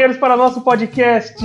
companheiros, 0.00 0.16
para 0.16 0.36
nosso 0.36 0.60
podcast. 0.62 1.44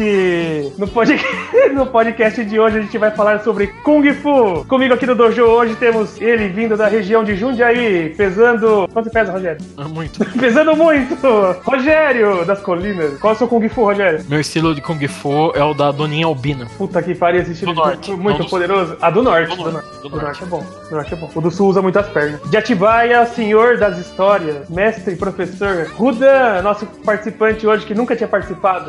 No, 0.77 0.87
pod... 0.87 1.11
no 1.73 1.85
podcast 1.87 2.43
de 2.45 2.59
hoje 2.59 2.77
a 2.77 2.81
gente 2.81 2.97
vai 2.97 3.11
falar 3.11 3.41
sobre 3.41 3.67
Kung 3.83 4.13
Fu. 4.13 4.65
Comigo 4.65 4.93
aqui 4.93 5.05
no 5.05 5.13
dojo 5.15 5.43
hoje 5.43 5.75
temos 5.75 6.19
ele 6.21 6.47
vindo 6.47 6.77
da 6.77 6.87
região 6.87 7.23
de 7.23 7.35
Jundiaí, 7.35 8.13
pesando. 8.15 8.87
Quanto 8.93 9.09
pesa, 9.09 9.31
Rogério? 9.31 9.57
Muito. 9.89 10.23
pesando 10.39 10.75
muito! 10.75 11.15
Rogério 11.63 12.45
das 12.45 12.61
Colinas. 12.61 13.19
Qual 13.19 13.33
é 13.33 13.35
o 13.35 13.37
seu 13.37 13.47
Kung 13.47 13.67
Fu, 13.67 13.83
Rogério? 13.83 14.23
Meu 14.29 14.39
estilo 14.39 14.73
de 14.73 14.81
Kung 14.81 15.05
Fu 15.07 15.51
é 15.53 15.63
o 15.63 15.73
da 15.73 15.91
Doninha 15.91 16.25
Albina. 16.25 16.65
Puta 16.77 17.01
que 17.01 17.13
pariu, 17.13 17.41
esse 17.41 17.51
estilo 17.51 17.73
Do 17.73 17.81
de 17.81 17.87
norte, 17.87 18.11
Kung 18.11 18.17
Fu 18.17 18.23
muito 18.23 18.43
do 18.43 18.49
poderoso. 18.49 18.97
Ah, 19.01 19.09
do 19.09 19.21
norte. 19.21 19.49
Do 19.49 19.55
Do, 19.55 19.71
norte, 19.71 19.73
norte. 19.73 20.01
do 20.01 20.09
Do 20.09 20.15
norte 20.17 20.25
norte. 20.25 20.43
é 20.43 20.45
bom. 20.45 20.65
Do 20.89 20.95
norte 20.95 21.13
é 21.13 21.17
bom. 21.17 21.29
O 21.35 21.41
do 21.41 21.51
sul 21.51 21.67
usa 21.67 21.81
muitas 21.81 22.07
pernas. 22.07 22.39
De 22.49 22.55
Atibaia, 22.57 23.25
senhor 23.25 23.77
das 23.77 23.97
histórias, 23.97 24.69
mestre, 24.69 25.15
professor. 25.15 25.87
Rudan, 25.95 26.61
nosso 26.61 26.85
participante 27.05 27.67
hoje 27.67 27.85
que 27.85 27.93
nunca 27.93 28.15
tinha 28.15 28.27
participado. 28.27 28.44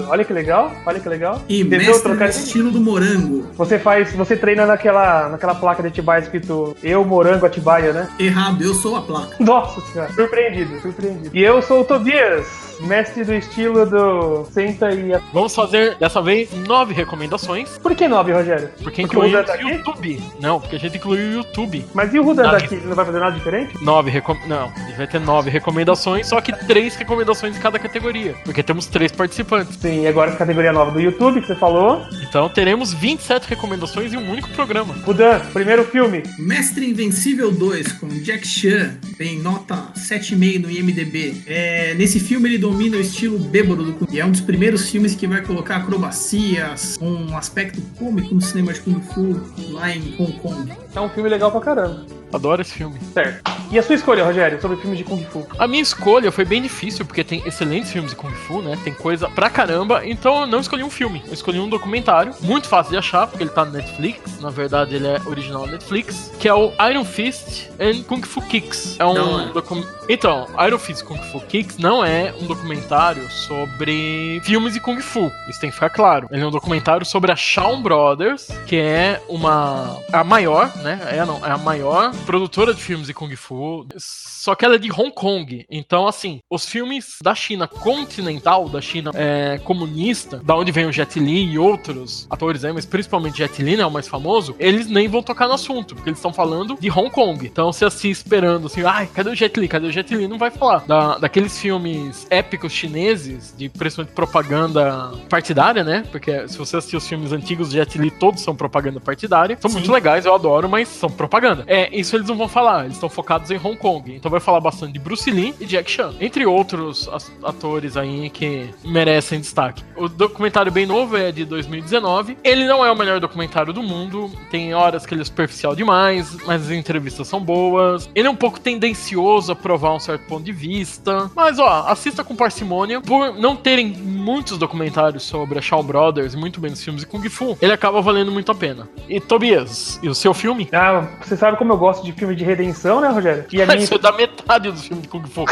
Olha 0.09 0.25
que 0.25 0.33
legal, 0.33 0.73
olha 0.85 1.01
que 1.01 1.09
legal. 1.09 1.43
E 1.49 1.61
Entendeu? 1.61 1.79
mestre 1.79 2.03
Trocadilho. 2.03 2.45
estilo 2.45 2.71
do 2.71 2.81
morango. 2.81 3.47
Você 3.55 3.79
faz, 3.79 4.13
você 4.13 4.37
treina 4.37 4.67
naquela, 4.67 5.29
naquela 5.29 5.55
placa 5.55 5.83
de 5.83 5.89
Atibaia 5.89 6.21
escrito 6.21 6.77
Eu, 6.83 7.05
Morango, 7.05 7.47
Atibaia, 7.47 7.93
né? 7.93 8.09
Errado, 8.19 8.63
eu 8.63 8.75
sou 8.75 8.97
a 8.97 9.03
placa. 9.03 9.37
Nossa 9.41 9.81
senhora, 9.93 10.13
surpreendido, 10.13 10.81
surpreendido. 10.81 11.31
E 11.37 11.43
eu 11.43 11.61
sou 11.63 11.81
o 11.81 11.85
Tobias, 11.85 12.66
mestre 12.81 13.25
do 13.25 13.35
estilo 13.35 13.87
do 13.87 14.45
Senta 14.53 14.91
e... 14.93 15.13
a- 15.15 15.21
Vamos 15.33 15.55
fazer, 15.55 15.97
dessa 15.97 16.21
vez, 16.23 16.51
nove 16.67 16.93
recomendações. 16.95 17.79
Por 17.79 17.95
que 17.95 18.07
nove, 18.09 18.33
Rogério? 18.33 18.69
Porque 18.83 19.03
Porque 19.03 19.17
o 19.17 19.21
Rudan 19.23 19.41
incluímos 19.41 19.47
tá 19.47 19.53
o 19.53 19.55
aqui? 19.57 19.77
YouTube. 19.77 20.23
Não, 20.41 20.61
porque 20.61 20.77
a 20.77 20.79
gente 20.79 20.97
incluiu 20.97 21.29
o 21.31 21.33
YouTube. 21.35 21.85
Mas 21.95 22.13
e 22.15 22.19
o 22.19 22.23
Rudan 22.25 22.43
Nove. 22.45 22.59
daqui? 22.61 22.75
Ele 22.75 22.87
não 22.87 22.95
vai 22.97 23.05
fazer 23.05 23.19
nada 23.21 23.37
diferente? 23.37 23.83
Nove 23.85 24.11
recom... 24.11 24.37
Não, 24.47 24.69
gente 24.75 24.97
vai 24.97 25.07
ter 25.07 25.21
nove 25.21 25.51
recomendações, 25.51 26.27
só 26.29 26.41
que 26.41 26.53
três 26.67 26.95
recomendações 26.97 27.57
em 27.57 27.61
cada 27.61 27.79
categoria. 27.79 28.35
Porque 28.45 28.63
temos 28.63 28.87
três 28.87 29.11
participantes. 29.13 29.77
Sim, 29.81 30.03
e 30.03 30.07
agora 30.09 30.33
a 30.33 30.37
categoria 30.37 30.73
nova 30.73 30.91
do 30.91 31.01
YouTube 31.01 31.41
que 31.41 31.47
você 31.47 31.55
falou. 31.55 32.03
Então 32.29 32.49
teremos 32.49 32.93
27 32.93 33.49
recomendações 33.49 34.13
em 34.13 34.17
um 34.17 34.31
único 34.31 34.49
programa. 34.51 34.95
Rudan, 35.05 35.41
primeiro 35.53 35.85
filme. 35.85 36.23
Mestre 36.39 36.89
Invencível 36.89 37.51
2 37.53 37.93
com 37.93 38.09
Jack 38.09 38.47
Chan 38.47 38.97
tem 39.17 39.39
nota 39.41 39.75
7,5 39.97 40.63
no 40.63 40.71
IMDb. 40.71 41.43
É, 41.47 41.95
nesse 41.95 42.21
filme 42.21 42.49
ele 42.49 42.59
domina 42.67 42.97
o 42.97 43.01
estilo 43.01 43.39
bêbado 43.39 43.85
do 43.85 43.93
Kung 43.93 44.07
Fu. 44.07 44.15
E 44.15 44.19
é 44.19 44.25
um 44.25 44.33
dos 44.33 44.41
primeiros 44.41 44.91
filmes 44.91 45.15
que 45.15 45.25
vai 45.27 45.41
colocar 45.41 45.77
acrobacias, 45.77 46.99
um 47.01 47.37
aspecto 47.37 47.81
cômico 47.97 48.35
no 48.35 48.41
cinema 48.41 48.73
de 48.73 48.81
Kung 48.81 49.01
Fu 49.01 49.41
lá 49.71 49.95
em 49.95 50.17
Hong 50.19 50.33
Kong. 50.41 50.73
É 50.93 51.01
um 51.01 51.09
filme 51.09 51.29
legal 51.29 51.53
pra 51.53 51.61
caramba. 51.61 52.05
Adoro 52.33 52.63
esse 52.63 52.73
filme. 52.73 52.99
Certo. 53.15 53.56
E 53.71 53.79
a 53.79 53.83
sua 53.83 53.95
escolha, 53.97 54.25
Rogério, 54.25 54.61
sobre 54.61 54.77
filmes 54.77 54.99
de 54.99 55.05
Kung 55.05 55.23
Fu? 55.25 55.47
A 55.59 55.67
minha 55.67 55.83
escolha 55.83 56.31
foi 56.31 56.45
bem 56.45 56.63
difícil, 56.63 57.05
porque 57.05 57.25
tem 57.25 57.43
excelentes 57.45 57.91
filmes 57.91 58.11
de 58.13 58.17
Kung 58.17 58.31
Fu, 58.31 58.63
né? 58.63 58.79
Tem 58.85 58.95
coisa 58.95 59.29
pra 59.29 59.51
caramba. 59.51 60.07
Então 60.07 60.43
eu 60.43 60.47
não 60.47 60.61
escolhi 60.61 60.85
um 60.85 60.91
filme. 60.91 61.23
Eu 61.27 61.35
escolhi 61.35 61.59
um 61.59 61.69
documentário. 61.69 62.33
Muito 62.41 62.69
fácil 62.69 62.93
de 62.93 62.99
achar, 62.99 63.27
porque 63.27 63.43
ele 63.43 63.51
tá 63.51 63.65
no 63.65 63.73
Netflix. 63.73 64.41
Na 64.41 64.51
verdade, 64.51 64.95
ele 64.95 65.07
é 65.09 65.21
original 65.27 65.67
Netflix. 65.67 66.31
Que 66.39 66.49
é 66.49 66.55
o 66.55 66.73
Iron 66.91 67.05
Fist 67.05 67.69
and 67.81 68.03
Kung 68.05 68.23
Fu 68.23 68.41
Kicks. 68.43 68.97
É 69.01 69.05
um 69.05 69.49
é. 69.49 69.53
docu- 69.53 69.85
Então, 70.09 70.47
Iron 70.67 70.79
Fist 70.79 71.03
Kung 71.05 71.19
Fu 71.33 71.41
Kicks 71.41 71.77
não 71.79 72.05
é 72.05 72.33
um 72.41 72.47
documentário 72.47 73.29
sobre 73.31 74.41
filmes 74.45 74.75
de 74.75 74.81
Kung 74.81 75.01
Fu. 75.01 75.31
Isso 75.49 75.61
tem 75.61 75.71
que 75.71 75.75
ficar 75.75 75.91
claro. 75.91 76.29
Ele 76.31 76.43
é 76.43 76.47
um 76.47 76.51
documentário 76.51 77.05
sobre 77.05 77.33
a 77.33 77.37
Shawn 77.37 77.83
Brothers, 77.83 78.49
que 78.67 78.77
é 78.77 79.21
uma. 79.29 79.99
a 80.13 80.23
maior, 80.23 80.71
né? 80.79 81.01
É, 81.11 81.25
não, 81.25 81.45
é 81.45 81.51
a 81.51 81.59
maior 81.59 82.13
produtora 82.25 82.73
de 82.73 82.81
filmes 82.83 83.09
de 83.09 83.15
Kung 83.15 83.35
Fu. 83.35 83.56
Só 83.97 84.55
que 84.55 84.65
ela 84.65 84.77
é 84.77 84.79
de 84.79 84.91
Hong 84.91 85.11
Kong. 85.11 85.65
Então, 85.71 86.07
assim, 86.07 86.41
os 86.51 86.67
filmes 86.67 87.17
da 87.23 87.35
China 87.35 87.67
continental, 87.67 88.69
da 88.69 88.81
China 88.81 89.11
é, 89.15 89.59
comunista, 89.65 90.41
da 90.45 90.57
onde 90.57 90.73
vem 90.73 90.87
o 90.87 90.93
Jet 90.93 91.19
Li 91.19 91.53
e 91.53 91.59
outros 91.59 92.27
atores 92.31 92.65
aí, 92.65 92.73
mas 92.73 92.87
principalmente 92.87 93.39
Jet 93.39 93.63
Li, 93.63 93.77
né? 93.77 93.87
O 93.87 93.91
mais 93.91 94.09
famoso, 94.09 94.55
eles 94.59 94.89
nem 94.89 95.09
vão 95.09 95.23
tocar 95.23 95.49
no 95.49 95.55
assunto, 95.55 95.95
porque 95.95 96.11
eles 96.11 96.19
estão 96.19 96.33
falando 96.33 96.77
de 96.81 96.91
Hong 96.91 97.11
Kong. 97.11 97.47
Então, 97.47 97.73
se 97.73 97.85
assim, 97.85 98.11
esperando 98.11 98.67
assim, 98.67 98.83
ai, 98.83 99.07
cadê 99.07 99.31
o 99.31 99.35
Jet 99.35 99.59
Li? 99.59 99.69
Cadê 99.69 99.87
o 99.87 99.93
Jet 99.93 100.15
Li? 100.15 100.29
Não 100.29 100.39
vai 100.39 100.51
falar. 100.51 100.85
Da, 100.87 101.19
daqueles 101.19 101.59
filmes 101.59 102.27
épicos 102.31 102.73
chineses, 102.73 103.55
de 103.57 103.69
principalmente 103.69 104.15
propaganda 104.15 105.13
partidária, 105.29 105.83
né? 105.83 106.05
Porque 106.11 106.49
se 106.49 106.59
você 106.59 106.77
assistir 106.77 106.97
os 106.97 107.07
filmes 107.07 107.33
antigos 107.33 107.69
do 107.69 107.75
Jet 107.75 107.99
Li, 107.99 108.11
todos 108.11 108.43
são 108.43 108.55
propaganda 108.55 109.01
partidária. 109.01 109.57
São 109.61 109.71
Sim. 109.71 109.79
muito 109.79 109.93
legais, 109.93 110.27
eu 110.27 110.35
adoro, 110.35 110.69
mas 110.69 110.89
são 110.89 111.11
propaganda. 111.11 111.65
É, 111.67 111.95
isso 111.97 112.17
eles 112.17 112.29
não 112.29 112.37
vão 112.37 112.49
falar, 112.49 112.85
eles 112.85 112.97
estão 112.97 113.09
focados 113.09 113.46
em 113.51 113.59
Hong 113.59 113.77
Kong. 113.77 114.15
Então 114.15 114.31
vai 114.31 114.41
falar 114.41 114.61
bastante 114.61 114.93
de 114.93 114.99
Bruce 114.99 115.31
Lee 115.31 115.55
e 115.61 115.67
Jack 115.67 115.91
Chan, 115.91 116.15
entre 116.21 116.47
outros 116.47 117.09
atores 117.43 117.97
aí 117.97 118.31
que 118.31 118.69
merecem 118.85 119.41
destaque. 119.41 119.83
O 119.97 120.09
documentário 120.09 120.71
bem 120.71 120.87
novo 120.87 121.17
é 121.17 121.33
de 121.33 121.45
2019. 121.45 122.39
Ele 122.43 122.67
não 122.67 122.85
é 122.85 122.91
o 122.91 122.97
melhor 122.97 123.21
documentário 123.21 123.73
do 123.73 123.83
mundo, 123.83 124.31
tem 124.51 124.75
horas 124.75 125.05
que 125.07 125.15
ele 125.15 125.23
é 125.23 125.25
superficial 125.25 125.75
demais, 125.75 126.37
mas 126.47 126.63
as 126.63 126.71
entrevistas 126.71 127.27
são 127.29 127.41
boas. 127.41 128.09
Ele 128.15 128.29
é 128.29 128.31
um 128.31 128.37
pouco 128.37 128.61
tendencioso 128.61 129.53
a 129.53 129.57
provar 129.57 129.95
um 129.95 130.01
certo 130.01 130.27
ponto 130.27 130.45
de 130.45 130.53
vista, 130.53 131.31
mas 131.35 131.59
ó, 131.59 131.87
assista 131.89 132.25
com 132.25 132.37
parcimônia. 132.37 133.01
Por 133.01 133.35
não 133.35 133.57
terem 133.57 133.89
muitos 133.89 134.59
documentários 134.59 135.23
sobre 135.23 135.59
a 135.59 135.63
Shaw 135.63 135.83
Brothers 135.83 136.35
muito 136.35 136.61
menos 136.61 136.83
filmes 136.83 137.03
de 137.03 137.07
Kung 137.07 137.29
Fu, 137.29 137.57
ele 137.61 137.73
acaba 137.73 138.01
valendo 138.01 138.31
muito 138.31 138.51
a 138.53 138.55
pena. 138.55 138.89
E 139.09 139.21
Tobias, 139.21 139.99
e 140.03 140.09
o 140.09 140.15
seu 140.15 140.33
filme? 140.35 140.69
Ah, 140.73 141.07
você 141.23 141.37
sabe 141.37 141.57
como 141.57 141.73
eu 141.73 141.77
gosto 141.77 142.05
de 142.05 142.13
filme 142.13 142.35
de 142.35 142.45
redenção, 142.45 143.01
né, 143.01 143.09
Rogério? 143.09 143.36
E 143.53 143.63
a 143.63 143.67
minha, 143.67 143.79
Isso 143.79 143.95
é 143.95 143.99
da 143.99 144.13
metade 144.13 144.71
dos 144.71 144.85
filmes 144.87 145.03
de 145.03 145.09
Kung 145.09 145.25
Fu. 145.27 145.45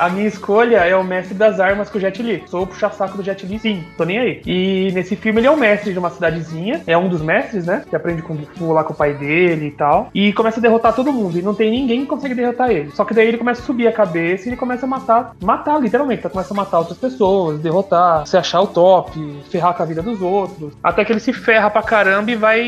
a 0.00 0.08
minha 0.08 0.26
escolha 0.26 0.78
é 0.78 0.96
o 0.96 1.04
mestre 1.04 1.34
das 1.34 1.60
armas 1.60 1.90
com 1.90 1.98
o 1.98 2.00
Jet 2.00 2.22
Li. 2.22 2.42
Sou 2.46 2.62
o 2.62 2.66
puxa-saco 2.66 3.18
do 3.18 3.22
Jet 3.22 3.44
Li, 3.46 3.58
sim, 3.58 3.84
tô 3.98 4.04
nem 4.04 4.18
aí. 4.18 4.42
E 4.46 4.90
nesse 4.92 5.14
filme 5.14 5.40
ele 5.40 5.46
é 5.46 5.50
o 5.50 5.56
mestre 5.56 5.92
de 5.92 5.98
uma 5.98 6.08
cidadezinha, 6.08 6.82
é 6.86 6.96
um 6.96 7.08
dos 7.08 7.20
mestres, 7.20 7.66
né? 7.66 7.84
Que 7.88 7.94
aprende 7.94 8.22
Kung 8.22 8.38
Fu 8.56 8.72
lá 8.72 8.82
com 8.82 8.94
o 8.94 8.96
pai 8.96 9.12
dele 9.12 9.66
e 9.66 9.70
tal. 9.72 10.10
E 10.14 10.32
começa 10.32 10.58
a 10.58 10.62
derrotar 10.62 10.94
todo 10.94 11.12
mundo. 11.12 11.38
E 11.38 11.42
não 11.42 11.54
tem 11.54 11.70
ninguém 11.70 12.00
que 12.00 12.06
consegue 12.06 12.34
derrotar 12.34 12.70
ele. 12.70 12.90
Só 12.92 13.04
que 13.04 13.12
daí 13.12 13.28
ele 13.28 13.38
começa 13.38 13.60
a 13.60 13.64
subir 13.64 13.86
a 13.86 13.92
cabeça 13.92 14.46
e 14.46 14.48
ele 14.48 14.56
começa 14.56 14.86
a 14.86 14.88
matar, 14.88 15.36
matar 15.42 15.78
literalmente. 15.80 16.22
Ele 16.22 16.32
começa 16.32 16.54
a 16.54 16.56
matar 16.56 16.78
outras 16.78 16.98
pessoas, 16.98 17.60
derrotar, 17.60 18.26
se 18.26 18.36
achar 18.36 18.62
o 18.62 18.66
top, 18.66 19.42
ferrar 19.50 19.74
com 19.74 19.82
a 19.82 19.86
vida 19.86 20.00
dos 20.00 20.22
outros. 20.22 20.72
Até 20.82 21.04
que 21.04 21.12
ele 21.12 21.20
se 21.20 21.32
ferra 21.32 21.68
pra 21.68 21.82
caramba 21.82 22.30
e 22.30 22.36
vai 22.36 22.60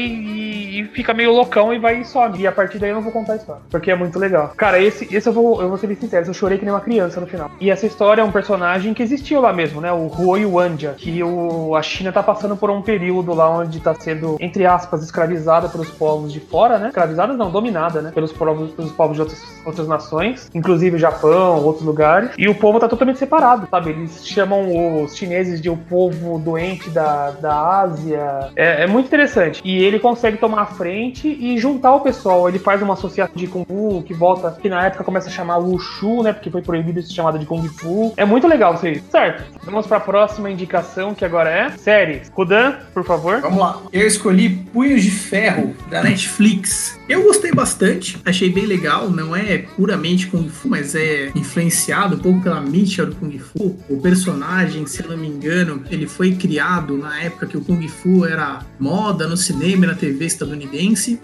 e, 0.81 0.85
fica 0.85 1.13
meio 1.13 1.33
loucão 1.33 1.73
e 1.73 1.79
vai 1.79 2.01
e 2.01 2.05
some. 2.05 2.39
E 2.39 2.47
a 2.47 2.53
partir 2.53 2.79
daí 2.79 2.91
eu 2.91 2.97
não 2.97 3.03
vou 3.03 3.13
contar 3.13 3.35
a 3.35 3.37
história. 3.37 3.63
Porque 3.71 3.91
é 3.91 3.95
muito 3.95 4.19
legal. 4.19 4.53
Cara, 4.57 4.81
esse, 4.81 5.15
esse 5.15 5.29
eu 5.29 5.33
vou, 5.33 5.61
eu 5.61 5.69
vou 5.69 5.79
ser 5.79 5.87
bem 5.87 5.97
sincero, 5.97 6.27
eu 6.27 6.35
chorei 6.35 6.59
que 6.59 6.65
nem 6.65 6.73
uma 6.73 6.81
criança 6.81 7.21
no 7.21 7.27
final. 7.27 7.51
E 7.61 7.71
essa 7.71 7.87
história 7.87 8.23
é 8.23 8.25
um 8.25 8.33
personagem 8.33 8.95
que 8.95 9.03
existiu 9.03 9.41
lá 9.41 9.53
mesmo, 9.53 9.81
né? 9.81 9.93
O 9.93 10.07
Huo 10.07 10.57
Wanja, 10.57 10.95
que 10.97 11.23
o, 11.23 11.75
a 11.75 11.83
China 11.83 12.13
tá 12.13 12.23
passando 12.23 12.57
por 12.57 12.71
um 12.71 12.83
período 12.83 13.35
lá 13.35 13.49
onde 13.49 13.81
tá 13.81 13.95
sendo, 13.95 14.37
entre 14.41 14.65
aspas, 14.67 15.03
escravizada 15.03 15.69
pelos 15.69 15.91
povos 15.91 16.33
de 16.33 16.41
fora, 16.41 16.79
né? 16.79 16.89
Escravizada 16.89 17.35
não, 17.35 17.51
dominada, 17.51 18.01
né? 18.01 18.11
Pelos 18.15 18.33
povos, 18.33 18.73
pelos 18.73 18.93
povos 18.93 19.17
de 19.17 19.23
outras, 19.23 19.43
outras 19.65 19.89
nações, 19.89 20.51
inclusive 20.55 20.99
Japão, 20.99 21.63
outros 21.63 21.85
lugares. 21.85 22.31
E 22.39 22.49
o 22.49 22.55
povo 22.55 22.81
tá 22.81 22.89
totalmente 22.89 23.19
separado, 23.19 23.67
sabe? 23.71 23.91
Eles 23.91 24.27
chamam 24.27 25.03
os 25.03 25.17
chineses 25.17 25.61
de 25.61 25.69
o 25.69 25.77
povo 25.77 26.39
doente 26.39 26.91
da, 26.91 27.31
da 27.31 27.81
Ásia. 27.81 28.51
É, 28.57 28.85
é 28.85 28.87
muito 28.87 29.07
interessante. 29.07 29.61
E 29.65 29.83
ele 29.83 29.99
consegue 29.99 30.37
tomar 30.37 30.62
a 30.63 30.67
frente 30.67 31.29
e 31.29 31.59
juntar 31.59 31.95
o 31.95 32.01
pessoal. 32.01 32.49
Ele 32.49 32.59
faz 32.59 32.83
uma 32.83 32.95
associação 32.95 33.37
de 33.37 33.47
Kung 33.47 33.65
Fu, 33.67 34.03
que 34.07 34.15
volta, 34.15 34.57
que 34.61 34.69
na 34.69 34.87
época 34.87 35.05
começa 35.05 35.29
a 35.29 35.33
chamar 35.33 35.59
Wushu, 35.59 36.23
né? 36.23 36.33
Porque 36.33 36.51
foi 36.51 36.63
proibido 36.63 37.03
ser 37.03 37.13
chamada 37.13 37.39
de 37.39 37.47
Kung 37.47 37.67
Fu. 37.69 38.13
É 38.17 38.25
muito 38.25 38.47
legal 38.47 38.75
isso 38.75 38.87
aí. 38.87 39.03
Certo. 39.11 39.45
Vamos 39.65 39.87
pra 39.87 40.01
próxima 40.01 40.51
indicação, 40.51 41.15
que 41.15 41.25
agora 41.25 41.51
é 41.51 41.71
séries. 41.71 42.29
Kudan, 42.31 42.77
por 42.93 43.05
favor. 43.05 43.41
Vamos 43.41 43.59
lá. 43.59 43.81
Eu 43.93 44.07
escolhi 44.07 44.49
Punhos 44.73 45.03
de 45.03 45.11
Ferro, 45.11 45.75
da 45.91 46.03
Netflix. 46.03 46.99
Eu 47.09 47.25
gostei 47.25 47.53
bastante, 47.53 48.19
achei 48.25 48.51
bem 48.51 48.67
legal. 48.67 49.11
Não 49.11 49.35
é 49.37 49.59
puramente 49.59 50.29
Kung 50.29 50.49
Fu, 50.49 50.69
mas 50.69 50.95
é 50.95 51.31
influenciado 51.35 52.17
um 52.17 52.19
pouco 52.19 52.41
pela 52.41 52.61
mítica 52.61 53.05
do 53.07 53.15
Kung 53.17 53.39
Fu. 53.39 53.77
O 53.89 54.01
personagem, 54.01 54.87
se 54.87 55.07
não 55.07 55.17
me 55.17 55.27
engano, 55.27 55.83
ele 55.91 56.07
foi 56.07 56.35
criado 56.35 56.97
na 56.97 57.21
época 57.23 57.47
que 57.47 57.57
o 57.57 57.61
Kung 57.61 57.87
Fu 57.89 58.25
era 58.25 58.61
moda 58.79 59.27
no 59.27 59.37
cinema 59.37 59.85
e 59.85 59.89
na 59.89 59.95
TV 59.95 60.25
estadunidense. 60.53 61.19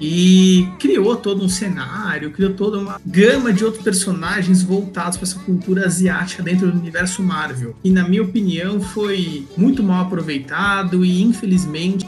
E 0.00 0.68
criou 0.78 1.16
todo 1.16 1.44
um 1.44 1.48
cenário, 1.48 2.30
criou 2.30 2.52
toda 2.52 2.78
uma 2.78 3.00
gama 3.04 3.52
de 3.52 3.64
outros 3.64 3.82
personagens 3.82 4.62
voltados 4.62 5.16
para 5.16 5.26
essa 5.28 5.38
cultura 5.40 5.86
asiática 5.86 6.42
dentro 6.42 6.70
do 6.70 6.78
universo 6.78 7.22
Marvel. 7.22 7.76
E 7.82 7.90
na 7.90 8.06
minha 8.08 8.22
opinião 8.22 8.80
foi 8.80 9.46
muito 9.56 9.82
mal 9.82 10.04
aproveitado 10.04 11.04
e 11.04 11.22
infelizmente 11.22 12.06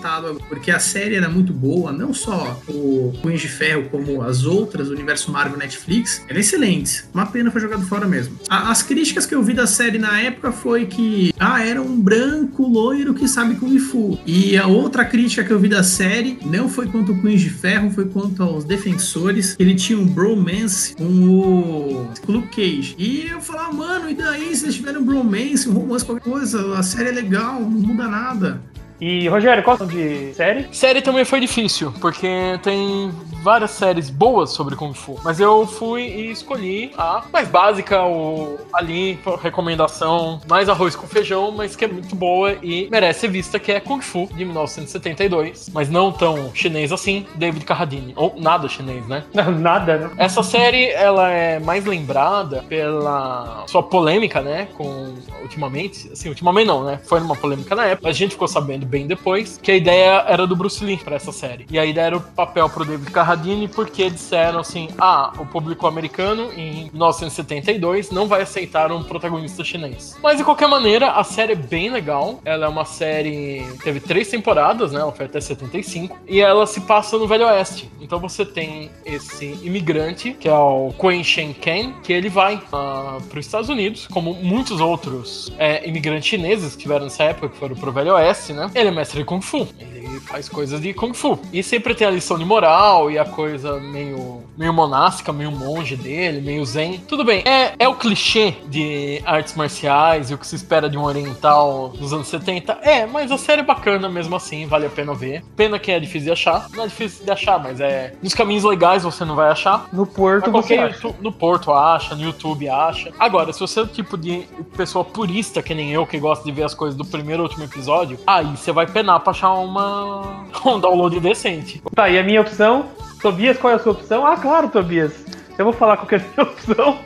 porque 0.49 0.70
a 0.70 0.78
série 0.78 1.14
era 1.14 1.28
muito 1.28 1.52
boa, 1.52 1.93
não 1.93 2.12
só 2.12 2.61
o 2.69 3.12
Punhos 3.23 3.40
de 3.40 3.49
Ferro 3.49 3.88
como 3.90 4.23
as 4.23 4.44
outras 4.44 4.88
do 4.88 4.94
universo 4.94 5.31
Marvel 5.31 5.58
Netflix, 5.58 6.23
eram 6.28 6.40
excelentes. 6.40 7.08
Uma 7.14 7.26
pena 7.26 7.50
foi 7.50 7.61
jogado 7.61 7.84
fora 7.87 8.06
mesmo. 8.06 8.37
A- 8.49 8.70
as 8.70 8.82
críticas 8.82 9.26
que 9.26 9.34
eu 9.34 9.43
vi 9.43 9.52
da 9.55 9.67
série 9.67 9.99
na 9.99 10.20
época 10.20 10.52
foi 10.52 10.87
que 10.87 11.32
ah, 11.38 11.64
era 11.64 11.81
um 11.81 12.00
branco 12.00 12.67
loiro 12.67 13.14
que 13.14 13.26
sabe 13.28 13.55
Kung 13.56 13.78
Fu. 13.78 14.19
E 14.26 14.56
a 14.56 14.67
outra 14.67 15.05
crítica 15.05 15.44
que 15.44 15.52
eu 15.52 15.58
vi 15.58 15.69
da 15.69 15.82
série, 15.82 16.38
não 16.44 16.66
não 16.67 16.73
foi 16.73 16.89
contra 16.89 17.13
o 17.13 17.19
Punhos 17.19 17.41
de 17.41 17.49
Ferro, 17.49 17.91
foi 17.93 18.07
contra 18.07 18.45
os 18.45 18.65
Defensores. 18.65 19.55
Ele 19.57 19.77
tinha 19.77 19.97
um 19.97 20.05
bromance 20.05 20.97
com 20.97 21.05
o 21.05 22.11
Luke 22.27 22.49
Cage. 22.49 22.97
E 22.99 23.29
eu 23.29 23.41
falava, 23.41 23.73
mano, 23.73 24.11
e 24.11 24.15
daí 24.15 24.55
se 24.55 24.65
eles 24.65 24.75
tiverem 24.75 25.01
um 25.01 25.05
bromance, 25.05 25.69
um 25.69 25.73
romance, 25.73 26.05
qualquer 26.05 26.29
coisa, 26.29 26.77
a 26.77 26.83
série 26.83 27.11
é 27.11 27.13
legal, 27.13 27.61
não 27.61 27.71
muda 27.71 28.09
nada. 28.09 28.61
E, 29.01 29.29
Rogério, 29.29 29.63
qual 29.63 29.77
de 29.77 30.33
série? 30.35 30.67
Série 30.73 31.03
também 31.03 31.25
foi 31.25 31.41
difícil, 31.41 31.93
porque 32.01 32.59
tem 32.63 33.13
várias 33.43 33.73
séries 33.73 34.11
boas 34.11 34.51
sobre 34.51 34.75
Kung 34.75 34.95
Fu. 34.95 35.19
Mas 35.23 35.39
eu 35.39 35.67
fui 35.67 36.03
e 36.03 36.31
escolhi 36.31 36.91
a 36.97 37.23
mais 37.33 37.49
básica, 37.49 38.03
o 38.03 38.59
ali, 38.73 39.19
recomendação, 39.43 40.41
mais 40.49 40.69
arroz 40.69 40.97
com 40.97 41.07
feijão, 41.07 41.51
mas 41.51 41.77
que 41.77 41.85
é 41.85 41.89
muito 41.89 42.17
boa 42.17 42.57
e 42.63 42.89
merece 42.91 43.21
ser 43.21 43.29
vista, 43.29 43.59
que 43.59 43.73
é 43.73 43.81
Kung 43.81 44.01
Fu, 44.01 44.29
de 44.35 44.45
1972. 44.45 45.71
Mas 45.73 45.89
não 45.89 46.11
tão 46.11 46.51
chinês 46.55 46.93
assim, 46.93 47.27
David 47.35 47.65
Carradine. 47.65 48.13
Ou 48.17 48.35
nada 48.37 48.69
chinês, 48.69 49.07
né? 49.07 49.25
Nada, 49.67 49.97
né? 49.97 50.11
Essa 50.17 50.43
série, 50.43 50.91
ela 50.91 51.31
é 51.31 51.59
mais 51.59 51.85
lembrada 51.85 52.65
pela 52.69 53.65
sua 53.67 53.83
polêmica, 53.83 54.41
né? 54.41 54.69
Com, 54.77 55.15
ultimamente, 55.43 56.11
assim, 56.13 56.29
ultimamente 56.29 56.67
não, 56.67 56.85
né? 56.85 57.01
Foi 57.05 57.21
uma 57.21 57.37
polêmica 57.37 57.75
na 57.75 57.87
época, 57.87 58.09
a 58.09 58.13
gente 58.13 58.33
ficou 58.33 58.49
sabendo 58.49 58.86
bem 58.87 59.06
depois, 59.06 59.59
que 59.62 59.71
a 59.71 59.77
ideia 59.77 60.25
era 60.27 60.47
do 60.47 60.56
Bruce 60.56 60.85
Lee 60.85 60.97
para 60.97 61.17
essa 61.17 61.33
série. 61.33 61.67
E 61.71 61.79
a 61.79 61.85
ideia 61.85 62.06
era 62.06 62.17
o 62.17 62.21
papel 62.21 62.69
pro 62.71 62.85
David 62.85 63.11
Carradine, 63.11 63.69
porque 63.69 64.09
disseram 64.09 64.61
assim: 64.61 64.88
ah, 64.99 65.33
o 65.38 65.47
público 65.47 65.87
americano 65.87 66.53
em 66.53 66.91
1972 66.93 68.11
não 68.11 68.27
vai 68.27 68.43
aceitar 68.43 68.91
um 68.93 69.03
protagonista 69.03 69.65
chinês. 69.65 70.17
Mas 70.23 70.38
de 70.38 70.44
qualquer 70.44 70.69
maneira, 70.69 71.12
a 71.12 71.25
série 71.25 71.53
é 71.53 71.56
bem 71.56 71.91
legal. 71.91 72.41
Ela 72.44 72.67
é 72.67 72.69
uma 72.69 72.85
série. 72.85 73.65
Teve 73.83 74.00
três 74.00 74.29
temporadas, 74.29 74.93
né? 74.93 75.00
Ela 75.00 75.12
foi 75.12 75.27
até 75.27 75.41
75. 75.41 76.19
E 76.29 76.41
ela 76.41 76.67
se 76.67 76.81
passa 76.81 77.19
no 77.19 77.27
Velho 77.27 77.47
Oeste. 77.47 77.91
Então 78.00 78.19
você 78.19 78.44
tem 78.44 78.91
esse 79.05 79.59
imigrante, 79.62 80.33
que 80.33 80.49
é 80.49 80.55
o 80.55 80.93
Quen 80.99 81.25
Shen 81.25 81.53
Ken, 81.53 81.93
que 82.03 82.12
ele 82.12 82.29
vai 82.29 82.56
uh, 82.56 83.23
para 83.23 83.38
os 83.38 83.47
Estados 83.47 83.69
Unidos, 83.69 84.06
como 84.06 84.35
muitos 84.35 84.81
outros 84.81 85.53
é, 85.59 85.88
imigrantes 85.88 86.29
chineses 86.29 86.77
que 86.77 86.83
tiveram 86.83 87.05
nessa 87.05 87.25
época, 87.25 87.49
que 87.49 87.56
foram 87.56 87.75
pro 87.75 87.93
Velho 87.93 88.15
Oeste, 88.15 88.53
né? 88.53 88.71
Ele 88.76 88.90
é 88.90 88.93
mestre 88.93 89.20
de 89.20 89.25
Kung 89.25 89.40
Fu. 89.40 89.67
Ele 89.81 90.20
faz 90.20 90.50
coisas 90.50 90.78
de 90.82 90.93
Kung 90.93 91.14
Fu. 91.14 91.38
E 91.50 91.62
sempre 91.62 91.94
tem 91.94 92.06
a 92.06 92.11
lição 92.11 92.37
de 92.37 92.44
moral 92.44 93.11
e 93.11 93.19
a 93.19 93.25
coisa 93.25 93.81
meio, 93.81 94.43
meio 94.55 94.70
monástica, 94.75 95.32
meio 95.32 95.50
monge 95.50 95.96
dele, 95.96 96.43
meio 96.43 96.62
zen. 96.67 96.99
Tudo 97.08 97.25
bem, 97.25 97.43
é, 97.46 97.73
é 97.78 97.88
o 97.88 97.94
clichê 97.94 98.55
de 98.69 99.23
artes 99.25 99.55
marciais 99.55 100.31
e 100.31 100.34
o 100.34 100.38
que 100.38 100.46
se 100.46 100.56
espera 100.56 100.90
de 100.90 100.99
um 100.99 101.05
oriental 101.05 101.88
dos 101.88 102.12
anos 102.12 102.28
70. 102.28 102.78
É, 102.82 103.06
mas 103.06 103.32
a 103.32 103.38
série 103.38 103.62
é 103.62 103.64
bacana 103.64 104.11
mesmo 104.11 104.37
assim, 104.37 104.67
vale 104.67 104.84
a 104.84 104.90
pena 104.90 105.14
ver. 105.14 105.43
Pena 105.56 105.78
que 105.78 105.90
é 105.90 105.99
difícil 105.99 106.26
de 106.26 106.32
achar. 106.32 106.69
Não 106.75 106.84
é 106.84 106.87
difícil 106.87 107.25
de 107.25 107.31
achar, 107.31 107.58
mas 107.58 107.81
é. 107.81 108.12
Nos 108.23 108.34
caminhos 108.34 108.64
legais 108.64 109.05
você 109.05 109.25
não 109.25 109.34
vai 109.34 109.49
achar. 109.49 109.88
No 109.90 110.06
Porto 110.06 110.52
você 110.52 110.76
acha. 110.76 111.14
No 111.19 111.32
Porto 111.32 111.73
acha, 111.73 112.14
no 112.14 112.23
YouTube 112.23 112.69
acha. 112.69 113.11
Agora, 113.19 113.55
se 113.55 113.61
você 113.61 113.81
é 113.81 113.82
o 113.84 113.87
tipo 113.87 114.19
de 114.19 114.46
pessoa 114.76 115.02
purista 115.02 115.62
que 115.62 115.75
nem 115.75 115.93
eu, 115.93 116.06
que 116.06 116.19
gosta 116.19 116.44
de 116.44 116.52
ver 116.52 116.64
as 116.64 116.75
coisas 116.75 116.94
do 116.94 117.06
primeiro 117.06 117.43
ou 117.43 117.49
último 117.49 117.64
episódio, 117.64 118.19
aí 118.26 118.55
você 118.67 118.73
vai 118.73 118.87
penar 118.87 119.21
pra 119.21 119.31
achar 119.31 119.53
uma... 119.55 120.45
um 120.67 120.81
download 120.81 121.21
decente. 121.21 121.81
Tá, 121.95 122.09
e 122.11 122.19
a 122.19 122.23
minha 122.23 122.41
opção? 122.41 122.87
Tobias, 123.23 123.57
qual 123.57 123.73
é 123.73 123.77
a 123.77 123.79
sua 123.79 123.93
opção? 123.93 124.27
Ah, 124.27 124.37
claro, 124.37 124.69
Tobias. 124.69 125.25
Eu 125.58 125.64
vou 125.64 125.73
falar 125.73 125.97
qual 125.97 126.06
que 126.06 126.17
é 126.17 126.19
a 126.19 126.20
minha 126.20 126.53
opção. 126.53 126.99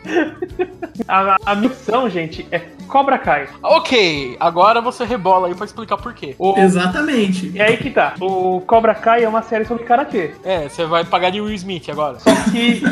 a, 1.06 1.36
a 1.44 1.52
opção, 1.52 2.08
gente, 2.10 2.46
é 2.50 2.60
Cobra 2.90 3.18
Kai. 3.18 3.46
Ok, 3.62 4.36
agora 4.40 4.80
você 4.80 5.04
rebola 5.04 5.46
aí 5.46 5.54
pra 5.54 5.64
explicar 5.64 5.96
por 5.96 6.12
quê. 6.12 6.34
O... 6.36 6.58
Exatamente. 6.58 7.56
É 7.56 7.62
aí 7.62 7.76
que 7.76 7.88
tá. 7.88 8.14
O 8.20 8.60
Cobra 8.66 8.96
Kai 8.96 9.22
é 9.22 9.28
uma 9.28 9.42
série 9.42 9.64
sobre 9.64 9.84
karatê. 9.84 10.32
É, 10.42 10.68
você 10.68 10.84
vai 10.84 11.04
pagar 11.04 11.30
de 11.30 11.40
Will 11.40 11.54
Smith 11.54 11.88
agora. 11.88 12.18
Só 12.18 12.34
que, 12.50 12.82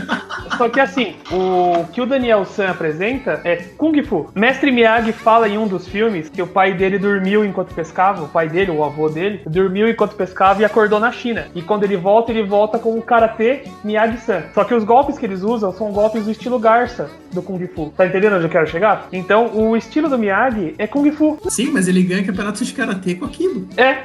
só 0.56 0.68
que 0.68 0.78
assim, 0.78 1.16
o 1.32 1.84
que 1.92 2.00
o 2.00 2.06
Daniel 2.06 2.44
San 2.44 2.70
apresenta 2.70 3.40
é 3.44 3.56
Kung 3.56 4.00
Fu. 4.04 4.30
Mestre 4.36 4.70
Miyagi 4.70 5.10
fala 5.10 5.48
em 5.48 5.58
um 5.58 5.66
dos 5.66 5.88
filmes 5.88 6.28
que 6.28 6.40
o 6.40 6.46
pai 6.46 6.74
dele 6.74 6.96
dormiu 6.96 7.44
enquanto 7.44 7.74
pescava, 7.74 8.22
o 8.22 8.28
pai 8.28 8.48
dele, 8.48 8.70
o 8.70 8.84
avô 8.84 9.08
dele, 9.08 9.42
dormiu 9.46 9.88
enquanto 9.88 10.14
pescava 10.14 10.62
e 10.62 10.64
acordou 10.64 11.00
na 11.00 11.10
China. 11.10 11.48
E 11.56 11.60
quando 11.60 11.82
ele 11.82 11.96
volta, 11.96 12.30
ele 12.30 12.44
volta 12.44 12.78
com 12.78 12.96
o 12.96 13.02
karatê 13.02 13.64
Miyagi-san. 13.82 14.44
Só 14.54 14.62
que 14.62 14.74
os 14.74 14.84
golpes 14.84 15.18
que 15.18 15.26
eles 15.26 15.42
usam 15.42 15.47
são 15.56 15.92
golpes 15.92 16.24
do 16.24 16.30
estilo 16.30 16.58
Garça 16.58 17.08
do 17.32 17.40
Kung 17.40 17.64
Fu. 17.68 17.92
Tá 17.96 18.06
entendendo 18.06 18.34
onde 18.34 18.44
eu 18.44 18.50
quero 18.50 18.66
chegar? 18.66 19.08
Então, 19.12 19.56
o 19.56 19.76
estilo 19.76 20.08
do 20.08 20.18
Miyagi 20.18 20.74
é 20.76 20.86
Kung 20.86 21.10
Fu. 21.12 21.38
Sim, 21.48 21.70
mas 21.70 21.86
ele 21.86 22.02
ganha 22.02 22.24
campeonato 22.24 22.64
de 22.64 22.72
karatê 22.72 23.14
com 23.14 23.24
aquilo. 23.24 23.68
É. 23.76 24.04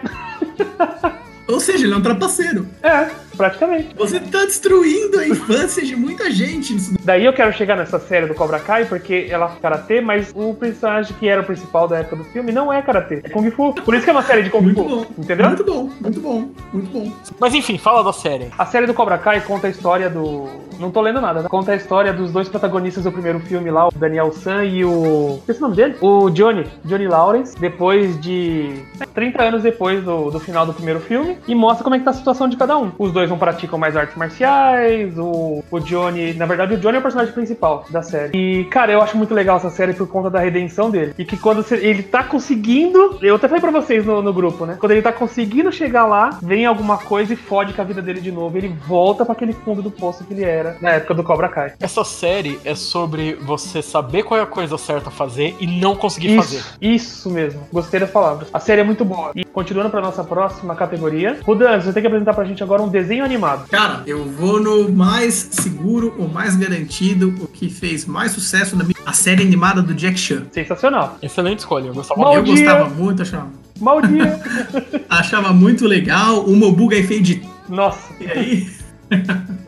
Ou 1.47 1.59
seja, 1.59 1.85
ele 1.85 1.93
é 1.93 1.97
um 1.97 2.01
trapaceiro. 2.01 2.67
É, 2.81 3.09
praticamente. 3.35 3.95
Você 3.95 4.19
tá 4.19 4.45
destruindo 4.45 5.19
a 5.19 5.27
infância 5.27 5.83
de 5.83 5.95
muita 5.95 6.31
gente. 6.31 6.75
Daí 7.03 7.25
eu 7.25 7.33
quero 7.33 7.53
chegar 7.53 7.75
nessa 7.75 7.99
série 7.99 8.25
do 8.25 8.33
Cobra 8.33 8.59
Kai, 8.59 8.85
porque 8.85 9.27
ela 9.29 9.53
é 9.57 9.61
karatê, 9.61 10.01
mas 10.01 10.31
o 10.35 10.53
personagem 10.53 11.15
que 11.19 11.27
era 11.27 11.41
o 11.41 11.45
principal 11.45 11.87
da 11.87 11.99
época 11.99 12.17
do 12.17 12.23
filme 12.25 12.51
não 12.51 12.71
é 12.71 12.81
karatê, 12.81 13.21
é 13.23 13.29
Kung 13.29 13.49
Fu. 13.51 13.73
Por 13.73 13.93
isso 13.93 14.03
que 14.03 14.09
é 14.09 14.13
uma 14.13 14.23
série 14.23 14.43
de 14.43 14.49
Kung 14.49 14.61
muito 14.61 14.83
Fu. 14.83 14.89
Bom. 14.89 15.05
Entendeu? 15.17 15.47
Muito 15.47 15.63
bom, 15.63 15.89
muito 15.99 16.19
bom, 16.19 16.49
muito 16.71 16.91
bom. 16.91 17.11
Mas 17.39 17.53
enfim, 17.53 17.77
fala 17.77 18.03
da 18.03 18.13
série. 18.13 18.49
A 18.57 18.65
série 18.65 18.85
do 18.85 18.93
Cobra 18.93 19.17
Kai 19.17 19.41
conta 19.41 19.67
a 19.67 19.69
história 19.69 20.09
do. 20.09 20.47
Não 20.79 20.91
tô 20.91 21.01
lendo 21.01 21.21
nada, 21.21 21.41
né? 21.41 21.49
Conta 21.49 21.71
a 21.71 21.75
história 21.75 22.11
dos 22.11 22.31
dois 22.31 22.49
protagonistas 22.49 23.03
do 23.03 23.11
primeiro 23.11 23.39
filme 23.39 23.69
lá, 23.69 23.87
o 23.87 23.91
Daniel 23.91 24.31
San 24.31 24.63
e 24.65 24.83
o. 24.83 25.39
Esse 25.47 25.59
é 25.61 25.65
o 25.65 25.69
nome 25.69 25.75
dele? 25.75 25.95
O 26.01 26.29
Johnny. 26.29 26.65
Johnny 26.85 27.07
Lawrence, 27.07 27.57
depois 27.59 28.19
de. 28.19 28.83
30 29.13 29.43
anos 29.43 29.63
depois 29.63 30.03
do, 30.03 30.31
do 30.31 30.39
final 30.39 30.65
do 30.65 30.73
primeiro 30.73 30.99
filme. 30.99 31.37
E 31.47 31.55
mostra 31.55 31.83
como 31.83 31.95
é 31.95 31.99
que 31.99 32.05
tá 32.05 32.11
a 32.11 32.13
situação 32.13 32.47
de 32.47 32.57
cada 32.57 32.77
um. 32.77 32.91
Os 32.97 33.11
dois 33.11 33.22
não 33.29 33.37
praticam 33.37 33.77
mais 33.77 33.95
artes 33.95 34.15
marciais, 34.15 35.17
o, 35.17 35.63
o 35.69 35.79
Johnny. 35.79 36.33
Na 36.33 36.45
verdade, 36.45 36.75
o 36.75 36.77
Johnny 36.77 36.97
é 36.97 36.99
o 36.99 37.01
personagem 37.01 37.33
principal 37.33 37.85
da 37.89 38.01
série. 38.01 38.37
E, 38.37 38.65
cara, 38.65 38.91
eu 38.91 39.01
acho 39.01 39.17
muito 39.17 39.33
legal 39.33 39.57
essa 39.57 39.69
série 39.69 39.93
por 39.93 40.07
conta 40.07 40.29
da 40.29 40.39
redenção 40.39 40.89
dele. 40.89 41.13
E 41.17 41.25
que 41.25 41.37
quando 41.37 41.65
ele 41.73 42.03
tá 42.03 42.23
conseguindo. 42.23 43.17
Eu 43.21 43.35
até 43.35 43.47
falei 43.47 43.61
pra 43.61 43.71
vocês 43.71 44.05
no, 44.05 44.21
no 44.21 44.33
grupo, 44.33 44.65
né? 44.65 44.77
Quando 44.79 44.91
ele 44.91 45.01
tá 45.01 45.11
conseguindo 45.11 45.71
chegar 45.71 46.05
lá, 46.05 46.37
vem 46.41 46.65
alguma 46.65 46.97
coisa 46.97 47.33
e 47.33 47.35
fode 47.35 47.73
com 47.73 47.81
a 47.81 47.85
vida 47.85 48.01
dele 48.01 48.21
de 48.21 48.31
novo. 48.31 48.57
Ele 48.57 48.69
volta 48.87 49.23
pra 49.25 49.33
aquele 49.33 49.53
fundo 49.53 49.81
do 49.81 49.91
poço 49.91 50.23
que 50.23 50.33
ele 50.33 50.43
era 50.43 50.77
na 50.81 50.91
época 50.91 51.13
do 51.13 51.23
Cobra 51.23 51.49
Kai. 51.49 51.73
Essa 51.79 52.03
série 52.03 52.59
é 52.65 52.75
sobre 52.75 53.33
você 53.35 53.81
saber 53.81 54.23
qual 54.23 54.39
é 54.39 54.43
a 54.43 54.47
coisa 54.47 54.77
certa 54.77 55.09
a 55.09 55.11
fazer 55.11 55.55
e 55.59 55.67
não 55.67 55.95
conseguir 55.95 56.35
fazer. 56.35 56.57
Isso, 56.57 56.77
isso 56.81 57.29
mesmo. 57.29 57.61
Gostei 57.71 57.99
das 57.99 58.09
palavras. 58.09 58.47
A 58.53 58.59
série 58.59 58.81
é 58.81 58.83
muito 58.83 59.05
boa. 59.05 59.31
E 59.35 59.45
continuando 59.45 59.89
pra 59.89 60.01
nossa 60.01 60.23
próxima 60.23 60.75
categoria. 60.75 61.39
Rudan, 61.43 61.79
você 61.79 61.93
tem 61.93 62.01
que 62.01 62.07
apresentar 62.07 62.33
pra 62.33 62.43
gente 62.43 62.63
agora 62.63 62.81
um 62.81 62.87
desenho 62.87 63.12
animado. 63.21 63.67
Cara, 63.69 64.03
eu 64.07 64.23
vou 64.25 64.61
no 64.61 64.91
mais 64.91 65.49
seguro, 65.51 66.15
o 66.17 66.27
mais 66.27 66.55
garantido, 66.55 67.33
o 67.41 67.47
que 67.47 67.69
fez 67.69 68.05
mais 68.05 68.31
sucesso 68.31 68.75
na 68.75 68.83
minha... 68.83 68.95
A 69.05 69.13
série 69.13 69.43
animada 69.43 69.81
do 69.81 69.93
Jack 69.93 70.17
Chan. 70.17 70.43
Sensacional. 70.51 71.17
Excelente 71.21 71.59
escolha. 71.59 71.87
Eu 71.87 71.93
gostava 71.93 72.21
Bom 72.21 72.33
eu 72.35 72.43
gostava 72.43 72.89
muito, 72.89 73.21
achava, 73.21 73.49
Mal 73.79 74.01
dia. 74.01 74.39
achava 75.09 75.53
muito 75.53 75.85
legal. 75.85 76.45
O 76.45 76.55
Mobu 76.55 76.87
Gai 76.87 77.01
de 77.01 77.41
Nossa. 77.67 78.13
E 78.19 78.27
aí? 78.31 78.67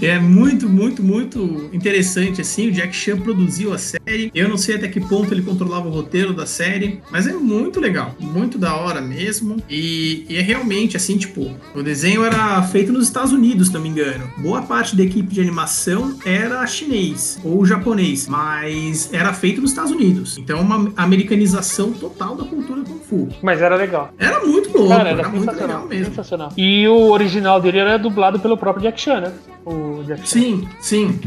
é 0.00 0.18
muito, 0.18 0.68
muito, 0.68 1.02
muito 1.02 1.70
interessante 1.72 2.40
assim. 2.40 2.68
O 2.68 2.72
Jack 2.72 2.94
Chan 2.94 3.18
produziu 3.18 3.72
a 3.72 3.78
série. 3.78 4.30
Eu 4.34 4.48
não 4.48 4.56
sei 4.56 4.76
até 4.76 4.88
que 4.88 5.00
ponto 5.00 5.32
ele 5.32 5.42
controlava 5.42 5.88
o 5.88 5.90
roteiro 5.90 6.32
da 6.32 6.46
série, 6.46 7.00
mas 7.10 7.26
é 7.26 7.32
muito 7.32 7.80
legal, 7.80 8.14
muito 8.20 8.58
da 8.58 8.74
hora 8.76 9.00
mesmo. 9.00 9.56
E, 9.68 10.24
e 10.28 10.36
é 10.36 10.40
realmente 10.40 10.96
assim, 10.96 11.16
tipo, 11.16 11.50
o 11.74 11.82
desenho 11.82 12.24
era 12.24 12.62
feito 12.62 12.92
nos 12.92 13.04
Estados 13.06 13.32
Unidos, 13.32 13.68
se 13.68 13.74
não 13.74 13.80
me 13.80 13.88
engano. 13.88 14.30
Boa 14.38 14.62
parte 14.62 14.96
da 14.96 15.02
equipe 15.02 15.32
de 15.32 15.40
animação 15.40 16.16
era 16.24 16.66
chinês 16.66 17.38
ou 17.44 17.64
japonês, 17.64 18.26
mas 18.28 19.08
era 19.12 19.32
feito 19.32 19.60
nos 19.60 19.70
Estados 19.70 19.90
Unidos. 19.92 20.36
Então, 20.38 20.60
uma 20.60 20.92
americanização 20.96 21.92
total 21.92 22.36
da 22.36 22.44
cultura 22.44 22.82
Kung 22.82 22.98
Fu. 23.08 23.28
Mas 23.42 23.60
era 23.60 23.76
legal. 23.76 24.12
Era 24.18 24.44
muito 24.44 24.70
louco, 24.76 24.88
Cara, 24.88 25.08
era, 25.10 25.18
era 25.20 25.28
muito 25.28 25.44
sensacional. 25.44 25.76
legal 25.76 25.88
mesmo. 25.88 26.04
sensacional. 26.06 26.52
E 26.56 26.86
o 26.88 27.10
original 27.10 27.60
dele 27.60 27.78
era 27.78 27.98
dublado 27.98 28.38
pelo 28.38 28.56
próprio 28.56 28.82
Jack 28.82 29.00
Chan, 29.00 29.20
né? 29.20 29.32
O 29.64 30.02
Jack 30.04 30.20
Chan. 30.20 30.26
Sim, 30.26 30.68
sim. 30.80 31.20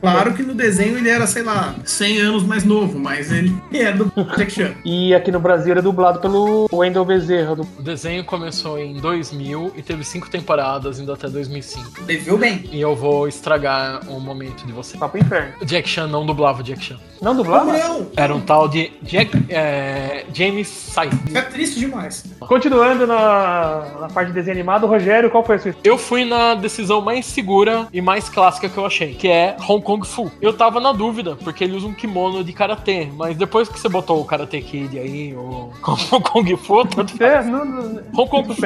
Claro 0.00 0.34
que 0.34 0.42
no 0.42 0.54
desenho 0.54 0.98
ele 0.98 1.08
era, 1.08 1.26
sei 1.26 1.42
lá, 1.42 1.74
100 1.84 2.18
anos 2.20 2.42
mais 2.42 2.64
novo, 2.64 2.98
mas 2.98 3.30
ele 3.32 3.56
é 3.72 3.92
do 3.92 4.10
Jack 4.36 4.50
Chan. 4.50 4.74
E 4.84 5.14
aqui 5.14 5.30
no 5.30 5.40
Brasil 5.40 5.72
era 5.72 5.80
dublado 5.80 6.20
pelo 6.20 6.68
Wendell 6.72 7.04
Bezerra. 7.04 7.56
Do... 7.56 7.62
O 7.78 7.82
desenho 7.82 8.24
começou 8.24 8.78
em 8.78 8.94
2000 8.94 9.72
e 9.76 9.82
teve 9.82 10.04
cinco 10.04 10.28
temporadas, 10.28 10.98
indo 10.98 11.12
até 11.12 11.28
2005. 11.28 12.02
Deveu 12.02 12.36
bem. 12.36 12.68
E 12.72 12.80
eu 12.80 12.94
vou 12.94 13.28
estragar 13.28 14.00
um 14.10 14.20
momento 14.20 14.66
de 14.66 14.72
você. 14.72 14.98
Papo 14.98 15.16
Inferno. 15.16 15.52
O 15.60 15.64
Jack 15.64 15.88
Chan 15.88 16.08
não 16.08 16.26
dublava 16.26 16.60
o 16.60 16.62
Jack 16.62 16.82
Chan. 16.82 16.98
Não 17.22 17.34
dublava? 17.34 17.72
não? 17.72 18.06
Era 18.16 18.34
um 18.34 18.40
tal 18.40 18.68
de 18.68 18.92
Jack, 19.02 19.46
é, 19.48 20.26
James 20.34 20.68
Sai. 20.68 21.08
É 21.32 21.40
triste 21.40 21.78
demais. 21.78 22.24
Continuando 22.40 23.06
na, 23.06 23.86
na 24.00 24.08
parte 24.08 24.28
de 24.28 24.34
desenho 24.34 24.56
animado, 24.56 24.86
Rogério, 24.86 25.30
qual 25.30 25.44
foi 25.44 25.56
a 25.56 25.58
sua 25.58 25.74
Eu 25.82 25.96
fui 25.96 26.24
na 26.24 26.54
decisão 26.54 27.00
mais 27.00 27.24
segura 27.24 27.63
e 27.92 28.00
mais 28.00 28.28
clássica 28.28 28.68
que 28.68 28.76
eu 28.76 28.86
achei, 28.86 29.14
que 29.14 29.28
é 29.28 29.56
Hong 29.68 29.82
Kong 29.82 30.06
Fu. 30.06 30.30
Eu 30.40 30.52
tava 30.52 30.80
na 30.80 30.92
dúvida, 30.92 31.36
porque 31.36 31.64
ele 31.64 31.76
usa 31.76 31.86
um 31.86 31.94
kimono 31.94 32.42
de 32.44 32.52
karatê, 32.52 33.08
mas 33.16 33.36
depois 33.36 33.68
que 33.68 33.78
você 33.78 33.88
botou 33.88 34.20
o 34.20 34.24
Karate 34.24 34.60
Kid 34.60 34.98
aí, 34.98 35.34
o 35.34 35.70
Hong 36.12 36.22
Kong 36.22 36.56
Fu, 36.56 36.84
tanto 36.86 37.22
É, 37.22 37.42
não, 37.42 37.64
não, 37.64 38.02
Hong 38.16 38.28
Kong. 38.28 38.54
Fu, 38.54 38.64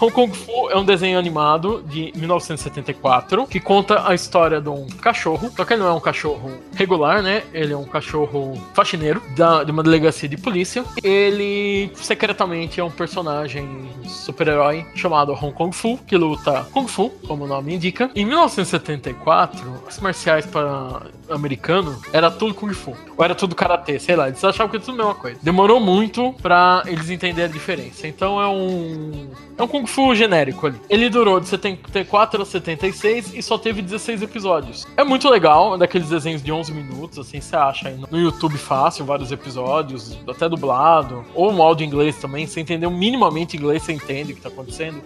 Hong 0.04 0.12
Kong 0.12 0.36
Fu 0.36 0.70
é 0.70 0.76
um 0.76 0.84
desenho 0.84 1.18
animado 1.18 1.82
de 1.86 2.12
1974 2.16 3.46
que 3.46 3.60
conta 3.60 4.08
a 4.08 4.14
história 4.14 4.60
de 4.60 4.68
um 4.68 4.86
cachorro, 4.86 5.50
só 5.56 5.64
que 5.64 5.74
ele 5.74 5.82
não 5.82 5.88
é 5.88 5.92
um 5.92 6.00
cachorro 6.00 6.50
regular, 6.74 7.22
né? 7.22 7.42
Ele 7.52 7.72
é 7.72 7.76
um 7.76 7.84
cachorro 7.84 8.54
faxineiro 8.74 9.22
da, 9.36 9.64
de 9.64 9.70
uma 9.70 9.82
delegacia 9.82 10.28
de 10.28 10.36
polícia. 10.36 10.84
Ele 11.02 11.90
secretamente 11.94 12.80
é 12.80 12.84
um 12.84 12.90
personagem 12.90 13.88
super-herói 14.06 14.86
chamado 14.94 15.32
Hong 15.32 15.52
Kong 15.52 15.74
Fu, 15.74 15.98
que 16.06 16.16
luta 16.16 16.66
Kung 16.72 16.86
Fu, 16.86 17.10
como 17.26 17.44
o 17.44 17.46
nome 17.46 17.74
indica. 17.74 18.10
Em 18.22 18.24
1974, 18.24 19.82
as 19.84 19.98
marciais 19.98 20.46
para 20.46 21.02
americano 21.28 22.00
era 22.12 22.30
tudo 22.30 22.54
Kung 22.54 22.72
Fu. 22.72 22.96
Ou 23.16 23.24
era 23.24 23.34
tudo 23.34 23.56
Karatê, 23.56 23.98
sei 23.98 24.14
lá. 24.14 24.28
Eles 24.28 24.44
achavam 24.44 24.70
que 24.70 24.76
era 24.76 24.84
tudo 24.84 24.94
a 25.02 25.06
mesma 25.06 25.20
coisa. 25.20 25.40
Demorou 25.42 25.80
muito 25.80 26.32
pra 26.40 26.84
eles 26.86 27.10
entenderem 27.10 27.50
a 27.50 27.52
diferença. 27.52 28.06
Então 28.06 28.40
é 28.40 28.46
um. 28.46 29.28
É 29.58 29.62
um 29.64 29.66
Kung 29.66 29.84
Fu 29.86 30.14
genérico 30.14 30.68
ali. 30.68 30.80
Ele 30.88 31.10
durou 31.10 31.40
de 31.40 31.48
74 31.48 32.42
a 32.42 32.46
76 32.46 33.34
e 33.34 33.42
só 33.42 33.58
teve 33.58 33.82
16 33.82 34.22
episódios. 34.22 34.86
É 34.96 35.02
muito 35.02 35.28
legal, 35.28 35.74
é 35.74 35.78
daqueles 35.78 36.08
desenhos 36.08 36.44
de 36.44 36.52
11 36.52 36.72
minutos, 36.72 37.18
assim, 37.18 37.40
você 37.40 37.56
acha 37.56 37.90
no 38.08 38.20
YouTube 38.20 38.56
fácil, 38.56 39.04
vários 39.04 39.32
episódios, 39.32 40.16
até 40.28 40.48
dublado, 40.48 41.24
ou 41.34 41.52
um 41.52 41.60
áudio 41.60 41.84
em 41.84 41.88
inglês 41.88 42.16
também, 42.18 42.46
você 42.46 42.60
entendeu 42.60 42.90
minimamente 42.90 43.56
inglês, 43.56 43.82
você 43.82 43.92
entende 43.92 44.32
o 44.32 44.36
que 44.36 44.42
tá 44.42 44.48
acontecendo. 44.48 45.02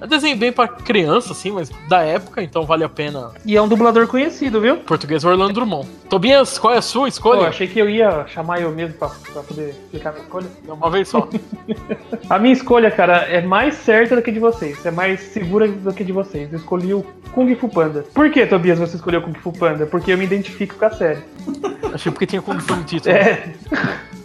É 0.00 0.06
desenho 0.06 0.36
bem 0.36 0.50
pra 0.52 0.66
criança, 0.66 1.32
assim, 1.32 1.50
mas 1.50 1.70
da 1.88 2.00
época, 2.02 2.42
então 2.42 2.64
vale 2.64 2.84
a 2.84 2.88
pena. 2.88 3.32
E 3.44 3.56
é 3.56 3.62
um 3.62 3.68
dublador 3.68 4.06
conhecido, 4.06 4.60
viu? 4.60 4.78
Português 4.78 5.24
Orlando 5.24 5.52
Drummond. 5.52 5.88
Tobias, 6.08 6.58
qual 6.58 6.74
é 6.74 6.78
a 6.78 6.82
sua 6.82 7.02
Pô, 7.02 7.08
escolha? 7.08 7.48
achei 7.48 7.66
que 7.66 7.78
eu 7.78 7.88
ia 7.88 8.26
chamar 8.26 8.60
eu 8.60 8.70
mesmo 8.70 8.94
pra, 8.94 9.08
pra 9.32 9.42
poder 9.42 9.70
explicar 9.70 10.12
minha 10.12 10.24
escolha. 10.24 10.46
Uma 10.66 10.90
vez 10.90 11.08
só. 11.08 11.28
A 12.28 12.38
minha 12.38 12.52
escolha, 12.52 12.90
cara, 12.90 13.18
é 13.24 13.40
mais 13.42 13.74
certa 13.74 14.14
do 14.16 14.22
que 14.22 14.30
de 14.30 14.38
vocês. 14.38 14.84
É 14.86 14.90
mais 14.90 15.20
segura 15.20 15.66
do 15.66 15.92
que 15.92 16.04
de 16.04 16.12
vocês. 16.12 16.52
Eu 16.52 16.58
escolhi 16.58 16.94
o 16.94 17.04
Kung 17.32 17.52
Fu 17.56 17.68
Panda. 17.68 18.04
Por 18.14 18.30
que, 18.30 18.46
Tobias, 18.46 18.78
você 18.78 18.96
escolheu 18.96 19.20
o 19.20 19.22
Kung 19.24 19.34
Fu 19.34 19.52
Panda? 19.52 19.84
Porque 19.84 20.12
eu 20.12 20.18
me 20.18 20.24
identifico 20.24 20.76
com 20.76 20.84
a 20.84 20.90
série. 20.90 21.18
Achei 21.92 22.10
porque 22.12 22.26
tinha 22.26 22.40
Kung 22.40 22.58
Fu 22.60 22.76
no 22.76 22.84
título. 22.84 23.14
É. 23.14 23.52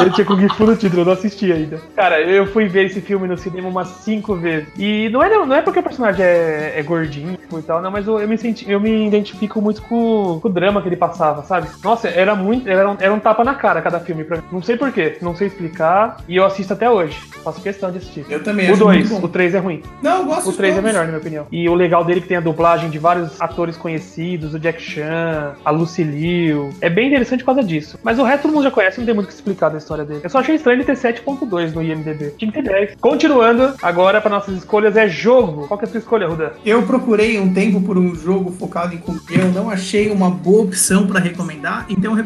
Eu 0.00 0.12
tinha 0.12 0.24
Kung 0.24 0.48
Fu 0.48 0.66
no 0.66 0.76
título, 0.76 1.02
eu 1.02 1.06
não 1.06 1.12
assisti 1.12 1.52
ainda. 1.52 1.80
Cara, 1.96 2.20
eu 2.20 2.46
fui 2.46 2.66
ver 2.66 2.86
esse 2.86 3.00
filme 3.00 3.26
no 3.26 3.36
cinema 3.36 3.68
umas 3.68 3.88
cinco 3.88 4.34
vezes. 4.34 4.68
E 4.78 5.08
não 5.10 5.22
é, 5.22 5.28
não 5.28 5.54
é 5.54 5.62
porque 5.62 5.78
o 5.78 5.82
personagem 5.82 6.24
é, 6.24 6.74
é 6.76 6.82
gordinho 6.82 7.38
e 7.52 7.62
tal, 7.62 7.80
não, 7.80 7.90
mas 7.90 8.06
eu, 8.06 8.20
eu 8.20 8.28
me 8.28 8.36
senti, 8.36 8.70
eu 8.70 8.80
me 8.80 9.06
identifico 9.06 9.60
muito 9.60 9.82
com, 9.82 10.38
com 10.40 10.48
o 10.48 10.52
drama 10.52 10.82
que 10.82 10.88
ele 10.88 10.96
passava, 10.96 11.42
sabe? 11.44 11.68
Nossa, 11.82 12.08
era 12.08 12.34
muito. 12.34 12.68
Era 12.68 12.90
um, 12.90 12.96
era 12.98 13.12
um 13.12 13.18
tapa 13.18 13.44
na 13.44 13.54
cara 13.54 13.80
cada 13.80 14.00
filme 14.00 14.24
pra 14.24 14.38
mim. 14.38 14.42
Não 14.52 14.62
sei 14.62 14.76
porquê, 14.76 15.16
não 15.22 15.34
sei 15.34 15.48
explicar. 15.48 16.18
E 16.28 16.36
eu 16.36 16.44
assisto 16.44 16.72
até 16.72 16.90
hoje. 16.90 17.18
Faço 17.42 17.60
questão 17.60 17.90
de 17.90 17.98
assistir. 17.98 18.26
Eu 18.28 18.42
também 18.42 18.68
O 18.68 18.72
acho 18.72 18.84
2, 18.84 19.10
muito 19.10 19.18
o 19.18 19.20
bom. 19.22 19.28
3 19.28 19.54
é 19.54 19.58
ruim. 19.58 19.82
Não, 20.02 20.18
eu 20.20 20.24
gosto 20.26 20.48
O 20.48 20.52
de 20.52 20.58
3 20.58 20.78
é 20.78 20.80
melhor, 20.80 21.00
na 21.00 21.08
minha 21.08 21.18
opinião. 21.18 21.46
E 21.50 21.68
o 21.68 21.74
legal 21.74 22.04
dele 22.04 22.18
é 22.20 22.22
que 22.22 22.28
tem 22.28 22.36
a 22.36 22.40
dublagem 22.40 22.90
de 22.90 22.98
vários 22.98 23.40
atores 23.40 23.76
conhecidos, 23.76 24.54
o 24.54 24.58
Jack 24.58 24.80
Chan, 24.82 25.54
a 25.64 25.70
Lucy 25.70 26.02
Liu. 26.02 26.70
É 26.80 26.90
bem 26.90 27.08
interessante 27.08 27.40
por 27.40 27.54
causa 27.54 27.62
disso. 27.62 27.98
Mas 28.02 28.18
o 28.18 28.22
resto 28.22 28.42
todo 28.42 28.52
mundo 28.52 28.64
já 28.64 28.70
conhece, 28.70 28.98
não 28.98 29.06
tem 29.06 29.14
muito 29.14 29.26
o 29.26 29.28
que 29.28 29.34
explicar 29.34 29.53
da 29.70 29.78
história 29.78 30.04
dele. 30.04 30.20
Eu 30.22 30.30
só 30.30 30.38
achei 30.38 30.56
estranho 30.56 30.76
ele 30.76 30.84
ter 30.84 30.96
7.2 30.96 31.72
no 31.72 31.82
IMDB. 31.82 32.34
Tinha 32.36 32.50
que 32.50 32.62
ter 32.62 32.70
10. 32.70 32.96
Continuando, 33.00 33.74
agora 33.82 34.20
para 34.20 34.30
nossas 34.30 34.56
escolhas 34.56 34.96
é 34.96 35.08
jogo. 35.08 35.66
Qual 35.68 35.78
que 35.78 35.84
é 35.84 35.88
a 35.88 35.90
sua 35.90 35.98
escolha, 35.98 36.28
Ruda? 36.28 36.54
Eu 36.64 36.82
procurei 36.82 37.38
um 37.38 37.52
tempo 37.52 37.80
por 37.80 37.96
um 37.96 38.14
jogo 38.14 38.50
focado 38.52 38.94
em 38.94 38.98
Fu, 38.98 39.20
eu 39.30 39.48
não 39.52 39.70
achei 39.70 40.10
uma 40.10 40.30
boa 40.30 40.64
opção 40.64 41.06
pra 41.06 41.20
recomendar, 41.20 41.86
então 41.88 42.18
eu 42.18 42.24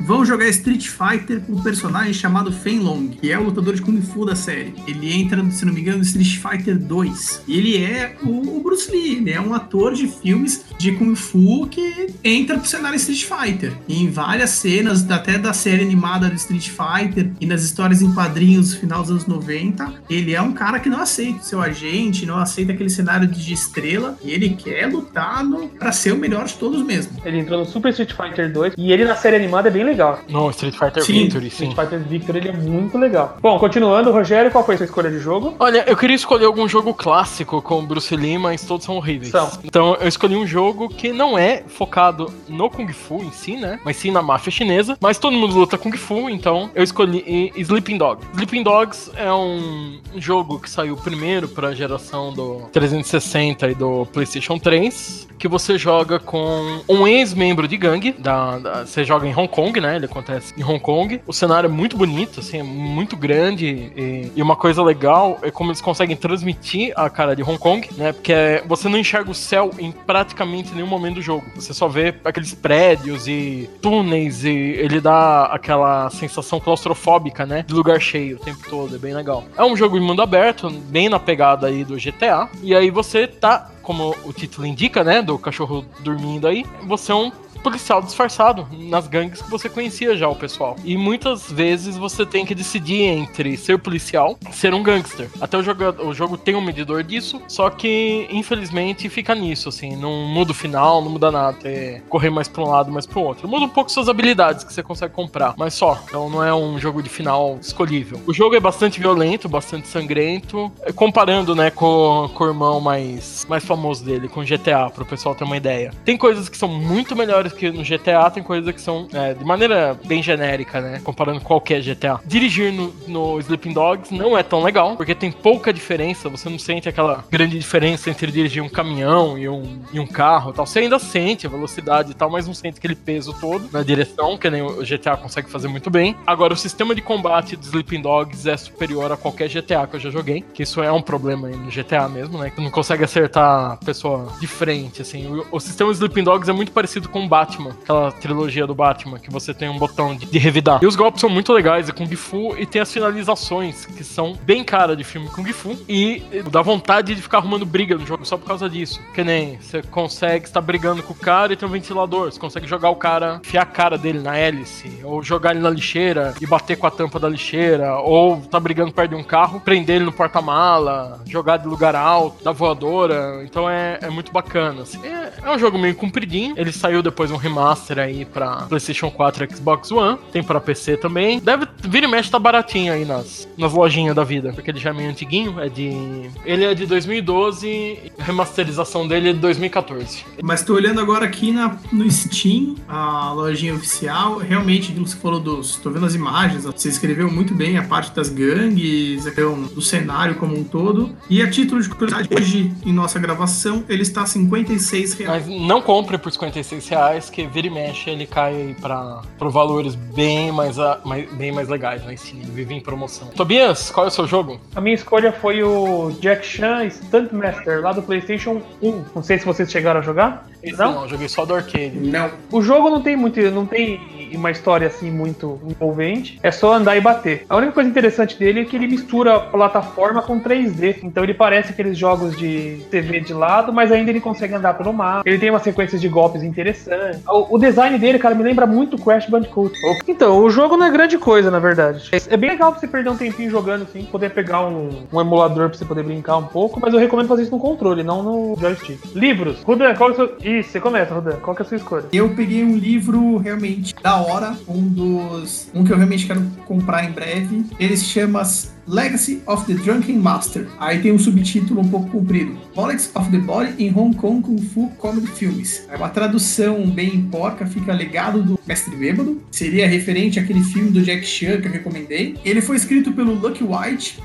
vão 0.00 0.24
jogar 0.24 0.48
Street 0.48 0.88
Fighter 0.88 1.40
com 1.40 1.54
um 1.54 1.62
personagem 1.62 2.12
chamado 2.12 2.52
Fen 2.52 2.80
Long, 2.80 3.08
que 3.08 3.30
é 3.30 3.38
o 3.38 3.44
lutador 3.44 3.74
de 3.74 3.82
Kung 3.82 4.00
Fu 4.00 4.24
da 4.24 4.36
série. 4.36 4.74
Ele 4.86 5.12
entra, 5.12 5.44
se 5.50 5.64
não 5.64 5.72
me 5.72 5.80
engano, 5.80 5.98
no 5.98 6.04
Street 6.04 6.38
Fighter 6.38 6.78
2. 6.78 7.42
E 7.46 7.58
ele 7.58 7.84
é 7.84 8.16
o, 8.22 8.60
Bruce 8.60 8.90
Lee, 8.90 9.16
ele 9.16 9.32
é 9.32 9.40
um 9.40 9.54
ator 9.54 9.94
de 9.94 10.06
filmes 10.06 10.64
de 10.78 10.92
Kung 10.92 11.14
Fu 11.14 11.66
que 11.66 12.08
entra 12.22 12.58
pro 12.58 12.68
cenário 12.68 12.96
Street 12.96 13.24
Fighter. 13.24 13.72
E 13.88 14.02
em 14.02 14.10
várias 14.10 14.50
cenas, 14.50 15.08
até 15.10 15.38
da 15.38 15.52
série 15.52 15.82
animada 15.82 16.28
do 16.28 16.34
Street 16.34 16.68
Fighter 16.68 17.30
e 17.40 17.46
nas 17.46 17.62
histórias 17.62 18.02
em 18.02 18.12
quadrinhos 18.12 18.70
do 18.70 18.80
final 18.80 19.02
dos 19.02 19.10
anos 19.10 19.26
90, 19.26 19.92
ele 20.08 20.34
é 20.34 20.40
um 20.40 20.52
cara 20.52 20.80
que 20.80 20.88
não 20.88 21.00
aceita 21.00 21.42
seu 21.42 21.60
agente, 21.60 22.26
não 22.26 22.38
aceita 22.38 22.72
aquele 22.72 22.90
cenário 22.90 23.26
de 23.26 23.52
estrela, 23.52 24.16
e 24.22 24.30
ele 24.30 24.50
quer 24.50 24.86
lutar 24.86 25.44
pra 25.78 25.92
ser 25.92 26.12
o 26.12 26.16
melhor 26.16 26.46
de 26.46 26.54
todos 26.54 26.82
mesmo. 26.82 27.12
Ele 27.24 27.38
entrou 27.38 27.58
no 27.58 27.66
Super 27.66 27.90
Street 27.90 28.12
Fighter 28.12 28.52
2 28.52 28.74
e 28.76 28.92
ele 28.92 29.04
na 29.04 29.16
série 29.16 29.36
animada 29.36 29.65
é 29.66 29.70
bem 29.70 29.84
legal. 29.84 30.18
No 30.28 30.50
Street 30.50 30.74
Fighter 30.74 31.02
Sim, 31.02 31.12
Victory, 31.24 31.50
sim. 31.50 31.68
Street 31.68 31.74
Fighter 31.74 31.98
Victor 32.08 32.36
ele 32.36 32.48
é 32.48 32.52
muito 32.52 32.96
legal. 32.98 33.36
Bom, 33.42 33.58
continuando, 33.58 34.10
Rogério, 34.12 34.50
qual 34.50 34.64
foi 34.64 34.74
a 34.74 34.78
sua 34.78 34.84
escolha 34.86 35.10
de 35.10 35.18
jogo? 35.18 35.54
Olha, 35.58 35.84
eu 35.86 35.96
queria 35.96 36.16
escolher 36.16 36.46
algum 36.46 36.68
jogo 36.68 36.92
clássico 36.94 37.60
com 37.62 37.78
o 37.78 37.82
Bruce 37.82 38.14
Lee, 38.16 38.38
mas 38.38 38.64
todos 38.64 38.84
são 38.86 38.96
horríveis. 38.96 39.30
São. 39.30 39.50
Então 39.64 39.96
eu 40.00 40.08
escolhi 40.08 40.36
um 40.36 40.46
jogo 40.46 40.88
que 40.88 41.12
não 41.12 41.38
é 41.38 41.62
focado 41.66 42.32
no 42.48 42.68
Kung 42.70 42.88
Fu 42.92 43.22
em 43.22 43.30
si, 43.30 43.56
né? 43.56 43.78
Mas 43.84 43.96
sim 43.96 44.10
na 44.10 44.22
máfia 44.22 44.50
chinesa. 44.50 44.96
Mas 45.00 45.18
todo 45.18 45.36
mundo 45.36 45.54
luta 45.56 45.76
Kung 45.78 45.96
Fu, 45.96 46.28
então 46.30 46.70
eu 46.74 46.82
escolhi 46.82 47.52
Sleeping 47.56 47.98
Dogs. 47.98 48.26
Sleeping 48.34 48.62
Dogs 48.62 49.10
é 49.16 49.32
um 49.32 49.98
jogo 50.16 50.58
que 50.58 50.68
saiu 50.70 50.96
primeiro 50.96 51.48
para 51.48 51.68
a 51.68 51.74
geração 51.74 52.32
do 52.32 52.62
360 52.72 53.68
e 53.70 53.74
do 53.74 54.06
PlayStation 54.12 54.58
3, 54.58 55.28
que 55.38 55.48
você 55.48 55.76
joga 55.78 56.18
com 56.18 56.80
um 56.88 57.06
ex-membro 57.06 57.66
de 57.68 57.76
gangue. 57.76 58.12
Da, 58.12 58.58
da- 58.58 58.86
você 58.86 59.04
joga 59.04 59.26
em 59.26 59.32
Hong 59.34 59.48
Kong, 59.48 59.55
né? 59.80 59.96
Ele 59.96 60.04
acontece 60.06 60.52
em 60.56 60.62
Hong 60.62 60.80
Kong. 60.80 61.20
O 61.26 61.32
cenário 61.32 61.66
é 61.68 61.70
muito 61.70 61.96
bonito, 61.96 62.40
assim, 62.40 62.58
é 62.58 62.62
muito 62.62 63.16
grande. 63.16 63.66
E, 63.96 64.32
e 64.36 64.42
uma 64.42 64.56
coisa 64.56 64.82
legal 64.82 65.38
é 65.42 65.50
como 65.50 65.70
eles 65.70 65.80
conseguem 65.80 66.16
transmitir 66.16 66.92
a 66.96 67.08
cara 67.08 67.34
de 67.34 67.42
Hong 67.42 67.58
Kong, 67.58 67.88
né? 67.96 68.12
Porque 68.12 68.32
é- 68.32 68.62
você 68.66 68.88
não 68.88 68.98
enxerga 68.98 69.30
o 69.30 69.34
céu 69.34 69.70
em 69.78 69.90
praticamente 69.92 70.74
nenhum 70.74 70.86
momento 70.86 71.16
do 71.16 71.22
jogo. 71.22 71.44
Você 71.54 71.72
só 71.72 71.88
vê 71.88 72.14
aqueles 72.24 72.54
prédios 72.54 73.26
e 73.26 73.68
túneis 73.80 74.44
e 74.44 74.48
ele 74.50 75.00
dá 75.00 75.44
aquela 75.46 76.10
sensação 76.10 76.60
claustrofóbica, 76.60 77.46
né? 77.46 77.64
De 77.66 77.74
lugar 77.74 78.00
cheio 78.00 78.36
o 78.36 78.40
tempo 78.40 78.60
todo, 78.68 78.94
é 78.94 78.98
bem 78.98 79.14
legal. 79.14 79.44
É 79.56 79.64
um 79.64 79.76
jogo 79.76 79.96
em 79.96 80.00
mundo 80.00 80.22
aberto, 80.22 80.68
bem 80.70 81.08
na 81.08 81.18
pegada 81.18 81.66
aí 81.66 81.84
do 81.84 81.96
GTA. 81.98 82.48
E 82.62 82.74
aí 82.74 82.90
você 82.90 83.26
tá, 83.26 83.70
como 83.82 84.14
o 84.24 84.32
título 84.32 84.66
indica, 84.66 85.02
né? 85.04 85.22
Do 85.22 85.38
cachorro 85.38 85.84
dormindo 86.00 86.46
aí, 86.46 86.64
você 86.86 87.12
é 87.12 87.14
um 87.14 87.30
policial 87.66 88.00
disfarçado 88.00 88.68
nas 88.72 89.08
gangues 89.08 89.42
que 89.42 89.50
você 89.50 89.68
conhecia 89.68 90.16
já 90.16 90.28
o 90.28 90.36
pessoal. 90.36 90.76
E 90.84 90.96
muitas 90.96 91.50
vezes 91.50 91.96
você 91.96 92.24
tem 92.24 92.46
que 92.46 92.54
decidir 92.54 93.02
entre 93.02 93.56
ser 93.56 93.76
policial 93.76 94.38
ser 94.52 94.72
um 94.72 94.84
gangster. 94.84 95.28
Até 95.40 95.58
o 95.58 95.64
jogo, 95.64 95.82
o 96.06 96.14
jogo 96.14 96.38
tem 96.38 96.54
um 96.54 96.60
medidor 96.60 97.02
disso, 97.02 97.42
só 97.48 97.68
que 97.68 98.28
infelizmente 98.30 99.08
fica 99.08 99.34
nisso, 99.34 99.68
assim, 99.68 99.96
não 99.96 100.12
muda 100.28 100.52
o 100.52 100.54
final, 100.54 101.02
não 101.02 101.10
muda 101.10 101.32
nada. 101.32 101.58
É 101.64 102.00
correr 102.08 102.30
mais 102.30 102.46
pra 102.46 102.62
um 102.62 102.68
lado, 102.68 102.92
mais 102.92 103.04
pro 103.04 103.20
outro. 103.20 103.48
Muda 103.48 103.66
um 103.66 103.68
pouco 103.68 103.90
suas 103.90 104.08
habilidades 104.08 104.62
que 104.62 104.72
você 104.72 104.80
consegue 104.80 105.12
comprar, 105.12 105.54
mas 105.58 105.74
só. 105.74 106.00
Então 106.06 106.30
não 106.30 106.44
é 106.44 106.54
um 106.54 106.78
jogo 106.78 107.02
de 107.02 107.08
final 107.08 107.58
escolhível. 107.60 108.20
O 108.28 108.32
jogo 108.32 108.54
é 108.54 108.60
bastante 108.60 109.00
violento, 109.00 109.48
bastante 109.48 109.88
sangrento, 109.88 110.70
é, 110.82 110.92
comparando, 110.92 111.52
né, 111.56 111.72
com, 111.72 112.30
com 112.32 112.44
o 112.44 112.46
irmão 112.46 112.80
mais, 112.80 113.44
mais 113.48 113.64
famoso 113.64 114.04
dele, 114.04 114.28
com 114.28 114.44
GTA, 114.44 114.88
pro 114.94 115.04
pessoal 115.04 115.34
ter 115.34 115.42
uma 115.42 115.56
ideia. 115.56 115.92
Tem 116.04 116.16
coisas 116.16 116.48
que 116.48 116.56
são 116.56 116.68
muito 116.68 117.16
melhores 117.16 117.55
que 117.56 117.70
no 117.70 117.82
GTA, 117.82 118.30
tem 118.30 118.42
coisas 118.42 118.72
que 118.74 118.80
são 118.80 119.08
é, 119.12 119.34
de 119.34 119.44
maneira 119.44 119.98
bem 120.04 120.22
genérica, 120.22 120.80
né, 120.80 121.00
comparando 121.02 121.40
com 121.40 121.46
qualquer 121.46 121.80
GTA. 121.80 122.20
Dirigir 122.24 122.72
no, 122.72 122.94
no 123.06 123.38
Sleeping 123.40 123.72
Dogs 123.72 124.14
não 124.14 124.36
é 124.36 124.42
tão 124.42 124.62
legal, 124.62 124.96
porque 124.96 125.14
tem 125.14 125.30
pouca 125.30 125.72
diferença, 125.72 126.28
você 126.28 126.48
não 126.48 126.58
sente 126.58 126.88
aquela 126.88 127.24
grande 127.30 127.58
diferença 127.58 128.10
entre 128.10 128.30
dirigir 128.30 128.62
um 128.62 128.68
caminhão 128.68 129.38
e 129.38 129.48
um, 129.48 129.80
e 129.92 130.00
um 130.00 130.06
carro 130.06 130.52
tal. 130.52 130.66
Você 130.66 130.80
ainda 130.80 130.98
sente 130.98 131.46
a 131.46 131.50
velocidade 131.50 132.10
e 132.10 132.14
tal, 132.14 132.30
mas 132.30 132.46
não 132.46 132.54
sente 132.54 132.78
aquele 132.78 132.94
peso 132.94 133.34
todo 133.40 133.68
na 133.72 133.82
direção, 133.82 134.36
que 134.36 134.50
nem 134.50 134.62
o 134.62 134.82
GTA 134.82 135.16
consegue 135.16 135.50
fazer 135.50 135.68
muito 135.68 135.90
bem. 135.90 136.16
Agora, 136.26 136.52
o 136.52 136.56
sistema 136.56 136.94
de 136.94 137.02
combate 137.02 137.56
do 137.56 137.62
Sleeping 137.62 138.00
Dogs 138.00 138.48
é 138.48 138.56
superior 138.56 139.12
a 139.12 139.16
qualquer 139.16 139.48
GTA 139.48 139.86
que 139.86 139.96
eu 139.96 140.00
já 140.00 140.10
joguei, 140.10 140.44
que 140.54 140.62
isso 140.62 140.82
é 140.82 140.90
um 140.90 141.02
problema 141.02 141.48
no 141.48 141.70
GTA 141.70 142.08
mesmo, 142.08 142.38
né? 142.38 142.50
Que 142.50 142.60
não 142.60 142.70
consegue 142.70 143.04
acertar 143.04 143.72
a 143.72 143.76
pessoa 143.76 144.32
de 144.40 144.46
frente, 144.46 145.02
assim. 145.02 145.26
O, 145.26 145.46
o 145.52 145.60
sistema 145.60 145.92
Sleeping 145.92 146.24
Dogs 146.24 146.50
é 146.50 146.52
muito 146.52 146.72
parecido 146.72 147.08
com 147.08 147.24
o 147.24 147.28
Batman, 147.36 147.76
aquela 147.82 148.10
trilogia 148.12 148.66
do 148.66 148.74
Batman, 148.74 149.18
que 149.18 149.30
você 149.30 149.52
tem 149.52 149.68
um 149.68 149.78
botão 149.78 150.16
de, 150.16 150.24
de 150.24 150.38
revidar. 150.38 150.80
E 150.82 150.86
os 150.86 150.96
golpes 150.96 151.20
são 151.20 151.28
muito 151.28 151.52
legais, 151.52 151.88
é 151.88 151.92
Kung 151.92 152.14
Fu, 152.16 152.56
e 152.56 152.64
tem 152.64 152.80
as 152.80 152.90
finalizações, 152.90 153.84
que 153.84 154.02
são 154.02 154.34
bem 154.42 154.64
cara 154.64 154.96
de 154.96 155.04
filme 155.04 155.28
Kung 155.28 155.52
Fu, 155.52 155.76
e 155.86 156.22
dá 156.50 156.62
vontade 156.62 157.14
de 157.14 157.20
ficar 157.20 157.38
arrumando 157.38 157.66
briga 157.66 157.94
no 157.96 158.06
jogo 158.06 158.24
só 158.24 158.38
por 158.38 158.46
causa 158.46 158.70
disso. 158.70 159.00
Que 159.14 159.22
nem 159.22 159.60
você 159.60 159.82
consegue 159.82 160.46
estar 160.46 160.62
brigando 160.62 161.02
com 161.02 161.12
o 161.12 161.16
cara 161.16 161.52
e 161.52 161.56
tem 161.56 161.68
um 161.68 161.72
ventilador, 161.72 162.32
você 162.32 162.40
consegue 162.40 162.66
jogar 162.66 162.88
o 162.88 162.96
cara, 162.96 163.40
enfiar 163.44 163.62
a 163.62 163.66
cara 163.66 163.98
dele 163.98 164.20
na 164.20 164.36
hélice, 164.36 165.00
ou 165.04 165.22
jogar 165.22 165.50
ele 165.50 165.60
na 165.60 165.68
lixeira 165.68 166.34
e 166.40 166.46
bater 166.46 166.76
com 166.76 166.86
a 166.86 166.90
tampa 166.90 167.18
da 167.18 167.28
lixeira, 167.28 167.96
ou 167.98 168.40
tá 168.40 168.58
brigando 168.58 168.92
perto 168.92 169.10
de 169.10 169.16
um 169.16 169.24
carro, 169.24 169.60
prender 169.60 169.96
ele 169.96 170.06
no 170.06 170.12
porta-mala, 170.12 171.20
jogar 171.26 171.58
de 171.58 171.68
lugar 171.68 171.94
alto, 171.94 172.42
da 172.42 172.52
voadora. 172.52 173.42
Então 173.44 173.68
é, 173.68 173.98
é 174.00 174.08
muito 174.08 174.32
bacana. 174.32 174.82
Assim. 174.82 175.04
É, 175.06 175.32
é, 175.44 175.50
um 175.50 175.58
jogo 175.58 175.78
meio 175.78 175.94
compridinho. 175.94 176.54
Ele 176.56 176.72
saiu 176.72 177.02
depois 177.02 177.25
um 177.30 177.36
remaster 177.36 177.98
aí 177.98 178.24
pra 178.24 178.62
PlayStation 178.62 179.10
4 179.10 179.44
e 179.44 179.56
Xbox 179.56 179.90
One. 179.90 180.18
Tem 180.32 180.42
pra 180.42 180.60
PC 180.60 180.96
também. 180.96 181.40
Deve 181.40 181.66
vir 181.82 182.04
e 182.04 182.06
mexe 182.06 182.30
tá 182.30 182.38
baratinho 182.38 182.92
aí 182.92 183.04
nas, 183.04 183.48
nas 183.56 183.72
lojinhas 183.72 184.14
da 184.14 184.24
vida, 184.24 184.52
porque 184.52 184.70
ele 184.70 184.78
já 184.78 184.90
é 184.90 184.92
meio 184.92 185.10
antiguinho. 185.10 185.60
É 185.60 185.68
de. 185.68 186.30
Ele 186.44 186.64
é 186.64 186.74
de 186.74 186.86
2012, 186.86 188.12
a 188.18 188.22
remasterização 188.22 189.06
dele 189.06 189.30
é 189.30 189.32
de 189.32 189.38
2014. 189.38 190.24
Mas 190.42 190.62
tô 190.62 190.74
olhando 190.74 191.00
agora 191.00 191.24
aqui 191.24 191.52
na, 191.52 191.76
no 191.92 192.10
Steam, 192.10 192.76
a 192.88 193.32
lojinha 193.32 193.74
oficial. 193.74 194.38
Realmente, 194.38 194.92
você 194.92 195.16
falou 195.16 195.40
dos. 195.40 195.76
tô 195.76 195.90
vendo 195.90 196.06
as 196.06 196.14
imagens, 196.14 196.64
você 196.64 196.88
escreveu 196.88 197.30
muito 197.30 197.54
bem 197.54 197.78
a 197.78 197.82
parte 197.82 198.14
das 198.14 198.28
gangues, 198.28 199.26
então, 199.26 199.62
do 199.62 199.82
cenário 199.82 200.34
como 200.36 200.56
um 200.58 200.64
todo. 200.64 201.14
E 201.28 201.42
a 201.42 201.50
título 201.50 201.80
de 201.80 201.88
curiosidade, 201.88 202.28
hoje, 202.32 202.72
em 202.84 202.92
nossa 202.92 203.18
gravação, 203.18 203.84
ele 203.88 204.02
está 204.02 204.22
a 204.22 204.26
56 204.26 205.14
reais. 205.14 205.46
Mas 205.46 205.60
não 205.60 205.80
compre 205.80 206.18
por 206.18 206.30
56 206.30 206.88
reais, 206.88 207.15
que 207.30 207.46
vira 207.46 207.66
e 207.66 207.70
mexe 207.70 208.10
ele 208.10 208.26
cai 208.26 208.54
aí 208.54 208.74
pra, 208.74 209.22
pra 209.38 209.48
valores 209.48 209.94
bem 209.94 210.52
mais, 210.52 210.76
mais, 211.04 211.32
bem 211.32 211.52
mais 211.52 211.68
legais 211.68 212.02
né? 212.04 212.16
Steam. 212.16 212.42
Vive 212.42 212.74
em 212.74 212.80
promoção. 212.80 213.28
Tobias, 213.28 213.90
qual 213.90 214.06
é 214.06 214.08
o 214.08 214.12
seu 214.12 214.26
jogo? 214.26 214.60
A 214.74 214.80
minha 214.80 214.94
escolha 214.94 215.32
foi 215.32 215.62
o 215.62 216.10
Jack 216.20 216.46
Chan 216.46 216.88
Stuntmaster, 216.90 217.80
lá 217.80 217.92
do 217.92 218.02
PlayStation 218.02 218.62
1. 218.82 219.04
Não 219.14 219.22
sei 219.22 219.38
se 219.38 219.44
vocês 219.44 219.70
chegaram 219.70 220.00
a 220.00 220.02
jogar. 220.02 220.46
Esse 220.62 220.78
não? 220.78 220.92
não, 220.92 221.08
joguei 221.08 221.28
só 221.28 221.44
do 221.44 221.54
arcade. 221.54 221.96
Não. 221.98 222.30
O 222.50 222.60
jogo 222.60 222.90
não 222.90 223.02
tem 223.02 223.16
muito, 223.16 223.40
não 223.50 223.66
tem 223.66 224.00
uma 224.34 224.50
história 224.50 224.86
assim 224.86 225.10
muito 225.10 225.60
envolvente. 225.66 226.38
É 226.42 226.50
só 226.50 226.74
andar 226.74 226.96
e 226.96 227.00
bater. 227.00 227.44
A 227.48 227.56
única 227.56 227.72
coisa 227.72 227.88
interessante 227.88 228.38
dele 228.38 228.60
é 228.60 228.64
que 228.64 228.76
ele 228.76 228.86
mistura 228.86 229.38
plataforma 229.38 230.22
com 230.22 230.40
3D. 230.40 230.98
Então 231.02 231.22
ele 231.22 231.34
parece 231.34 231.72
aqueles 231.72 231.96
jogos 231.96 232.36
de 232.36 232.84
TV 232.90 233.20
de 233.20 233.32
lado, 233.32 233.72
mas 233.72 233.92
ainda 233.92 234.10
ele 234.10 234.20
consegue 234.20 234.54
andar 234.54 234.74
pelo 234.74 234.92
mar. 234.92 235.22
Ele 235.24 235.38
tem 235.38 235.50
uma 235.50 235.58
sequência 235.58 235.98
de 235.98 236.08
golpes 236.08 236.42
interessantes. 236.42 237.22
O, 237.28 237.56
o 237.56 237.58
design 237.58 237.98
dele, 237.98 238.18
cara, 238.18 238.34
me 238.34 238.42
lembra 238.42 238.66
muito 238.66 238.98
Crash 238.98 239.28
Bandicoot. 239.28 239.74
Então, 240.06 240.38
o 240.38 240.50
jogo 240.50 240.76
não 240.76 240.86
é 240.86 240.90
grande 240.90 241.18
coisa, 241.18 241.50
na 241.50 241.58
verdade. 241.58 242.10
É 242.28 242.36
bem 242.36 242.50
legal 242.50 242.70
pra 242.70 242.80
você 242.80 242.86
perder 242.86 243.10
um 243.10 243.16
tempinho 243.16 243.50
jogando 243.50 243.82
assim, 243.82 244.04
poder 244.04 244.30
pegar 244.30 244.66
um, 244.66 245.06
um 245.12 245.20
emulador 245.20 245.68
pra 245.68 245.78
você 245.78 245.84
poder 245.84 246.02
brincar 246.02 246.36
um 246.36 246.44
pouco, 246.44 246.80
mas 246.80 246.92
eu 246.92 247.00
recomendo 247.00 247.28
fazer 247.28 247.42
isso 247.42 247.52
no 247.52 247.58
controle, 247.58 248.02
não 248.02 248.22
no 248.22 248.56
joystick. 248.58 248.98
Livros. 249.14 249.62
Rudan, 249.62 249.94
qual 249.94 250.10
é 250.10 250.12
o 250.12 250.16
seu. 250.16 250.36
Ih, 250.42 250.62
você 250.62 250.80
começa, 250.80 251.14
Rudan. 251.14 251.36
Qual 251.36 251.54
que 251.54 251.62
é 251.62 251.64
a 251.64 251.68
sua 251.68 251.76
escolha? 251.76 252.04
Eu 252.12 252.30
peguei 252.30 252.64
um 252.64 252.76
livro 252.76 253.36
realmente 253.38 253.94
da 254.02 254.15
hora, 254.20 254.56
um 254.68 254.82
dos. 254.88 255.68
um 255.74 255.84
que 255.84 255.92
eu 255.92 255.96
realmente 255.96 256.26
quero 256.26 256.42
comprar 256.66 257.04
em 257.04 257.12
breve. 257.12 257.64
Ele 257.78 257.96
se 257.96 258.04
chama 258.04 258.42
Legacy 258.86 259.42
of 259.46 259.66
the 259.66 259.74
Drunken 259.74 260.18
Master. 260.18 260.68
Aí 260.78 261.00
tem 261.00 261.12
um 261.12 261.18
subtítulo 261.18 261.80
um 261.80 261.88
pouco 261.88 262.10
comprido. 262.10 262.56
Politics 262.74 263.10
of 263.14 263.30
the 263.30 263.38
Body 263.38 263.74
in 263.82 263.92
Hong 263.94 264.14
Kong 264.16 264.42
Kung 264.42 264.58
Fu 264.58 264.88
Comedy 264.98 265.26
Films. 265.26 265.84
Aí 265.88 265.96
uma 265.96 266.08
tradução 266.08 266.88
bem 266.88 267.22
porca 267.22 267.66
fica 267.66 267.92
Legado 267.92 268.42
do 268.42 268.58
Mestre 268.66 268.94
Bêbado. 268.94 269.42
Seria 269.50 269.88
referente 269.88 270.38
àquele 270.38 270.62
filme 270.62 270.90
do 270.90 271.02
Jack 271.02 271.26
Chan 271.26 271.60
que 271.60 271.68
eu 271.68 271.72
recomendei. 271.72 272.36
Ele 272.44 272.60
foi 272.60 272.76
escrito 272.76 273.12
pelo 273.12 273.34
Lucky 273.34 273.64
White. 273.64 274.22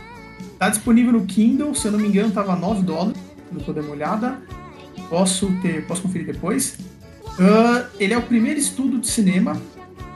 Tá 0.59 0.69
disponível 0.69 1.13
no 1.13 1.25
Kindle, 1.25 1.73
se 1.73 1.87
eu 1.87 1.91
não 1.91 1.99
me 1.99 2.07
engano, 2.07 2.31
tava 2.31 2.55
9 2.55 2.83
dólares. 2.83 3.19
Não 3.51 3.59
tô 3.61 3.73
dando 3.73 3.85
uma 3.85 3.95
olhada. 3.95 4.39
Posso 5.09 5.51
ter, 5.61 5.85
posso 5.87 6.03
conferir 6.03 6.27
depois. 6.27 6.77
Uh, 7.31 7.85
ele 7.99 8.13
é 8.13 8.17
o 8.17 8.21
primeiro 8.21 8.59
estudo 8.59 8.99
de 8.99 9.07
cinema 9.07 9.59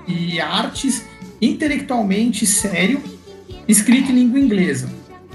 e 0.07 0.39
artes 0.39 1.03
intelectualmente 1.41 2.45
sério 2.45 3.01
escrito 3.67 4.11
em 4.11 4.15
língua 4.15 4.39
inglesa. 4.39 4.89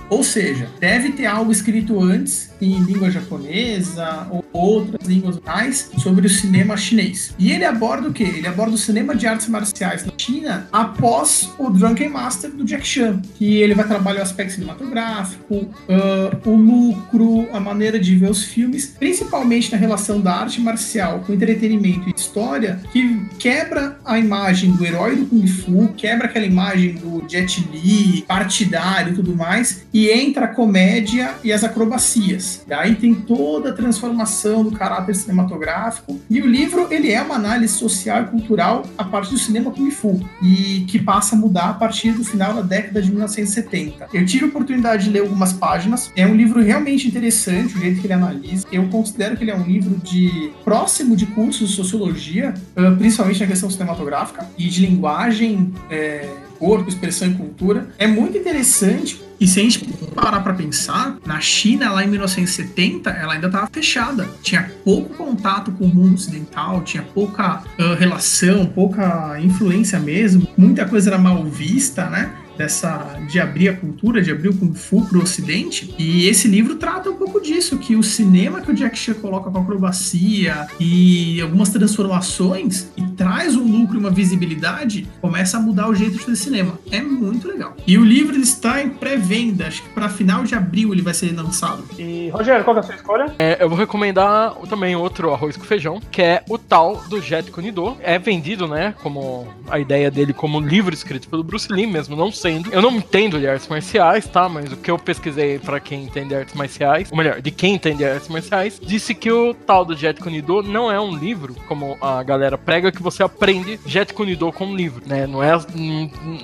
Ou 0.09 0.25
seja, 0.25 0.69
deve 0.81 1.13
ter 1.13 1.27
algo 1.27 1.53
escrito 1.53 2.01
antes 2.01 2.51
em 2.61 2.83
língua 2.83 3.11
japonesa 3.11 4.27
outras 4.53 5.07
línguas 5.07 5.41
mais 5.45 5.91
sobre 5.99 6.27
o 6.27 6.31
cinema 6.31 6.77
chinês. 6.77 7.35
E 7.39 7.53
ele 7.53 7.65
aborda 7.65 8.09
o 8.09 8.13
quê? 8.13 8.25
Ele 8.25 8.47
aborda 8.47 8.75
o 8.75 8.79
cinema 8.79 9.15
de 9.15 9.27
artes 9.27 9.49
marciais 9.49 10.05
na 10.05 10.13
China 10.17 10.69
após 10.73 11.51
o 11.59 11.71
Drunken 11.71 12.09
Master 12.09 12.51
do 12.51 12.65
Jack 12.65 12.87
Chan, 12.87 13.23
que 13.37 13.57
ele 13.57 13.75
vai 13.75 13.87
trabalhar 13.87 14.21
o 14.21 14.23
aspecto 14.23 14.55
cinematográfico, 14.55 15.55
uh, 15.55 16.49
o 16.51 16.57
lucro, 16.57 17.49
a 17.53 17.61
maneira 17.61 17.99
de 17.99 18.17
ver 18.17 18.31
os 18.31 18.45
filmes, 18.45 18.95
principalmente 18.99 19.71
na 19.73 19.79
relação 19.79 20.21
da 20.21 20.33
arte 20.35 20.61
marcial 20.61 21.21
com 21.21 21.33
entretenimento 21.33 22.09
e 22.09 22.15
história, 22.17 22.81
que 22.93 23.21
quebra 23.39 23.99
a 24.05 24.19
imagem 24.19 24.73
do 24.73 24.85
herói 24.85 25.17
do 25.17 25.27
Kung 25.27 25.47
Fu, 25.47 25.89
quebra 25.97 26.27
aquela 26.27 26.47
imagem 26.47 26.95
do 26.95 27.25
Jet 27.29 27.67
Li, 27.73 28.23
partidário 28.23 29.13
e 29.13 29.17
tudo 29.17 29.35
mais, 29.35 29.87
e 29.93 30.11
entra 30.11 30.47
a 30.47 30.49
comédia 30.49 31.35
e 31.45 31.53
as 31.53 31.65
acrobacias. 31.65 32.65
E 32.67 32.73
aí 32.73 32.95
tem 32.95 33.15
toda 33.15 33.71
a 33.71 33.73
transformação 33.73 34.40
do 34.49 34.73
caráter 34.73 35.15
cinematográfico. 35.15 36.19
E 36.29 36.41
o 36.41 36.47
livro, 36.47 36.87
ele 36.91 37.11
é 37.11 37.21
uma 37.23 37.35
análise 37.35 37.75
social 37.75 38.23
e 38.23 38.27
cultural 38.27 38.85
a 38.97 39.05
partir 39.05 39.33
do 39.33 39.39
cinema 39.39 39.71
Kung 39.71 39.91
Fu, 39.91 40.21
e 40.43 40.85
que 40.89 40.99
passa 40.99 41.35
a 41.35 41.39
mudar 41.39 41.71
a 41.71 41.75
partir 41.75 42.13
do 42.13 42.25
final 42.25 42.55
da 42.55 42.63
década 42.63 43.03
de 43.03 43.11
1970. 43.11 44.09
Eu 44.13 44.25
tive 44.25 44.45
a 44.45 44.49
oportunidade 44.49 45.05
de 45.05 45.11
ler 45.11 45.21
algumas 45.21 45.53
páginas. 45.53 46.11
É 46.17 46.27
um 46.27 46.35
livro 46.35 46.63
realmente 46.63 47.07
interessante, 47.07 47.77
o 47.77 47.81
jeito 47.81 48.01
que 48.01 48.07
ele 48.07 48.15
analisa. 48.15 48.67
Eu 48.73 48.89
considero 48.89 49.37
que 49.37 49.45
ele 49.45 49.51
é 49.51 49.57
um 49.57 49.65
livro 49.65 49.97
de 49.99 50.53
próximo 50.65 51.17
de 51.17 51.27
cursos 51.27 51.71
de 51.71 51.77
sociologia, 51.77 52.55
principalmente 52.99 53.41
na 53.41 53.47
questão 53.47 53.71
cinematográfica 53.71 54.49
e 54.57 54.69
de 54.69 54.87
linguagem. 54.87 55.73
É, 55.91 56.29
corpo, 56.61 56.91
expressão 56.91 57.29
e 57.29 57.35
cultura. 57.35 57.89
É 57.99 58.07
muito 58.07 58.37
interessante 58.37 59.19
e 59.41 59.47
se 59.47 59.59
a 59.59 59.63
gente 59.63 59.85
parar 60.15 60.41
para 60.41 60.53
pensar, 60.53 61.17
na 61.25 61.41
China, 61.41 61.91
lá 61.91 62.05
em 62.05 62.09
1970, 62.09 63.09
ela 63.09 63.33
ainda 63.33 63.47
estava 63.47 63.67
fechada. 63.73 64.29
Tinha 64.43 64.71
pouco 64.85 65.15
contato 65.15 65.73
com 65.73 65.85
o 65.87 65.89
mundo 65.89 66.15
ocidental, 66.15 66.83
tinha 66.83 67.03
pouca 67.03 67.63
uh, 67.79 67.95
relação, 67.99 68.67
pouca 68.67 69.41
influência 69.41 69.99
mesmo. 69.99 70.47
Muita 70.59 70.85
coisa 70.85 71.09
era 71.09 71.19
mal 71.19 71.43
vista, 71.45 72.11
né? 72.11 72.31
Dessa 72.61 73.17
de 73.27 73.41
abrir 73.41 73.71
a 73.71 73.73
cultura, 73.73 74.21
de 74.21 74.31
abrir 74.31 74.51
o 74.51 74.55
Kung 74.55 74.75
Fu 74.75 75.07
para 75.07 75.17
o 75.17 75.23
Ocidente. 75.23 75.95
E 75.99 76.29
esse 76.29 76.47
livro 76.47 76.77
trata 76.77 77.09
um 77.09 77.15
pouco 77.15 77.41
disso, 77.41 77.79
que 77.79 77.97
o 77.97 78.03
cinema 78.03 78.61
que 78.61 78.71
o 78.71 78.75
Jack 78.75 78.99
Chan 78.99 79.15
coloca 79.15 79.51
com 79.51 79.59
acrobacia 79.59 80.67
e 80.79 81.41
algumas 81.41 81.71
transformações 81.71 82.91
e 82.99 83.03
traz 83.13 83.57
um 83.57 83.65
lucro 83.65 83.97
e 83.97 83.99
uma 83.99 84.11
visibilidade, 84.11 85.09
começa 85.23 85.57
a 85.57 85.61
mudar 85.61 85.89
o 85.89 85.95
jeito 85.95 86.19
de 86.19 86.19
fazer 86.19 86.37
cinema. 86.37 86.79
É 86.91 87.01
muito 87.01 87.49
legal. 87.49 87.75
E 87.87 87.97
o 87.97 88.05
livro 88.05 88.37
está 88.37 88.83
em 88.83 88.91
pré-venda, 88.91 89.67
acho 89.67 89.83
que 89.83 89.89
para 89.91 90.11
final 90.11 90.45
de 90.45 90.55
abril 90.55 90.93
ele 90.93 91.03
vai 91.03 91.15
ser 91.15 91.35
lançado. 91.35 91.83
E 91.99 92.29
Rogério, 92.31 92.63
qual 92.63 92.77
é 92.77 92.81
a 92.81 92.83
sua 92.83 92.95
escolha? 92.95 93.35
É, 93.39 93.63
eu 93.63 93.71
vou 93.71 93.79
recomendar 93.79 94.55
também 94.69 94.95
outro 94.95 95.33
arroz 95.33 95.57
com 95.57 95.65
feijão, 95.65 95.99
que 96.11 96.21
é 96.21 96.43
o 96.49 96.59
tal 96.59 97.03
do 97.09 97.23
Jet 97.23 97.51
Kunido. 97.51 97.97
É 98.01 98.19
vendido, 98.19 98.69
né, 98.69 98.95
como 99.03 99.49
a 99.71 99.79
ideia 99.79 100.11
dele 100.11 100.35
como 100.35 100.61
livro 100.61 100.93
escrito 100.93 101.27
pelo 101.29 101.43
Bruce 101.43 101.73
Lee 101.73 101.87
mesmo, 101.87 102.15
não 102.15 102.31
sei 102.31 102.50
eu 102.71 102.83
não 102.83 102.93
entendo 102.93 103.39
de 103.39 103.49
artes 103.49 103.69
marciais, 103.69 104.27
tá? 104.27 104.49
Mas 104.49 104.73
o 104.73 104.77
que 104.77 104.91
eu 104.91 104.99
pesquisei 104.99 105.59
para 105.59 105.81
quem 105.81 106.05
entende 106.05 106.35
artes 106.35 106.55
marciais, 106.55 107.11
ou 107.11 107.17
melhor, 107.17 107.41
de 107.41 107.51
quem 107.51 107.75
entende 107.75 108.05
artes 108.05 108.29
marciais, 108.29 108.81
disse 108.83 109.15
que 109.15 109.31
o 109.31 109.55
tal 109.55 109.85
do 109.85 109.97
Jet 109.97 110.21
Kunido 110.21 110.63
não 110.63 110.91
é 110.91 111.01
um 111.01 111.17
livro, 111.17 111.55
como 111.67 111.97
a 112.01 112.23
galera 112.23 112.59
prega, 112.59 112.93
que 112.93 113.03
você 113.03 113.23
aprende 113.23 113.79
Jet 113.87 114.13
Kunido 114.13 114.51
como 114.53 114.75
livro, 114.75 115.03
né? 115.07 115.27
Não 115.27 115.43
é, 115.43 115.53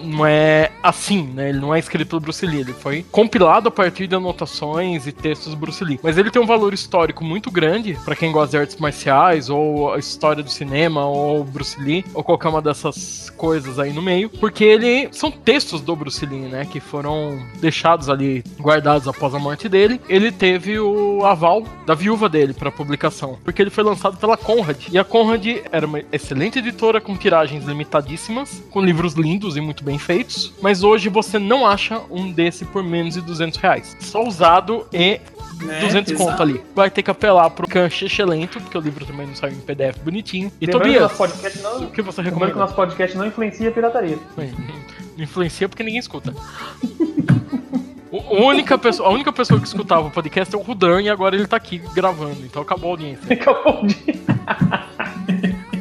não 0.05 0.27
é 0.27 0.71
assim, 0.83 1.23
né? 1.23 1.49
Ele 1.49 1.59
não 1.59 1.75
é 1.75 1.79
escrito 1.79 2.09
pelo 2.09 2.21
Bruce 2.21 2.47
Lee, 2.47 2.61
ele 2.61 2.73
foi 2.73 3.05
compilado 3.11 3.69
a 3.69 3.71
partir 3.71 4.07
de 4.07 4.15
anotações 4.15 5.07
e 5.07 5.13
textos 5.13 5.53
do 5.53 5.57
Bruce 5.57 5.83
Lee. 5.83 5.99
Mas 6.03 6.19
ele 6.19 6.31
tem 6.31 6.41
um 6.41 6.47
valor 6.47 6.73
histórico 6.73 7.25
muito 7.25 7.51
grande 7.51 7.99
para 8.05 8.15
quem 8.15 8.31
gosta 8.31 8.51
de 8.51 8.59
artes 8.59 8.77
marciais, 8.77 9.49
ou 9.49 9.93
a 9.93 9.99
história 9.99 10.43
do 10.43 10.51
cinema, 10.51 11.05
ou 11.07 11.43
Bruce 11.45 11.81
Lee, 11.81 12.05
ou 12.15 12.23
qualquer 12.23 12.49
uma 12.49 12.63
dessas 12.63 13.31
coisas 13.31 13.79
aí 13.79 13.93
no 13.93 14.03
meio, 14.03 14.29
porque 14.29 14.65
ele 14.65 15.09
são 15.13 15.31
textos 15.31 15.81
do 15.81 15.96
Bruce 15.97 16.25
Lee, 16.25 16.41
né, 16.41 16.65
que 16.71 16.81
foram 16.81 17.39
deixados 17.61 18.09
ali 18.09 18.45
guardados 18.61 19.09
após 19.09 19.35
a 19.35 19.39
morte 19.39 19.69
dele, 19.69 20.01
ele 20.09 20.31
teve 20.31 20.79
o 20.79 21.25
aval 21.25 21.63
da 21.87 21.95
viúva 21.95 22.29
dele 22.29 22.53
para 22.53 22.71
publicação, 22.71 23.39
porque 23.45 23.63
ele 23.63 23.71
foi 23.71 23.85
lançado 23.85 24.17
pela 24.17 24.37
Conrad. 24.37 24.89
E 24.91 24.99
a 24.99 25.05
Conrad 25.05 25.45
era 25.73 25.87
uma 25.87 26.03
excelente 26.13 26.59
editora 26.59 27.01
com 27.01 27.17
tiragens 27.17 27.65
limitadíssimas, 27.65 28.63
com 28.71 28.81
livros 28.81 29.15
lindos 29.15 29.57
e 29.57 29.61
muito 29.61 29.83
bem 29.83 29.99
feitos, 29.99 30.53
mas 30.61 30.83
hoje 30.83 31.09
você 31.09 31.39
não 31.39 31.67
acha 31.67 32.01
um 32.11 32.31
desse 32.31 32.65
por 32.65 32.83
menos 32.83 33.15
de 33.15 33.21
200 33.21 33.59
reais. 33.59 33.97
Só 34.01 34.23
usado 34.25 34.87
e 34.93 35.21
Né? 35.63 35.81
200 35.81 36.13
Exato. 36.13 36.31
conto 36.31 36.43
ali. 36.43 36.61
Vai 36.75 36.91
ter 36.91 37.03
que 37.03 37.11
apelar 37.11 37.49
pro 37.49 37.67
canche 37.67 38.05
excelente, 38.05 38.61
porque 38.61 38.77
o 38.77 38.81
livro 38.81 39.07
também 39.07 39.27
não 39.27 39.35
saiu 39.35 39.55
em 39.55 39.61
PDF 39.61 39.97
bonitinho. 40.05 40.53
E 40.61 40.67
Lembrando 40.67 40.83
que 40.93 40.99
Tobias, 40.99 41.63
não, 41.63 41.85
o 41.85 41.91
que 41.91 42.03
você 42.03 42.21
lembrando 42.21 42.25
que 42.25 42.45
recomenda? 42.45 42.55
nosso 42.61 42.75
podcast 42.75 43.17
não 43.17 43.27
influencia 43.27 43.69
a 43.71 43.73
pirataria. 43.73 44.19
Bem, 44.37 44.53
influencia 45.17 45.67
porque 45.69 45.83
ninguém 45.87 46.01
escuta. 46.01 46.35
O- 48.11 48.37
A 48.37 48.47
única, 48.47 48.79
pessoa, 48.79 49.09
a 49.09 49.13
única 49.13 49.33
pessoa 49.33 49.59
que 49.61 49.67
escutava 49.67 50.07
o 50.07 50.11
podcast 50.11 50.55
é 50.55 50.59
o 50.59 50.63
Rudan 50.63 51.03
e 51.03 51.09
agora 51.09 51.35
ele 51.35 51.47
tá 51.47 51.57
aqui 51.57 51.79
gravando, 51.95 52.39
então 52.45 52.63
acabou 52.63 52.91
a 52.91 52.93
audiência. 52.95 53.25
Acabou 53.33 53.85
de. 53.87 53.97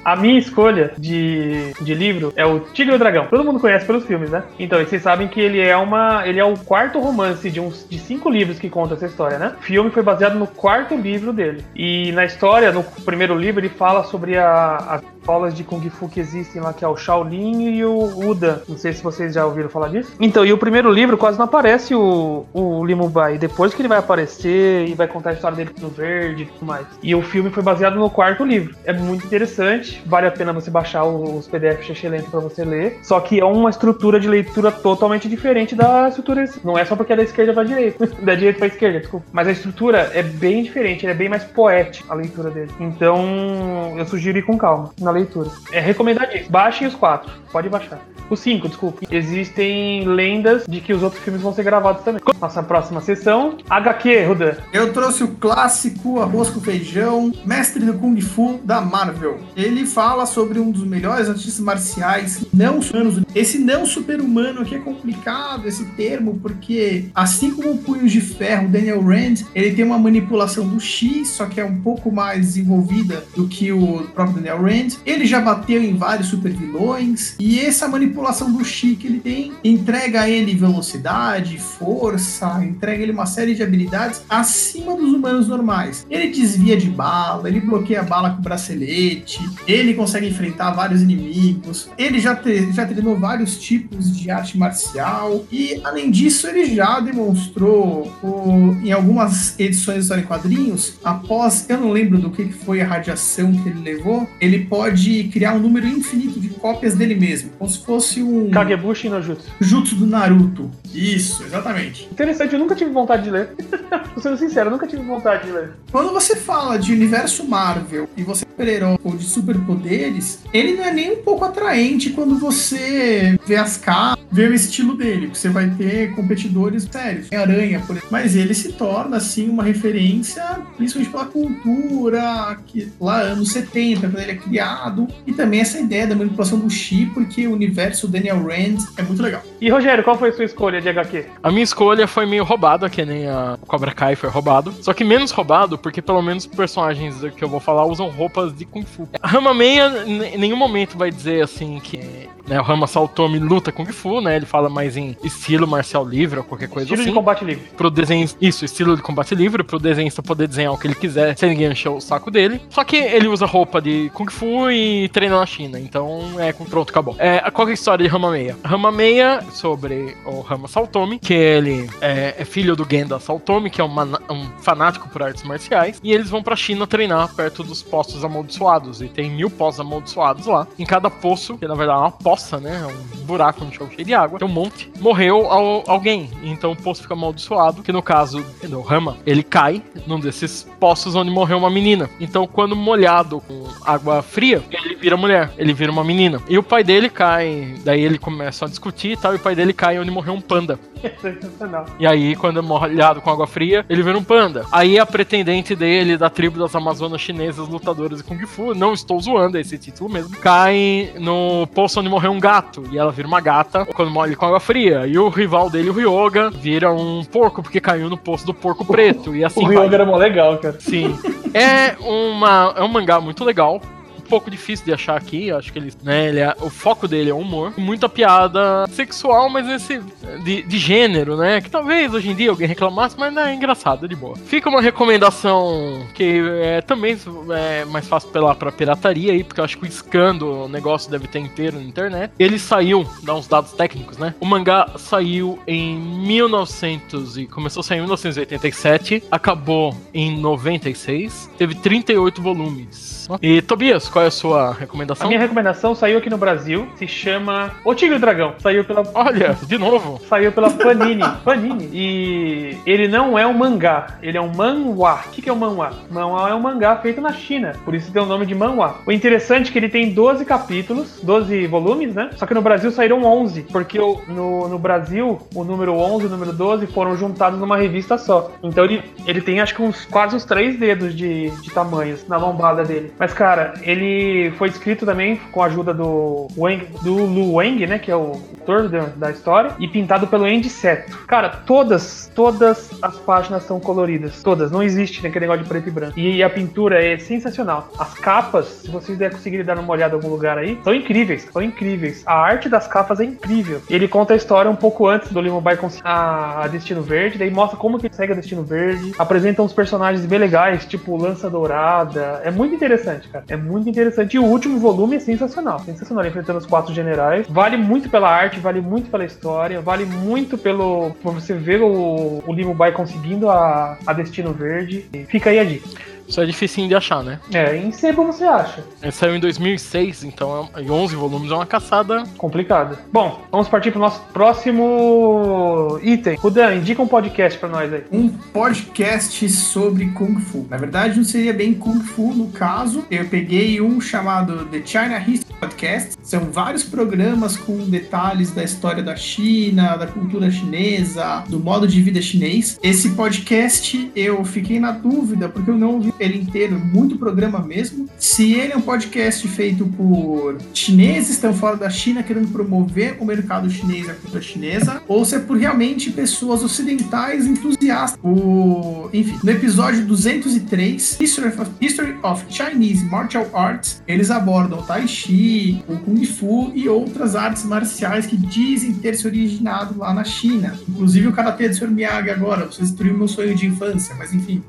A 0.04 0.15
minha 0.15 0.38
escolha 0.38 0.94
de, 1.00 1.74
de 1.82 1.96
livro 1.96 2.32
é 2.36 2.46
o 2.46 2.60
Tigre 2.60 2.94
e 2.94 2.96
o 2.96 3.00
Dragão. 3.00 3.26
Todo 3.26 3.44
mundo 3.44 3.60
conhece 3.60 3.88
pelos 3.88 4.06
filmes, 4.06 4.30
né? 4.30 4.44
Então, 4.60 4.78
vocês 4.80 5.02
sabem 5.02 5.28
que 5.28 5.39
ele 5.41 5.60
é 5.60 5.76
uma. 5.76 6.28
Ele 6.28 6.39
é 6.39 6.46
o 6.46 6.56
quarto 6.60 7.00
romance 7.00 7.50
de 7.50 7.60
uns 7.60 7.88
de 7.89 7.98
cinco 7.98 8.30
livros 8.30 8.60
que 8.60 8.70
conta 8.70 8.94
essa 8.94 9.08
história, 9.08 9.39
né? 9.39 9.56
O 9.60 9.63
filme 9.63 9.89
foi 9.89 10.04
baseado 10.04 10.38
no 10.38 10.46
quarto 10.46 10.96
livro 10.96 11.34
dele. 11.34 11.65
E 11.76 12.12
na 12.12 12.24
história, 12.24 12.72
no 12.72 12.84
primeiro 12.84 13.36
livro, 13.36 13.60
ele 13.62 13.70
fala 13.70 14.04
sobre 14.04 14.38
a- 14.38 14.76
as 14.78 15.02
escolas 15.26 15.56
de 15.56 15.64
Kung 15.64 15.82
Fu 15.90 16.08
que 16.08 16.20
existem 16.20 16.62
lá, 16.62 16.72
que 16.72 16.86
é 16.86 16.88
o 16.88 16.96
Shaolin 16.96 17.64
e 17.72 17.84
o 17.84 18.30
Uda. 18.30 18.62
Não 18.70 18.78
sei 18.78 18.94
se 18.94 19.02
vocês 19.02 19.34
já 19.34 19.44
ouviram 19.44 19.70
falar 19.70 19.88
disso. 19.88 20.12
Então, 20.20 20.46
e 20.46 20.54
o 20.54 20.58
primeiro 20.58 20.92
livro 20.92 21.18
quase 21.18 21.40
não 21.40 21.46
aparece 21.46 21.96
o, 21.96 22.46
o 22.54 22.86
Limu 22.86 23.10
Bai. 23.10 23.40
Depois 23.40 23.74
que 23.74 23.82
ele 23.82 23.88
vai 23.88 23.98
aparecer 23.98 24.88
e 24.88 24.94
vai 24.94 25.08
contar 25.08 25.32
a 25.32 25.34
história 25.34 25.58
dele 25.58 25.72
no 25.82 25.90
verde 25.90 26.44
e 26.44 26.46
tudo 26.46 26.66
mais. 26.68 26.86
E 27.02 27.16
o 27.16 27.24
filme 27.24 27.50
foi 27.50 27.64
baseado 27.64 27.96
no 27.96 28.08
quarto 28.08 28.46
livro. 28.46 28.76
É 28.86 28.94
muito 28.94 29.26
interessante. 29.26 30.00
Vale 30.06 30.28
a 30.28 30.32
pena 30.32 30.54
você 30.54 30.70
baixar 30.70 31.04
os 31.06 31.48
PDFs 31.48 31.90
excelentes 31.90 32.30
pra 32.30 32.40
você 32.40 32.64
ler. 32.64 33.00
Só 33.02 33.20
que 33.20 33.40
é 33.40 33.46
uma 33.46 33.72
estrutura 33.72 34.20
de 34.20 34.28
leitura 34.28 34.72
totalmente 34.72 35.28
diferente 35.28 35.74
da 35.74 36.08
estrutura. 36.08 36.46
Não 36.64 36.78
é 36.78 36.86
só 36.86 36.96
porque 36.96 37.14
é 37.14 37.16
da 37.16 37.24
esquerda 37.24 37.52
pra 37.52 37.64
direita. 37.64 38.06
da 38.22 38.36
direita 38.36 38.60
pra 38.60 38.68
esquerda, 38.68 39.00
desculpa. 39.00 39.26
Mas 39.32 39.48
a 39.48 39.52
estrutura 39.52 40.12
é 40.14 40.22
bem 40.22 40.62
diferente. 40.62 41.08
É 41.08 41.16
bem 41.16 41.30
mais 41.30 41.44
poética 41.44 42.14
a 42.14 42.16
leitura 42.16 42.52
dele. 42.52 42.72
Então, 42.80 43.96
eu 43.98 44.06
sugiro 44.06 44.38
ir 44.38 44.44
com 44.44 44.56
calma 44.56 44.92
na 45.02 45.14
leitura. 45.15 45.49
É 45.71 45.80
recomendadíssimo. 45.80 46.51
Baixem 46.51 46.88
os 46.88 46.95
quatro. 46.95 47.32
Pode 47.51 47.69
baixar. 47.69 47.99
Os 48.30 48.40
cinco, 48.40 48.68
desculpa. 48.68 49.02
Existem 49.10 50.08
lendas 50.08 50.64
de 50.68 50.82
que 50.82 50.94
os 50.94 51.04
outros 51.04 51.24
filmes 51.24 51.42
vão 51.42 51.54
ser 51.54 51.64
gravados 51.64 52.04
também. 52.04 52.22
Nossa 52.42 52.62
próxima 52.64 53.02
sessão, 53.02 53.58
HQ, 53.70 54.26
Rudan. 54.26 54.54
Eu 54.74 54.92
trouxe 54.94 55.24
o 55.24 55.30
clássico 55.30 56.20
Arroz 56.20 56.50
com 56.50 56.60
Feijão, 56.60 57.32
Mestre 57.46 57.86
do 57.86 57.94
Kung 57.94 58.20
Fu 58.22 58.60
da 58.64 58.82
Marvel. 58.82 59.40
Ele 59.56 59.86
fala 59.86 60.26
sobre 60.26 60.60
um 60.60 60.72
dos 60.72 60.84
melhores 60.84 61.30
artistas 61.30 61.60
marciais 61.60 62.46
não 62.54 62.80
humanos. 62.80 63.22
Esse 63.34 63.58
não 63.58 63.86
super-humano 63.86 64.62
aqui 64.62 64.76
é 64.76 64.80
complicado, 64.80 65.68
esse 65.68 65.86
termo, 65.92 66.40
porque 66.42 67.06
assim 67.14 67.52
como 67.52 67.72
o 67.72 67.78
Punhos 67.78 68.12
de 68.12 68.22
Ferro, 68.22 68.70
Daniel 68.70 69.02
Rand, 69.02 69.44
ele 69.54 69.76
tem 69.76 69.86
uma 69.86 69.98
manipulação 69.98 70.68
do 70.68 70.80
X, 70.80 71.30
só 71.30 71.46
que 71.46 71.60
é 71.60 71.66
um 71.66 71.82
pouco 71.82 72.12
mais 72.12 72.42
desenvolvida 72.42 73.24
do 73.36 73.48
que 73.48 73.72
o 73.72 74.08
próprio 74.14 74.38
Daniel 74.38 74.62
Rand. 74.62 74.98
Ele 75.06 75.26
já 75.26 75.40
bateu 75.40 75.84
em 75.84 75.96
vários 75.96 76.28
super-vilões, 76.28 77.36
e 77.40 77.60
essa 77.60 77.88
manipulação 77.88 78.14
do 78.23 78.63
Chi 78.63 78.95
que 78.95 79.08
ele 79.08 79.19
tem 79.19 79.51
entrega 79.63 80.21
a 80.21 80.30
ele 80.30 80.54
velocidade, 80.56 81.58
força, 81.58 82.63
entrega 82.63 83.04
ele 83.04 83.12
uma 83.12 83.25
série 83.25 83.54
de 83.56 83.62
habilidades 83.63 84.21
acima 84.30 84.95
dos 84.95 85.13
humanos 85.13 85.47
normais. 85.47 86.06
Ele 86.10 86.30
desvia 86.30 86.78
de 86.78 86.89
bala, 86.89 87.47
ele 87.47 87.60
bloqueia 87.60 88.01
a 88.01 88.04
bala 88.04 88.30
com 88.32 88.39
o 88.39 88.41
bracelete, 88.41 89.39
ele 89.67 89.93
consegue 89.93 90.28
enfrentar 90.28 90.71
vários 90.71 91.01
inimigos, 91.01 91.89
ele 91.97 92.19
já, 92.19 92.36
tre- 92.36 92.71
já 92.71 92.86
treinou 92.86 93.17
vários 93.17 93.58
tipos 93.58 94.15
de 94.15 94.30
arte 94.32 94.58
marcial 94.58 95.45
e, 95.51 95.80
além 95.84 96.10
disso, 96.12 96.47
ele 96.47 96.73
já 96.75 96.99
demonstrou 96.99 98.12
o- 98.23 98.75
em 98.84 98.91
algumas 98.91 99.60
edições 99.60 100.04
história 100.04 100.21
em 100.21 100.25
quadrinhos, 100.25 100.93
após, 101.04 101.65
eu 101.69 101.80
não 101.80 101.91
lembro 101.91 102.17
do 102.17 102.30
que 102.30 102.45
foi 102.51 102.82
a 102.82 102.88
radiação 102.88 103.51
que 103.54 103.69
ele 103.69 103.82
levou, 103.82 104.28
ele 104.39 104.60
pode 104.65 105.25
criar 105.25 105.54
um 105.54 105.60
número 105.60 105.88
infinito 105.88 106.39
de 106.39 106.49
cópias 106.49 106.95
dele 106.95 107.15
mesmo, 107.15 107.49
como 107.58 107.69
se 107.69 107.84
fosse 107.84 108.05
um 108.18 108.50
Kagebushi 108.50 109.10
no 109.10 109.22
Jutsu. 109.22 109.50
jutsu 109.60 109.96
do 109.96 110.06
Naruto. 110.06 110.72
Isso, 110.94 111.44
exatamente. 111.44 112.08
Interessante, 112.12 112.54
eu 112.54 112.60
nunca 112.60 112.76
tive 112.76 112.91
vontade 112.91 113.24
de 113.24 113.32
ler. 113.32 113.50
Tô 114.15 114.22
sendo 114.22 114.38
sincero, 114.38 114.68
eu 114.68 114.72
nunca 114.72 114.88
tive 114.88 115.04
vontade 115.04 115.46
de 115.46 115.52
ler. 115.52 115.72
Quando 115.91 116.12
você 116.12 116.36
fala 116.36 116.78
de 116.78 116.94
universo 116.94 117.46
Marvel 117.46 118.08
e 118.15 118.24
você 118.24 118.46
é 118.46 118.50
super-herói 118.50 118.98
ou 119.04 119.15
de 119.15 119.26
superpoderes, 119.26 120.39
ele 120.54 120.74
não 120.74 120.84
é 120.84 120.94
nem 120.94 121.12
um 121.12 121.24
pouco 121.24 121.44
atraente 121.46 122.12
quando 122.12 122.38
você 122.38 123.38
vê 123.46 123.56
as 123.56 123.78
caras, 123.78 124.18
vê 124.32 124.48
o 124.48 124.54
estilo 124.54 124.96
dele. 124.96 125.28
Você 125.28 125.50
vai 125.50 125.70
ter 125.70 126.13
competidores 126.15 126.88
sérios, 126.89 127.30
tem 127.30 127.39
aranha, 127.39 127.80
por 127.82 127.94
exemplo. 127.94 128.10
Mas 128.12 128.36
ele 128.36 128.54
se 128.54 128.74
torna, 128.74 129.18
assim, 129.18 129.50
uma 129.50 129.63
referência, 129.63 130.44
principalmente 130.78 131.12
pela 131.12 131.26
cultura, 131.26 132.58
que 132.68 132.91
lá 133.00 133.20
anos 133.22 133.52
70, 133.52 134.02
quando 134.02 134.20
ele 134.20 134.32
é 134.32 134.36
criado. 134.36 135.08
E 135.26 135.34
também 135.34 135.60
essa 135.60 135.80
ideia 135.80 136.08
da 136.08 136.15
manipulação 136.15 136.60
do 136.60 136.70
Chi, 136.70 137.06
porque 137.13 137.48
o 137.48 137.54
universo 137.54 137.95
Daniel 138.04 138.42
Rand 138.44 138.78
é 138.98 139.02
muito 139.02 139.22
legal. 139.22 139.42
E 139.60 139.70
Rogério, 139.70 140.04
qual 140.04 140.18
foi 140.18 140.30
a 140.30 140.34
sua 140.34 140.46
escolha 140.46 140.82
de 140.82 140.90
HQ? 140.90 141.26
A 141.42 141.52
minha 141.52 141.64
escolha 141.64 142.08
foi 142.08 142.26
meio 142.26 142.44
roubada, 142.44 142.90
que 142.90 143.04
nem 143.06 143.28
a 143.28 143.58
Cobra 143.68 143.92
Kai 143.92 144.16
foi 144.16 144.30
roubado. 144.30 144.74
Só 144.82 144.94
que 144.94 145.04
menos 145.04 145.32
roubado, 145.32 145.78
porque 145.78 146.02
pelo 146.02 146.22
menos 146.22 146.46
os 146.46 146.56
personagens 146.56 147.16
que 147.36 147.44
eu 147.44 147.50
vou 147.50 147.60
falar 147.60 147.86
usam 147.86 148.10
roupas 148.10 148.54
de 148.54 148.66
Kung 148.66 148.84
Fu. 148.84 149.08
A 149.22 149.28
Rama 149.28 149.54
Meia 149.54 150.04
em 150.06 150.38
nenhum 150.38 150.58
momento 150.58 150.98
vai 150.98 151.10
dizer 151.10 151.44
assim 151.44 151.80
que 151.80 152.30
né, 152.48 152.60
o 152.60 152.64
Rama 152.64 152.88
Saltomi 152.88 153.40
luta 153.40 153.72
Kung 153.72 153.92
Fu, 153.92 154.22
né? 154.22 154.36
Ele 154.36 154.46
fala 154.46 154.70
mais 154.70 154.96
em 154.96 155.18
estilo 155.24 155.68
marcial 155.68 156.06
livre 156.06 156.40
ou 156.40 156.44
qualquer 156.44 156.68
coisa 156.68 156.86
Estilo 156.86 157.02
assim. 157.02 157.10
de 157.10 157.16
combate 157.16 157.44
livre. 157.44 157.64
pro 157.76 157.90
desenho. 157.90 158.30
Isso, 158.40 158.66
estilo 158.66 158.96
de 158.96 159.02
combate 159.02 159.34
livre, 159.34 159.64
pro 159.64 159.80
desenhista 159.80 160.22
poder 160.22 160.48
desenhar 160.48 160.74
o 160.74 160.78
que 160.78 160.88
ele 160.88 160.96
quiser, 160.96 161.38
sem 161.38 161.50
ninguém 161.50 161.72
encher 161.72 161.90
o 161.90 162.00
saco 162.00 162.30
dele. 162.30 162.62
Só 162.70 162.84
que 162.84 162.98
ele 162.98 163.28
usa 163.28 163.46
roupa 163.46 163.82
de 163.82 164.12
Kung 164.14 164.30
Fu 164.30 164.70
e 164.70 165.10
treina 165.10 165.40
na 165.40 165.46
China. 165.46 165.80
Então 165.80 166.40
é 166.40 166.54
com 166.54 166.66
pronto, 166.66 166.90
acabou. 166.90 167.16
É, 167.18 167.40
qual 167.52 167.66
que 167.66 167.72
é 167.72 167.74
a 167.74 167.78
história 167.86 168.04
de 168.04 168.12
Rama 168.12 168.32
Meia? 168.32 168.58
Rama 168.65 168.91
Meia, 168.91 169.43
sobre 169.52 170.17
o 170.26 170.39
Rama 170.41 170.67
Saltomi, 170.67 171.19
que 171.19 171.36
ele 171.36 171.88
é, 172.02 172.34
é 172.39 172.43
filho 172.43 172.76
do 172.76 172.84
Genda 172.89 173.19
Saltomi, 173.19 173.69
que 173.69 173.80
é 173.80 173.84
um, 173.84 173.88
mana- 173.88 174.19
um 174.28 174.43
fanático 174.60 175.08
por 175.10 175.21
artes 175.21 175.43
marciais. 175.43 176.00
E 176.04 176.12
eles 176.12 176.28
vão 176.28 176.41
pra 176.41 176.56
China 176.56 176.88
treinar 176.88 177.32
perto 177.36 177.63
dos 177.63 177.84
postos 177.84 178.26
amaldiçoados. 178.26 179.04
E 179.04 179.08
tem 179.08 179.30
mil 179.30 179.52
postos 179.52 179.82
amaldiçoados 179.86 180.48
lá. 180.48 180.65
Em 180.80 180.86
cada 180.86 181.12
poço, 181.12 181.60
que 181.60 181.67
na 181.67 181.76
verdade 181.76 182.00
é 182.00 182.02
uma 182.02 182.12
poça, 182.12 182.60
né? 182.60 182.82
É 182.82 182.88
um 183.21 183.24
buraco 183.26 183.63
no 183.63 183.71
chão 183.71 183.88
cheio 183.91 184.04
de 184.04 184.15
água. 184.15 184.39
Tem 184.39 184.48
um 184.48 184.52
monte. 184.52 184.91
Morreu 185.00 185.45
al- 185.45 185.84
alguém. 185.86 186.32
Então 186.41 186.71
o 186.71 186.76
poço 186.76 187.04
fica 187.04 187.13
amaldiçoado. 187.13 187.84
Que 187.84 187.91
no 187.91 188.02
caso 188.02 188.43
do 188.67 188.82
Rama, 188.82 189.17
ele 189.28 189.43
cai 189.43 189.84
num 190.08 190.19
desses 190.19 190.67
poços 190.80 191.13
onde 191.13 191.30
morreu 191.30 191.60
uma 191.60 191.69
menina. 191.69 192.10
Então, 192.19 192.48
quando 192.48 192.76
molhado 192.76 193.41
com 193.41 193.67
água 193.86 194.24
fria, 194.24 194.63
ele 194.71 194.95
vira 194.95 195.15
mulher. 195.15 195.52
Ele 195.56 195.71
vira 195.71 195.91
uma 195.91 196.04
menina. 196.04 196.41
E 196.50 196.58
o 196.58 196.63
pai 196.63 196.84
dele 196.84 197.12
cai. 197.12 197.75
Daí 197.84 198.02
ele 198.02 198.18
começa 198.18 198.66
a 198.66 198.68
discutir 198.68 199.12
e 199.12 199.18
tal. 199.18 199.34
E 199.34 199.38
o 199.38 199.40
pai 199.40 199.56
dele 199.56 199.74
cai 199.74 200.00
onde 200.00 200.12
morreu 200.12 200.34
um 200.34 200.42
panda. 200.42 200.80
Sensacional. 201.22 201.86
E 202.00 202.08
aí, 202.08 202.36
quando 202.36 202.60
é 202.60 202.62
molhado 202.62 203.22
com 203.22 203.30
água 203.30 203.48
fria, 203.48 203.86
ele 203.90 204.02
vira 204.02 204.18
um 204.18 204.24
panda. 204.24 204.66
Aí 204.72 204.98
a 204.98 205.06
pretendente 205.06 205.76
dele, 205.76 206.18
da 206.18 206.30
tribo 206.30 206.60
das 206.60 206.76
Amazonas 206.76 207.22
chinesas 207.22 207.68
lutadoras 207.68 208.20
de 208.20 208.24
Kung 208.24 208.44
Fu, 208.46 208.74
não 208.74 208.94
estou 208.94 209.20
zoando, 209.20 209.58
é 209.58 209.62
esse 209.62 209.78
título 209.78 210.10
mesmo, 210.10 210.36
cai 210.38 211.14
no 211.20 211.68
poço 211.68 212.00
onde 212.00 212.10
morreu 212.10 212.32
um 212.32 212.40
gato. 212.40 212.84
E 212.92 212.98
ela 212.98 213.12
vira 213.12 213.28
uma 213.28 213.42
gata 213.42 213.86
quando 213.86 214.12
molha 214.12 214.36
com 214.36 214.46
água 214.46 214.60
fria. 214.60 215.06
E 215.06 215.18
o 215.18 215.30
rival 215.30 215.70
dele, 215.70 215.90
o 215.90 215.94
Ryoga, 215.94 216.50
vira 216.50 216.92
um 216.92 217.24
porco, 217.24 217.62
porque 217.62 217.80
caiu 217.80 218.10
no 218.10 218.18
poço 218.18 218.46
do 218.46 218.54
porco 218.54 218.86
preto. 218.86 219.36
E 219.36 219.44
assim 219.44 219.62
o 219.64 219.68
vai. 219.68 219.76
Ryoga 219.76 219.96
era 219.96 220.06
mó 220.06 220.18
legal, 220.18 220.58
cara. 220.58 220.78
Sim. 220.80 221.18
É, 221.54 221.96
uma, 222.00 222.74
é 222.76 222.84
um 222.84 222.88
mangá 222.88 223.22
muito 223.22 223.44
legal. 223.44 223.82
Pouco 224.30 224.50
difícil 224.50 224.86
de 224.86 224.94
achar 224.94 225.16
aqui, 225.16 225.52
acho 225.52 225.72
que 225.72 225.80
ele, 225.80 225.94
né, 226.04 226.28
ele 226.28 226.40
é- 226.40 226.56
o 226.62 226.70
foco 226.70 227.08
dele 227.08 227.30
é 227.30 227.34
o 227.34 227.38
humor. 227.40 227.74
Muita 227.78 228.08
piada 228.10 228.86
sexual, 228.90 229.50
mas 229.50 229.68
esse 229.70 230.02
de, 230.44 230.62
de 230.64 230.78
gênero, 230.78 231.38
né? 231.38 231.62
Que 231.62 231.70
talvez 231.70 232.14
hoje 232.14 232.30
em 232.30 232.36
dia 232.36 232.50
alguém 232.50 232.68
reclamasse, 232.68 233.16
mas 233.18 233.34
não 233.34 233.44
é 233.44 233.54
engraçado, 233.54 234.08
de 234.08 234.16
boa. 234.16 234.36
Fica 234.38 234.70
uma 234.70 234.82
recomendação 234.82 236.06
que 236.14 236.42
é 236.62 236.82
também 236.82 237.18
é 237.56 237.86
mais 237.86 238.08
fácil 238.08 238.30
pelar 238.30 238.56
pra 238.56 238.72
pirataria 238.72 239.34
aí, 239.34 239.44
porque 239.44 239.60
eu 239.60 239.66
acho 239.66 239.78
que 239.78 239.86
o 239.86 239.92
scan 239.92 240.36
do 240.36 240.68
negócio 240.68 241.10
deve 241.10 241.28
ter 241.28 241.40
inteiro 241.40 241.78
na 241.78 241.84
internet. 241.84 242.32
Ele 242.38 242.58
saiu, 242.60 243.08
dá 243.24 243.34
uns 243.36 243.48
dados 243.48 243.74
técnicos, 243.74 244.18
né? 244.18 244.34
O 244.40 244.46
mangá 244.46 244.90
saiu 244.98 245.60
em 245.68 245.98
1900 246.00 247.38
e 247.38 247.46
começou 247.46 247.82
a 247.82 247.84
sair 247.84 247.98
em 247.98 248.02
1987, 248.02 249.24
acabou 249.32 249.96
em 250.14 250.38
96, 250.40 251.50
teve 251.58 251.76
38 251.76 252.42
volumes. 252.42 253.14
E 253.42 253.62
Tobias, 253.62 254.08
qual 254.08 254.24
é 254.24 254.28
a 254.28 254.32
sua 254.32 254.74
recomendação? 254.74 255.26
A 255.26 255.28
minha 255.28 255.40
recomendação 255.40 255.96
saiu 255.96 256.18
aqui 256.18 256.30
no 256.30 256.38
Brasil, 256.38 256.88
se 256.96 257.08
chama 257.08 257.72
O 257.84 257.94
Tigre 257.94 258.16
e 258.16 258.18
o 258.18 258.22
Dragão. 258.22 258.54
Saiu 258.60 258.84
pela. 258.84 259.04
Olha, 259.14 259.58
de 259.66 259.78
novo. 259.78 260.20
Saiu 260.28 260.52
pela 260.52 260.70
Panini. 260.70 261.24
Panini. 261.44 261.90
E 261.94 262.78
ele 262.86 263.08
não 263.08 263.38
é 263.38 263.46
um 263.46 263.54
mangá, 263.54 264.18
ele 264.22 264.38
é 264.38 264.42
um 264.42 264.54
manhwa. 264.54 265.22
O 265.26 265.30
que, 265.32 265.42
que 265.42 265.50
é 265.50 265.54
um 265.54 265.58
manhwa? 265.58 265.92
Manhwa 266.10 266.50
é 266.50 266.54
um 266.54 266.60
mangá 266.60 266.96
feito 266.98 267.22
na 267.22 267.34
China, 267.34 267.74
por 267.84 267.96
isso 267.96 268.12
tem 268.12 268.22
o 268.22 268.26
nome 268.26 268.46
de 268.46 268.56
manhwa. 268.56 269.00
O 269.06 269.12
interessante 269.12 269.70
é 269.70 269.72
que 269.72 269.80
ele 269.80 269.90
tem 269.90 270.14
12 270.14 270.46
capítulos, 270.46 271.20
12 271.22 271.68
volumes, 271.68 272.14
né? 272.14 272.30
Só 272.36 272.46
que 272.46 272.54
no 272.54 272.62
Brasil 272.62 272.92
saíram 272.92 273.24
11, 273.24 273.64
porque 273.64 273.98
no, 274.00 274.68
no 274.68 274.80
Brasil 274.80 275.40
o 275.54 275.64
número 275.64 275.94
11 275.94 276.24
e 276.24 276.28
o 276.28 276.30
número 276.30 276.54
12 276.54 276.88
foram 276.88 277.16
juntados 277.18 277.60
numa 277.60 277.78
revista 277.78 278.18
só. 278.18 278.52
Então 278.64 278.84
ele, 278.84 279.04
ele 279.26 279.42
tem 279.42 279.60
acho 279.60 279.76
que 279.76 279.82
uns 279.82 280.06
quase 280.06 280.36
uns 280.36 280.46
três 280.46 280.78
dedos 280.78 281.16
de, 281.16 281.50
de 281.50 281.72
tamanhos 281.72 282.28
na 282.28 282.38
lombada 282.38 282.84
dele. 282.84 283.14
Mas 283.17 283.34
cara, 283.34 283.73
ele 283.82 284.51
foi 284.58 284.69
escrito 284.69 285.06
também 285.06 285.38
com 285.51 285.62
a 285.62 285.67
ajuda 285.67 285.93
do, 285.93 286.47
Wang, 286.58 286.86
do 287.01 287.25
Lu 287.25 287.54
Wang, 287.56 287.86
né? 287.88 287.99
Que 287.99 288.12
é 288.12 288.15
o 288.15 288.39
autor 288.65 288.89
da, 288.89 289.30
história, 289.30 289.75
e 289.80 289.88
pintado 289.88 290.25
pelo 290.25 290.45
Andy 290.45 290.69
Seto. 290.69 291.15
Cara, 291.28 291.49
todas, 291.49 292.32
todas 292.34 292.89
as 293.01 293.15
páginas 293.19 293.63
são 293.63 293.80
coloridas. 293.80 294.41
Todas. 294.41 294.71
Não 294.71 294.82
existe 294.82 295.25
aquele 295.25 295.45
negócio 295.45 295.63
de 295.63 295.69
preto 295.69 295.88
e 295.88 295.91
branco. 295.91 296.19
E 296.19 296.41
a 296.41 296.49
pintura 296.49 297.04
é 297.04 297.17
sensacional. 297.19 297.89
As 297.99 298.15
capas, 298.15 298.65
se 298.65 298.89
vocês 298.89 299.17
conseguirem 299.32 299.65
dar 299.65 299.78
uma 299.78 299.93
olhada 299.93 300.13
em 300.13 300.17
algum 300.17 300.30
lugar 300.30 300.58
aí, 300.58 300.80
são 300.84 300.93
incríveis. 300.93 301.47
São 301.51 301.62
incríveis. 301.62 302.23
A 302.25 302.34
arte 302.34 302.67
das 302.67 302.88
capas 302.88 303.19
é 303.19 303.25
incrível. 303.25 303.82
Ele 303.89 304.08
conta 304.08 304.34
a 304.34 304.36
história 304.38 304.69
um 304.69 304.75
pouco 304.75 305.08
antes 305.08 305.32
do 305.32 305.39
Limo 305.39 305.62
Bay 305.62 305.78
a, 306.04 306.63
a 306.63 306.67
Destino 306.67 307.01
Verde, 307.01 307.38
daí 307.38 307.51
mostra 307.51 307.78
como 307.78 307.99
que 307.99 308.10
segue 308.12 308.34
a 308.34 308.36
Destino 308.36 308.63
Verde. 308.63 309.13
Apresenta 309.19 309.62
uns 309.62 309.73
personagens 309.73 310.25
bem 310.25 310.39
legais, 310.39 310.86
tipo 310.86 311.15
Lança 311.17 311.49
Dourada. 311.49 312.41
É 312.43 312.49
muito 312.49 312.73
interessante, 312.73 313.05
cara. 313.06 313.46
É 313.48 313.56
muito 313.56 313.89
interessante. 313.89 314.36
E 314.36 314.39
o 314.39 314.44
último 314.44 314.80
volume 314.80 315.15
é 315.18 315.20
sensacional. 315.20 315.80
Sensacional. 315.80 316.26
Enfrentando 316.26 316.60
os 316.60 316.65
quatro 316.65 316.94
generais. 316.94 317.48
Vale 317.50 317.78
muito 317.78 318.10
pela 318.10 318.30
arte, 318.30 318.60
vale 318.60 318.82
muito 318.82 319.10
pela 319.10 319.26
história, 319.26 319.82
vale 319.82 320.06
muito 320.06 320.58
pelo. 320.58 321.12
por 321.22 321.34
você 321.34 321.54
ver 321.54 321.82
o, 321.82 322.44
o 322.46 322.54
Limo 322.54 322.74
Bay 322.74 322.91
conseguindo 322.91 323.50
a, 323.50 323.98
a 324.06 324.13
Destino 324.13 324.52
Verde. 324.54 325.06
E 325.13 325.26
fica 325.26 325.50
aí 325.50 325.60
a 325.60 325.63
dica. 325.63 325.88
Isso 326.28 326.42
é 326.42 326.46
difícil 326.46 326.88
de 326.88 326.96
achar, 326.96 327.24
né? 327.24 327.40
É, 327.54 327.78
em 327.78 327.92
sebo 327.92 328.26
você 328.26 328.44
acha. 328.44 328.84
Ele 329.02 329.12
saiu 329.12 329.36
em 329.36 329.40
2006, 329.40 330.24
então 330.24 330.70
em 330.78 330.90
11 330.90 331.16
volumes 331.16 331.52
é 331.52 331.56
uma 331.56 331.66
caçada 331.66 332.24
complicada. 332.38 333.00
Bom, 333.12 333.42
vamos 333.52 333.68
partir 333.68 333.92
para 333.92 334.00
o 334.00 334.02
nosso 334.02 334.22
próximo 334.34 336.00
item. 336.02 336.36
Rudan, 336.36 336.76
indica 336.76 337.02
um 337.02 337.08
podcast 337.08 337.60
para 337.60 337.70
nós 337.70 337.94
aí. 337.94 338.04
Um 338.12 338.30
podcast 338.30 339.48
sobre 339.50 340.08
Kung 340.08 340.40
Fu. 340.40 340.66
Na 340.70 340.78
verdade, 340.78 341.18
não 341.18 341.24
seria 341.24 341.54
bem 341.54 341.74
Kung 341.74 342.00
Fu 342.02 342.34
no 342.34 342.48
caso. 342.50 343.06
Eu 343.10 343.26
peguei 343.26 343.80
um 343.82 344.02
chamado 344.02 344.66
The 344.66 344.82
China 344.86 345.20
History 345.20 345.54
Podcast. 345.60 346.16
São 346.22 346.52
vários 346.52 346.84
programas 346.84 347.56
com 347.56 347.78
detalhes 347.90 348.52
da 348.52 348.64
história 348.64 349.04
da 349.04 349.16
China, 349.16 349.96
da 349.96 350.08
cultura 350.08 350.50
chinesa, 350.50 351.44
do 351.48 351.60
modo 351.60 351.88
de 351.88 352.02
vida 352.02 352.22
chinês. 352.22 352.80
Esse 352.82 353.12
podcast 353.12 354.12
eu 354.16 354.44
fiquei 354.44 354.80
na 354.80 354.92
dúvida 354.92 355.50
porque 355.50 355.70
eu 355.70 355.78
não 355.78 355.94
ouvi 355.96 356.14
ele 356.19 356.39
inteiro, 356.39 356.80
muito 356.80 357.17
programa 357.17 357.60
mesmo. 357.60 358.08
Se 358.17 358.54
ele 358.54 358.73
é 358.73 358.78
um 358.78 358.82
podcast 358.82 359.47
feito 359.47 359.86
por 359.88 360.58
chineses 360.73 361.32
estão 361.32 361.54
fora 361.54 361.75
da 361.75 361.89
China 361.89 362.23
querendo 362.23 362.51
promover 362.51 363.17
o 363.19 363.25
mercado 363.25 363.69
chinês 363.69 364.08
e 364.08 364.12
a 364.12 364.13
cultura 364.15 364.41
chinesa, 364.41 365.01
ou 365.08 365.23
se 365.25 365.36
é 365.36 365.39
por 365.39 365.58
realmente 365.58 366.12
pessoas 366.12 366.63
ocidentais 366.63 367.45
entusiastas. 367.45 368.19
O, 368.23 369.10
enfim, 369.13 369.39
no 369.43 369.51
episódio 369.51 370.06
203, 370.06 371.17
History 371.19 371.47
of, 371.47 371.71
History 371.82 372.15
of 372.23 372.45
Chinese 372.49 373.04
Martial 373.06 373.47
Arts, 373.54 374.01
eles 374.08 374.32
abordam 374.32 374.80
o 374.80 374.84
Tai 374.84 375.08
Chi, 375.08 375.84
o 375.88 375.97
Kung 375.97 376.23
Fu 376.25 376.71
e 376.75 376.88
outras 376.88 377.36
artes 377.36 377.63
marciais 377.63 378.25
que 378.25 378.38
dizem 378.38 378.93
ter 378.93 379.15
se 379.15 379.28
originado 379.28 379.99
lá 379.99 380.13
na 380.13 380.23
China. 380.23 380.78
Inclusive 380.88 381.28
o 381.28 381.34
Karatê 381.34 381.69
do 381.69 381.75
Sr. 381.75 381.89
Miyagi 381.89 382.30
agora, 382.30 382.65
você 382.65 382.82
destruiu 382.82 383.17
meu 383.17 383.28
sonho 383.28 383.56
de 383.56 383.67
infância, 383.67 384.15
mas 384.15 384.34
enfim. 384.34 384.63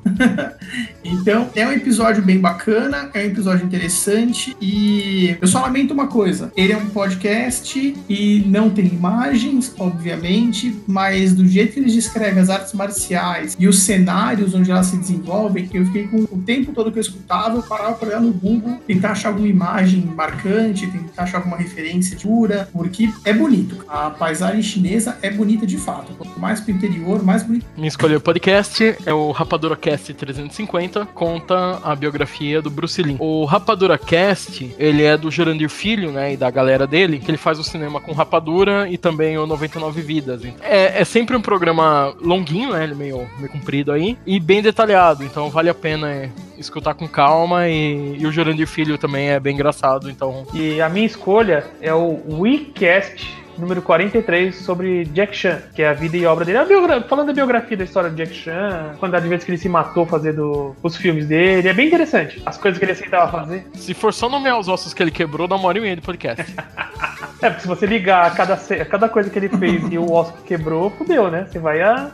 então, 1.03 1.36
então, 1.37 1.49
é 1.55 1.67
um 1.67 1.71
episódio 1.71 2.23
bem 2.23 2.39
bacana, 2.39 3.09
é 3.13 3.19
um 3.19 3.25
episódio 3.25 3.65
interessante 3.65 4.55
e 4.59 5.37
eu 5.39 5.47
só 5.47 5.61
lamento 5.61 5.93
uma 5.93 6.07
coisa: 6.07 6.51
ele 6.55 6.73
é 6.73 6.77
um 6.77 6.87
podcast 6.87 7.95
e 8.09 8.43
não 8.47 8.69
tem 8.69 8.87
imagens, 8.87 9.73
obviamente, 9.77 10.75
mas 10.87 11.33
do 11.33 11.45
jeito 11.47 11.73
que 11.73 11.79
eles 11.79 11.93
descrevem 11.93 12.41
as 12.41 12.49
artes 12.49 12.73
marciais 12.73 13.55
e 13.59 13.67
os 13.67 13.79
cenários 13.79 14.53
onde 14.53 14.71
elas 14.71 14.87
se 14.87 14.97
desenvolvem, 14.97 15.69
eu 15.73 15.85
fiquei 15.85 16.07
com 16.07 16.17
o 16.17 16.41
tempo 16.45 16.71
todo 16.73 16.91
que 16.91 16.97
eu 16.97 17.01
escutava, 17.01 17.57
eu 17.57 17.63
parava 17.63 17.93
para 17.93 18.07
olhar 18.07 18.21
no 18.21 18.33
Google, 18.33 18.79
tentar 18.87 19.11
achar 19.11 19.29
alguma 19.29 19.47
imagem 19.47 20.01
marcante, 20.15 20.87
tentar 20.87 21.23
achar 21.23 21.37
alguma 21.37 21.57
referência 21.57 22.17
dura, 22.17 22.67
porque 22.71 23.09
é 23.23 23.33
bonito. 23.33 23.85
A 23.87 24.09
paisagem 24.09 24.61
chinesa 24.61 25.17
é 25.21 25.29
bonita 25.29 25.65
de 25.65 25.77
fato. 25.77 26.13
Quanto 26.13 26.39
mais 26.39 26.59
pro 26.59 26.71
interior, 26.71 27.23
mais 27.23 27.43
bonito. 27.43 27.65
Me 27.77 27.87
escolheu 27.87 28.17
o 28.17 28.21
podcast 28.21 28.95
é 29.05 29.13
o 29.13 29.31
Rapadura 29.31 29.75
Cast 29.75 30.13
350 30.13 31.05
com 31.07 31.26
conta 31.27 31.79
a 31.83 31.93
biografia 31.93 32.61
do 32.61 32.69
Bruce 32.69 33.03
Lee. 33.03 33.17
O 33.19 33.43
Rapadura 33.43 33.97
Cast, 33.97 34.73
ele 34.79 35.03
é 35.03 35.17
do 35.17 35.29
Jurandir 35.29 35.69
Filho, 35.69 36.09
né, 36.09 36.33
e 36.33 36.37
da 36.37 36.49
galera 36.49 36.87
dele, 36.87 37.19
que 37.19 37.29
ele 37.29 37.37
faz 37.37 37.59
o 37.59 37.65
cinema 37.65 37.99
com 37.99 38.13
Rapadura 38.13 38.87
e 38.89 38.97
também 38.97 39.37
o 39.37 39.45
99 39.45 40.01
Vidas. 40.01 40.41
É, 40.61 41.01
é 41.01 41.03
sempre 41.03 41.35
um 41.35 41.41
programa 41.41 42.15
longuinho, 42.21 42.71
né, 42.71 42.85
ele 42.85 42.95
meio, 42.95 43.27
meio 43.37 43.51
comprido 43.51 43.91
aí, 43.91 44.17
e 44.25 44.39
bem 44.39 44.61
detalhado, 44.61 45.21
então 45.21 45.49
vale 45.49 45.69
a 45.69 45.73
pena 45.73 46.31
escutar 46.57 46.93
com 46.93 47.09
calma 47.09 47.67
e, 47.67 48.15
e 48.17 48.25
o 48.25 48.31
Jurandir 48.31 48.67
Filho 48.67 48.97
também 48.97 49.29
é 49.29 49.39
bem 49.39 49.53
engraçado, 49.53 50.09
então... 50.09 50.47
E 50.53 50.79
a 50.79 50.87
minha 50.87 51.05
escolha 51.05 51.65
é 51.81 51.93
o 51.93 52.21
WeCast 52.39 53.46
número 53.57 53.81
43, 53.81 54.55
sobre 54.55 55.05
Jack 55.05 55.35
Chan, 55.35 55.61
que 55.73 55.81
é 55.81 55.89
a 55.89 55.93
vida 55.93 56.17
e 56.17 56.25
obra 56.25 56.45
dele. 56.45 56.59
Falando 57.07 57.27
da 57.27 57.33
biografia 57.33 57.77
da 57.77 57.83
história 57.83 58.09
do 58.09 58.15
Jack 58.15 58.33
Chan, 58.33 58.95
quantidade 58.99 59.23
de 59.23 59.29
vezes 59.29 59.45
que 59.45 59.51
ele 59.51 59.57
se 59.57 59.69
matou 59.69 60.05
fazendo 60.05 60.75
os 60.81 60.95
filmes 60.95 61.27
dele. 61.27 61.67
É 61.67 61.73
bem 61.73 61.87
interessante. 61.87 62.41
As 62.45 62.57
coisas 62.57 62.77
que 62.77 62.85
ele 62.85 62.91
aceitava 62.91 63.31
fazer. 63.31 63.65
Se 63.73 63.93
for 63.93 64.13
só 64.13 64.29
nomear 64.29 64.59
os 64.59 64.67
ossos 64.67 64.93
que 64.93 65.01
ele 65.01 65.11
quebrou, 65.11 65.47
dá 65.47 65.55
uma 65.55 65.67
hora 65.67 65.77
e 65.77 65.81
meia 65.81 65.95
de 65.95 66.01
podcast. 66.01 66.55
é, 67.41 67.49
porque 67.49 67.61
se 67.61 67.67
você 67.67 67.85
ligar 67.85 68.33
cada, 68.35 68.57
cada 68.85 69.09
coisa 69.09 69.29
que 69.29 69.39
ele 69.39 69.49
fez 69.49 69.83
e 69.91 69.97
o 69.97 70.11
osso 70.11 70.33
que 70.33 70.43
quebrou, 70.43 70.89
fudeu, 70.91 71.29
né? 71.29 71.47
Você 71.49 71.59
vai 71.59 71.81
a 71.81 72.11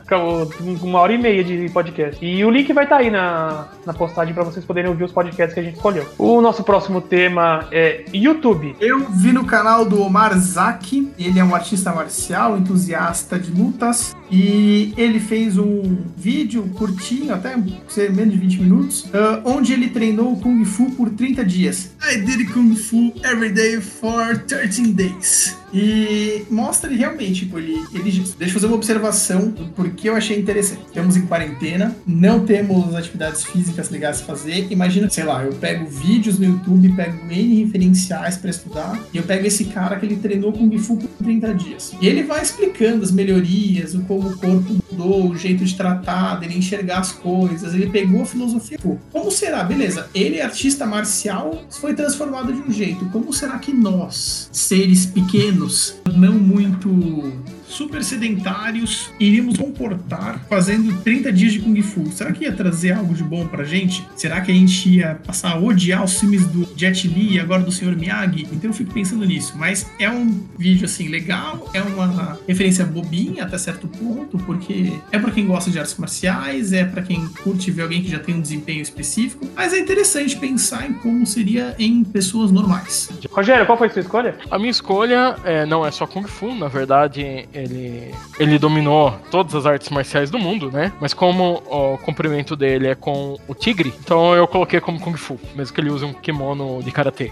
uma 0.81 0.99
hora 0.99 1.13
e 1.13 1.17
meia 1.17 1.43
de 1.43 1.69
podcast. 1.69 2.23
E 2.23 2.43
o 2.45 2.49
link 2.49 2.71
vai 2.73 2.83
estar 2.83 2.97
tá 2.97 3.01
aí 3.01 3.09
na, 3.09 3.67
na 3.85 3.93
postagem 3.93 4.33
para 4.33 4.43
vocês 4.43 4.65
poderem 4.65 4.89
ouvir 4.89 5.03
os 5.03 5.11
podcasts 5.11 5.53
que 5.53 5.59
a 5.59 5.63
gente 5.63 5.75
escolheu. 5.75 6.07
O 6.17 6.41
nosso 6.41 6.63
próximo 6.63 7.01
tema 7.01 7.67
é 7.71 8.05
YouTube. 8.13 8.75
Eu 8.79 8.99
vi 9.09 9.31
no 9.31 9.45
canal 9.45 9.85
do 9.85 10.01
Omar 10.01 10.37
Zaki, 10.37 11.11
ele 11.17 11.32
é 11.39 11.43
um 11.43 11.55
artista 11.55 11.91
marcial, 11.91 12.57
entusiasta 12.57 13.39
de 13.39 13.51
lutas, 13.51 14.15
e 14.29 14.93
ele 14.97 15.19
fez 15.19 15.57
um 15.57 15.97
vídeo 16.15 16.63
curtinho, 16.75 17.33
até 17.33 17.57
ser 17.87 18.11
menos 18.11 18.33
de 18.33 18.39
20 18.39 18.61
minutos, 18.61 19.03
uh, 19.05 19.41
onde 19.45 19.73
ele 19.73 19.89
treinou 19.89 20.37
Kung 20.37 20.63
Fu 20.65 20.91
por 20.91 21.09
30 21.09 21.43
dias. 21.43 21.91
I 22.03 22.17
did 22.17 22.51
Kung 22.51 22.75
Fu 22.75 23.13
every 23.23 23.51
day 23.51 23.79
for 23.81 24.37
13 24.37 24.93
days. 24.93 25.62
E 25.73 26.45
mostra 26.49 26.89
ele 26.89 26.99
realmente, 26.99 27.45
tipo, 27.45 27.57
ele, 27.57 27.83
ele. 27.93 28.11
Deixa 28.11 28.45
eu 28.45 28.49
fazer 28.49 28.67
uma 28.67 28.75
observação 28.75 29.49
do 29.49 29.65
porquê 29.69 30.09
eu 30.09 30.15
achei 30.15 30.37
interessante. 30.37 30.81
Estamos 30.87 31.17
em 31.17 31.25
quarentena, 31.25 31.95
não 32.05 32.45
temos 32.45 32.93
atividades 32.93 33.43
físicas 33.43 33.89
legais 33.89 34.21
a 34.21 34.25
fazer. 34.25 34.67
Imagina, 34.69 35.09
sei 35.09 35.23
lá, 35.23 35.43
eu 35.43 35.53
pego 35.53 35.87
vídeos 35.87 36.37
no 36.37 36.45
YouTube, 36.45 36.95
pego 36.95 37.31
N 37.31 37.63
referenciais 37.63 38.37
para 38.37 38.51
estudar, 38.51 39.03
e 39.13 39.17
eu 39.17 39.23
pego 39.23 39.47
esse 39.47 39.65
cara 39.65 39.95
que 39.95 40.05
ele 40.05 40.17
treinou 40.17 40.53
Kung 40.53 40.77
Fu 40.77 40.97
por 40.97 41.09
30 41.23 41.53
dias. 41.55 41.93
E 41.99 42.07
ele 42.07 42.23
vai 42.23 42.41
explicando 42.41 43.03
as 43.03 43.11
melhorias, 43.11 43.95
o 43.95 44.01
como 44.01 44.29
o 44.29 44.37
corpo 44.37 44.82
o 45.01 45.35
jeito 45.35 45.63
de 45.63 45.75
tratar, 45.75 46.35
dele 46.35 46.57
enxergar 46.57 46.99
as 46.99 47.11
coisas. 47.11 47.73
Ele 47.73 47.89
pegou 47.89 48.21
a 48.21 48.25
filosofia. 48.25 48.77
Como 49.11 49.31
será? 49.31 49.63
Beleza, 49.63 50.09
ele 50.13 50.41
artista 50.41 50.85
marcial, 50.85 51.63
foi 51.69 51.93
transformado 51.93 52.51
de 52.51 52.59
um 52.59 52.71
jeito. 52.71 53.05
Como 53.09 53.33
será 53.33 53.57
que 53.59 53.73
nós, 53.73 54.49
seres 54.51 55.05
pequenos, 55.05 55.95
não 56.13 56.33
muito 56.33 57.33
super 57.73 58.03
sedentários 58.03 59.09
iríamos 59.19 59.57
comportar 59.57 60.45
fazendo 60.47 61.01
30 61.01 61.31
dias 61.33 61.53
de 61.53 61.59
Kung 61.59 61.81
Fu? 61.81 62.11
Será 62.11 62.31
que 62.31 62.43
ia 62.43 62.51
trazer 62.51 62.91
algo 62.93 63.13
de 63.13 63.23
bom 63.23 63.47
pra 63.47 63.63
gente? 63.63 64.05
Será 64.15 64.41
que 64.41 64.51
a 64.51 64.55
gente 64.55 64.89
ia 64.89 65.15
passar 65.25 65.53
a 65.53 65.59
odiar 65.59 66.03
os 66.03 66.19
filmes 66.19 66.45
do 66.47 66.67
Jet 66.75 67.07
Li 67.07 67.33
e 67.35 67.39
agora 67.39 67.63
do 67.63 67.71
Sr. 67.71 67.95
Miyagi? 67.97 68.47
Então 68.51 68.69
eu 68.69 68.73
fico 68.73 68.93
pensando 68.93 69.25
nisso. 69.25 69.53
Mas 69.57 69.89
é 69.99 70.09
um 70.09 70.43
vídeo, 70.57 70.85
assim, 70.85 71.07
legal, 71.07 71.69
é 71.73 71.81
uma 71.81 72.39
referência 72.47 72.85
bobinha 72.85 73.43
até 73.43 73.57
certo 73.57 73.87
ponto, 73.87 74.37
porque 74.39 74.93
é 75.11 75.17
para 75.17 75.31
quem 75.31 75.47
gosta 75.47 75.71
de 75.71 75.79
artes 75.79 75.97
marciais, 75.97 76.73
é 76.73 76.85
para 76.85 77.01
quem 77.01 77.27
curte 77.43 77.71
ver 77.71 77.83
alguém 77.83 78.03
que 78.03 78.09
já 78.09 78.19
tem 78.19 78.35
um 78.35 78.41
desempenho 78.41 78.81
específico, 78.81 79.47
mas 79.55 79.73
é 79.73 79.79
interessante 79.79 80.37
pensar 80.37 80.87
em 80.87 80.93
como 80.93 81.25
seria 81.25 81.75
em 81.79 82.03
pessoas 82.03 82.51
normais. 82.51 83.09
Rogério, 83.31 83.65
qual 83.65 83.77
foi 83.77 83.87
a 83.87 83.89
sua 83.89 84.01
escolha? 84.01 84.35
A 84.51 84.59
minha 84.59 84.71
escolha 84.71 85.35
é, 85.43 85.65
não 85.65 85.85
é 85.85 85.91
só 85.91 86.05
Kung 86.05 86.27
Fu, 86.27 86.53
na 86.53 86.67
verdade, 86.67 87.47
é 87.53 87.62
Ele, 87.63 88.13
ele 88.39 88.59
dominou 88.59 89.13
todas 89.31 89.55
as 89.55 89.65
artes 89.65 89.89
marciais 89.89 90.29
do 90.29 90.37
mundo, 90.39 90.71
né? 90.71 90.91
Mas 90.99 91.13
como 91.13 91.61
o 91.69 91.97
comprimento 91.99 92.55
dele 92.55 92.87
é 92.87 92.95
com 92.95 93.37
o 93.47 93.55
tigre, 93.55 93.93
então 94.03 94.33
eu 94.35 94.47
coloquei 94.47 94.79
como 94.79 94.99
Kung 94.99 95.15
Fu, 95.15 95.39
mesmo 95.55 95.73
que 95.73 95.81
ele 95.81 95.89
use 95.89 96.03
um 96.05 96.13
kimono 96.13 96.81
de 96.83 96.91
karatê. 96.91 97.31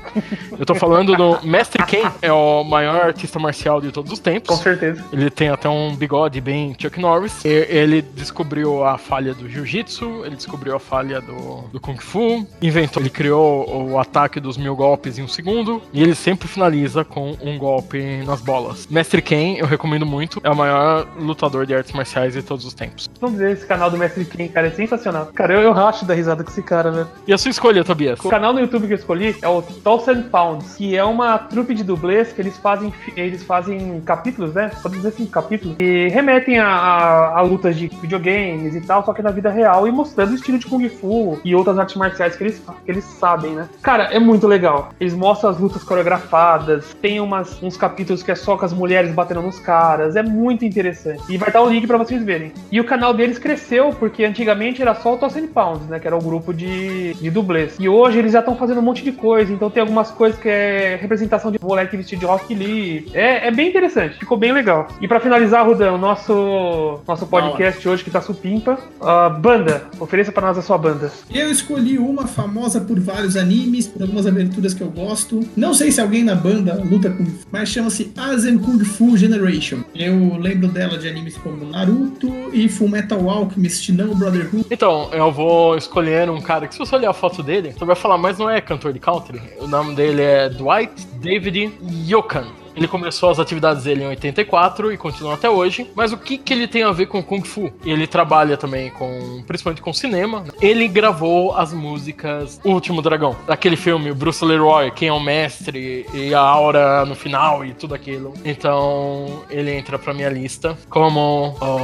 Eu 0.57 0.65
tô 0.65 0.73
falando 0.75 1.15
do 1.15 1.45
Mestre 1.45 1.83
Ken, 1.85 2.09
é 2.21 2.31
o 2.31 2.63
maior 2.63 3.01
artista 3.05 3.37
marcial 3.39 3.81
de 3.81 3.91
todos 3.91 4.11
os 4.11 4.19
tempos. 4.19 4.55
Com 4.55 4.61
certeza. 4.63 5.03
Ele 5.11 5.29
tem 5.29 5.49
até 5.49 5.67
um 5.69 5.95
bigode 5.95 6.39
bem 6.41 6.75
Chuck 6.79 6.99
Norris. 6.99 7.43
E- 7.45 7.67
Ele 7.69 8.01
descobriu 8.01 8.83
a 8.83 8.97
falha 8.97 9.33
do 9.33 9.49
jiu-jitsu, 9.49 10.23
ele 10.25 10.35
descobriu 10.35 10.75
a 10.75 10.79
falha 10.79 11.19
do, 11.21 11.63
do 11.71 11.79
Kung 11.79 11.97
Fu, 11.97 12.45
inventou, 12.61 13.01
ele 13.01 13.09
criou 13.09 13.89
o 13.91 13.99
ataque 13.99 14.39
dos 14.39 14.57
mil 14.57 14.75
golpes 14.75 15.17
em 15.17 15.23
um 15.23 15.27
segundo, 15.27 15.81
e 15.93 16.01
ele 16.01 16.15
sempre 16.15 16.47
finaliza 16.47 17.03
com 17.03 17.35
um 17.41 17.57
golpe 17.57 18.01
nas 18.25 18.41
bolas. 18.41 18.87
Mestre 18.89 19.21
Ken, 19.21 19.55
eu 19.57 19.65
recomendo 19.65 20.05
muito, 20.11 20.41
é 20.43 20.49
o 20.49 20.55
maior 20.55 21.07
lutador 21.17 21.65
de 21.65 21.73
artes 21.73 21.93
marciais 21.93 22.33
de 22.33 22.43
todos 22.43 22.65
os 22.65 22.73
tempos. 22.73 23.09
Vamos 23.19 23.37
dizer, 23.37 23.51
esse 23.51 23.65
canal 23.65 23.89
do 23.89 23.97
Mestre 23.97 24.25
Ken, 24.25 24.47
cara, 24.49 24.67
é 24.67 24.71
sensacional. 24.71 25.29
Cara, 25.33 25.53
eu, 25.53 25.61
eu 25.61 25.71
racho 25.71 26.05
da 26.05 26.13
risada 26.13 26.43
com 26.43 26.51
esse 26.51 26.61
cara, 26.61 26.91
velho. 26.91 27.07
E 27.25 27.33
a 27.33 27.37
sua 27.37 27.49
escolha, 27.49 27.83
Tobias? 27.83 28.19
O 28.19 28.29
canal 28.29 28.51
no 28.53 28.59
YouTube 28.59 28.87
que 28.87 28.93
eu 28.93 28.97
escolhi 28.97 29.35
é 29.41 29.47
o 29.47 29.61
Thousand 29.61 30.23
Pounds, 30.23 30.75
que 30.75 30.95
é 30.95 31.03
uma 31.03 31.37
trupe 31.37 31.73
de 31.73 31.83
dublês 31.83 32.33
que 32.33 32.41
eles 32.41 32.57
fazem, 32.57 32.93
eles 33.15 33.43
fazem 33.43 34.01
capítulos, 34.01 34.53
né? 34.53 34.71
Pode 34.81 34.95
dizer 34.95 35.09
assim, 35.09 35.25
capítulos. 35.25 35.77
E 35.79 36.09
remetem 36.09 36.59
a, 36.59 36.67
a, 36.67 37.39
a 37.39 37.41
lutas 37.41 37.77
de 37.77 37.87
videogames 37.87 38.75
e 38.75 38.81
tal, 38.81 39.05
só 39.05 39.13
que 39.13 39.21
na 39.21 39.31
vida 39.31 39.49
real 39.49 39.87
e 39.87 39.91
mostrando 39.91 40.31
o 40.31 40.35
estilo 40.35 40.59
de 40.59 40.65
Kung 40.65 40.87
Fu 40.89 41.39
e 41.45 41.55
outras 41.55 41.79
artes 41.79 41.95
marciais 41.95 42.35
que 42.35 42.43
eles, 42.43 42.61
que 42.85 42.91
eles 42.91 43.05
sabem, 43.05 43.53
né? 43.53 43.69
Cara, 43.81 44.05
é 44.05 44.19
muito 44.19 44.47
legal. 44.47 44.89
Eles 44.99 45.13
mostram 45.13 45.49
as 45.49 45.57
lutas 45.57 45.83
coreografadas, 45.83 46.95
tem 47.01 47.19
umas, 47.19 47.61
uns 47.61 47.77
capítulos 47.77 48.23
que 48.23 48.31
é 48.31 48.35
só 48.35 48.57
com 48.57 48.65
as 48.65 48.73
mulheres 48.73 49.13
batendo 49.13 49.41
nos 49.41 49.59
caras, 49.59 50.00
é 50.15 50.23
muito 50.23 50.65
interessante. 50.65 51.21
E 51.29 51.37
vai 51.37 51.49
estar 51.49 51.61
o 51.61 51.69
link 51.69 51.87
pra 51.87 51.97
vocês 51.97 52.23
verem. 52.23 52.51
E 52.71 52.79
o 52.79 52.83
canal 52.83 53.13
deles 53.13 53.37
cresceu, 53.37 53.91
porque 53.91 54.23
antigamente 54.23 54.81
era 54.81 54.95
só 54.95 55.13
o 55.13 55.17
Thousand 55.17 55.47
Pounds, 55.47 55.87
né? 55.87 55.99
Que 55.99 56.07
era 56.07 56.15
o 56.15 56.21
grupo 56.21 56.53
de, 56.53 57.13
de 57.15 57.29
dublês. 57.29 57.75
E 57.79 57.87
hoje 57.87 58.19
eles 58.19 58.33
já 58.33 58.39
estão 58.39 58.55
fazendo 58.55 58.79
um 58.79 58.83
monte 58.83 59.03
de 59.03 59.11
coisa, 59.11 59.51
então 59.51 59.69
tem 59.69 59.81
algumas 59.81 60.11
coisas 60.11 60.39
que 60.39 60.49
é 60.49 60.97
representação 61.01 61.51
de 61.51 61.59
moleque 61.61 61.97
vestido 61.97 62.19
de 62.19 62.25
Rock 62.25 62.53
Lee. 62.53 63.07
É, 63.13 63.47
é 63.47 63.51
bem 63.51 63.69
interessante, 63.69 64.17
ficou 64.17 64.37
bem 64.37 64.51
legal. 64.51 64.87
E 64.99 65.07
pra 65.07 65.19
finalizar, 65.19 65.65
Rudão, 65.65 65.97
nosso, 65.97 66.99
nosso 67.07 67.27
podcast 67.27 67.87
hoje 67.87 68.03
que 68.03 68.11
tá 68.11 68.21
supimpa. 68.21 68.77
ah, 69.01 69.29
banda, 69.29 69.83
ofereça 69.99 70.31
pra 70.31 70.47
nós 70.47 70.57
a 70.57 70.61
sua 70.61 70.77
banda. 70.77 71.11
Eu 71.33 71.49
escolhi 71.51 71.97
uma 71.97 72.27
famosa 72.27 72.81
por 72.81 72.99
vários 72.99 73.35
animes, 73.35 73.87
por 73.87 74.01
algumas 74.01 74.25
aberturas 74.25 74.73
que 74.73 74.81
eu 74.81 74.89
gosto. 74.89 75.41
Não 75.55 75.73
sei 75.73 75.91
se 75.91 76.01
alguém 76.01 76.23
na 76.23 76.35
banda 76.35 76.81
luta 76.83 77.09
com, 77.09 77.25
mas 77.51 77.69
chama-se 77.69 78.11
Asen 78.17 78.57
Kung 78.57 78.83
Fu 78.83 79.17
Generation. 79.17 79.79
Eu 79.93 80.37
lembro 80.37 80.67
dela 80.67 80.97
de 80.97 81.07
animes 81.07 81.37
como 81.37 81.65
Naruto 81.65 82.31
e 82.53 82.69
Full 82.69 82.87
Metal 82.87 83.29
Alchemist, 83.29 83.91
não 83.91 84.15
Brotherhood. 84.15 84.65
Então, 84.71 85.09
eu 85.11 85.31
vou 85.31 85.77
escolher 85.77 86.29
um 86.29 86.41
cara 86.41 86.67
que, 86.67 86.73
se 86.73 86.79
você 86.79 86.95
olhar 86.95 87.09
a 87.09 87.13
foto 87.13 87.43
dele, 87.43 87.73
você 87.77 87.83
vai 87.83 87.95
falar, 87.95 88.17
mas 88.17 88.37
não 88.37 88.49
é 88.49 88.61
cantor 88.61 88.93
de 88.93 88.99
country. 88.99 89.41
O 89.59 89.67
nome 89.67 89.95
dele 89.95 90.21
é 90.21 90.49
Dwight 90.49 91.05
David 91.21 91.71
Yokan. 92.07 92.60
Ele 92.75 92.87
começou 92.87 93.29
as 93.29 93.39
atividades 93.39 93.83
dele 93.83 94.03
em 94.03 94.07
84 94.07 94.91
e 94.91 94.97
continua 94.97 95.33
até 95.33 95.49
hoje. 95.49 95.89
Mas 95.95 96.11
o 96.13 96.17
que, 96.17 96.37
que 96.37 96.53
ele 96.53 96.67
tem 96.67 96.83
a 96.83 96.91
ver 96.91 97.07
com 97.07 97.21
Kung 97.21 97.43
Fu? 97.43 97.71
Ele 97.85 98.07
trabalha 98.07 98.57
também 98.57 98.89
com, 98.91 99.43
principalmente 99.45 99.81
com 99.81 99.93
cinema. 99.93 100.43
Ele 100.61 100.87
gravou 100.87 101.55
as 101.55 101.73
músicas 101.73 102.59
O 102.63 102.71
Último 102.71 103.01
Dragão, 103.01 103.35
daquele 103.45 103.75
filme 103.75 104.11
o 104.11 104.15
Bruce 104.15 104.43
Leroy, 104.43 104.91
quem 104.91 105.09
é 105.09 105.13
o 105.13 105.19
mestre 105.19 106.05
e 106.13 106.33
a 106.33 106.39
aura 106.39 107.05
no 107.05 107.15
final 107.15 107.65
e 107.65 107.73
tudo 107.73 107.93
aquilo. 107.93 108.33
Então 108.43 109.43
ele 109.49 109.71
entra 109.71 109.99
pra 109.99 110.13
minha 110.13 110.29
lista 110.29 110.77
como 110.89 111.55
ó, 111.59 111.77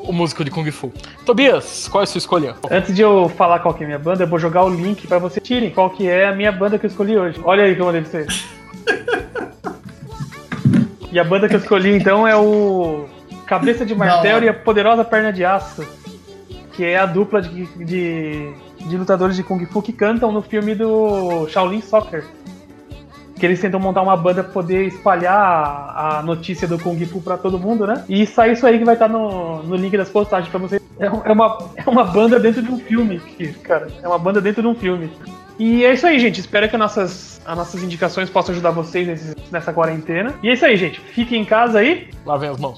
o 0.00 0.12
músico 0.12 0.44
de 0.44 0.50
Kung 0.50 0.70
Fu. 0.70 0.92
Tobias, 1.24 1.88
qual 1.88 2.02
é 2.02 2.04
a 2.04 2.06
sua 2.06 2.18
escolha? 2.18 2.54
Antes 2.70 2.94
de 2.94 3.02
eu 3.02 3.28
falar 3.30 3.60
qual 3.60 3.74
que 3.74 3.82
é 3.82 3.84
a 3.84 3.88
minha 3.88 3.98
banda, 3.98 4.24
eu 4.24 4.28
vou 4.28 4.38
jogar 4.38 4.64
o 4.64 4.68
link 4.68 5.06
pra 5.06 5.18
vocês 5.18 5.46
tirem 5.46 5.70
qual 5.70 5.90
que 5.90 6.08
é 6.08 6.26
a 6.26 6.34
minha 6.34 6.52
banda 6.52 6.78
que 6.78 6.86
eu 6.86 6.90
escolhi 6.90 7.16
hoje. 7.18 7.40
Olha 7.44 7.64
aí 7.64 7.74
que 7.74 7.80
eu 7.80 7.86
mandei 7.86 8.02
pra 8.02 8.10
vocês. 8.10 8.46
E 11.18 11.20
a 11.20 11.24
banda 11.24 11.48
que 11.48 11.56
eu 11.56 11.58
escolhi 11.58 11.96
então 11.96 12.28
é 12.28 12.36
o 12.36 13.06
Cabeça 13.44 13.84
de 13.84 13.92
Martelo 13.92 14.44
e 14.44 14.48
a 14.48 14.54
Poderosa 14.54 15.04
Perna 15.04 15.32
de 15.32 15.44
Aço, 15.44 15.84
que 16.74 16.84
é 16.84 16.96
a 16.96 17.06
dupla 17.06 17.42
de, 17.42 17.66
de, 17.84 18.52
de 18.86 18.96
lutadores 18.96 19.34
de 19.34 19.42
Kung 19.42 19.66
Fu 19.66 19.82
que 19.82 19.92
cantam 19.92 20.30
no 20.30 20.40
filme 20.40 20.76
do 20.76 21.48
Shaolin 21.48 21.80
Soccer. 21.80 22.24
Que 23.34 23.44
eles 23.44 23.60
tentam 23.60 23.80
montar 23.80 24.02
uma 24.02 24.16
banda 24.16 24.44
pra 24.44 24.52
poder 24.52 24.86
espalhar 24.86 25.34
a, 25.34 26.22
notícia 26.24 26.68
do 26.68 26.78
Kung 26.78 27.04
Fu 27.04 27.20
pra 27.20 27.36
todo 27.36 27.58
mundo, 27.58 27.84
né? 27.84 28.04
E 28.08 28.24
sai 28.24 28.52
isso 28.52 28.64
aí 28.64 28.78
que 28.78 28.84
vai 28.84 28.94
estar 28.94 29.08
no, 29.08 29.64
no 29.64 29.74
link 29.74 29.96
das 29.96 30.10
postagens 30.10 30.48
pra 30.48 30.60
vocês. 30.60 30.80
É, 31.00 31.06
é 31.06 31.32
uma, 31.32 31.58
é 31.74 31.90
uma 31.90 32.04
banda 32.04 32.38
dentro 32.38 32.62
de 32.62 32.70
um 32.70 32.78
filme, 32.78 33.20
cara. 33.64 33.88
É 34.00 34.06
uma 34.06 34.20
banda 34.20 34.40
dentro 34.40 34.62
de 34.62 34.68
um 34.68 34.74
filme. 34.76 35.10
E 35.58 35.84
é 35.84 35.94
isso 35.94 36.06
aí, 36.06 36.20
gente. 36.20 36.38
Espero 36.38 36.68
que 36.68 36.76
as 36.76 36.80
nossas, 36.80 37.37
as 37.48 37.56
nossas 37.56 37.82
indicações 37.82 38.28
possam 38.28 38.52
ajudar 38.52 38.70
vocês 38.72 39.06
nesse, 39.06 39.34
nessa 39.50 39.72
quarentena. 39.72 40.34
E 40.42 40.50
é 40.50 40.52
isso 40.52 40.66
aí, 40.66 40.76
gente. 40.76 41.00
Fiquem 41.00 41.40
em 41.40 41.44
casa 41.46 41.78
aí. 41.78 42.10
Lavem 42.26 42.50
as 42.50 42.58
mãos. 42.58 42.76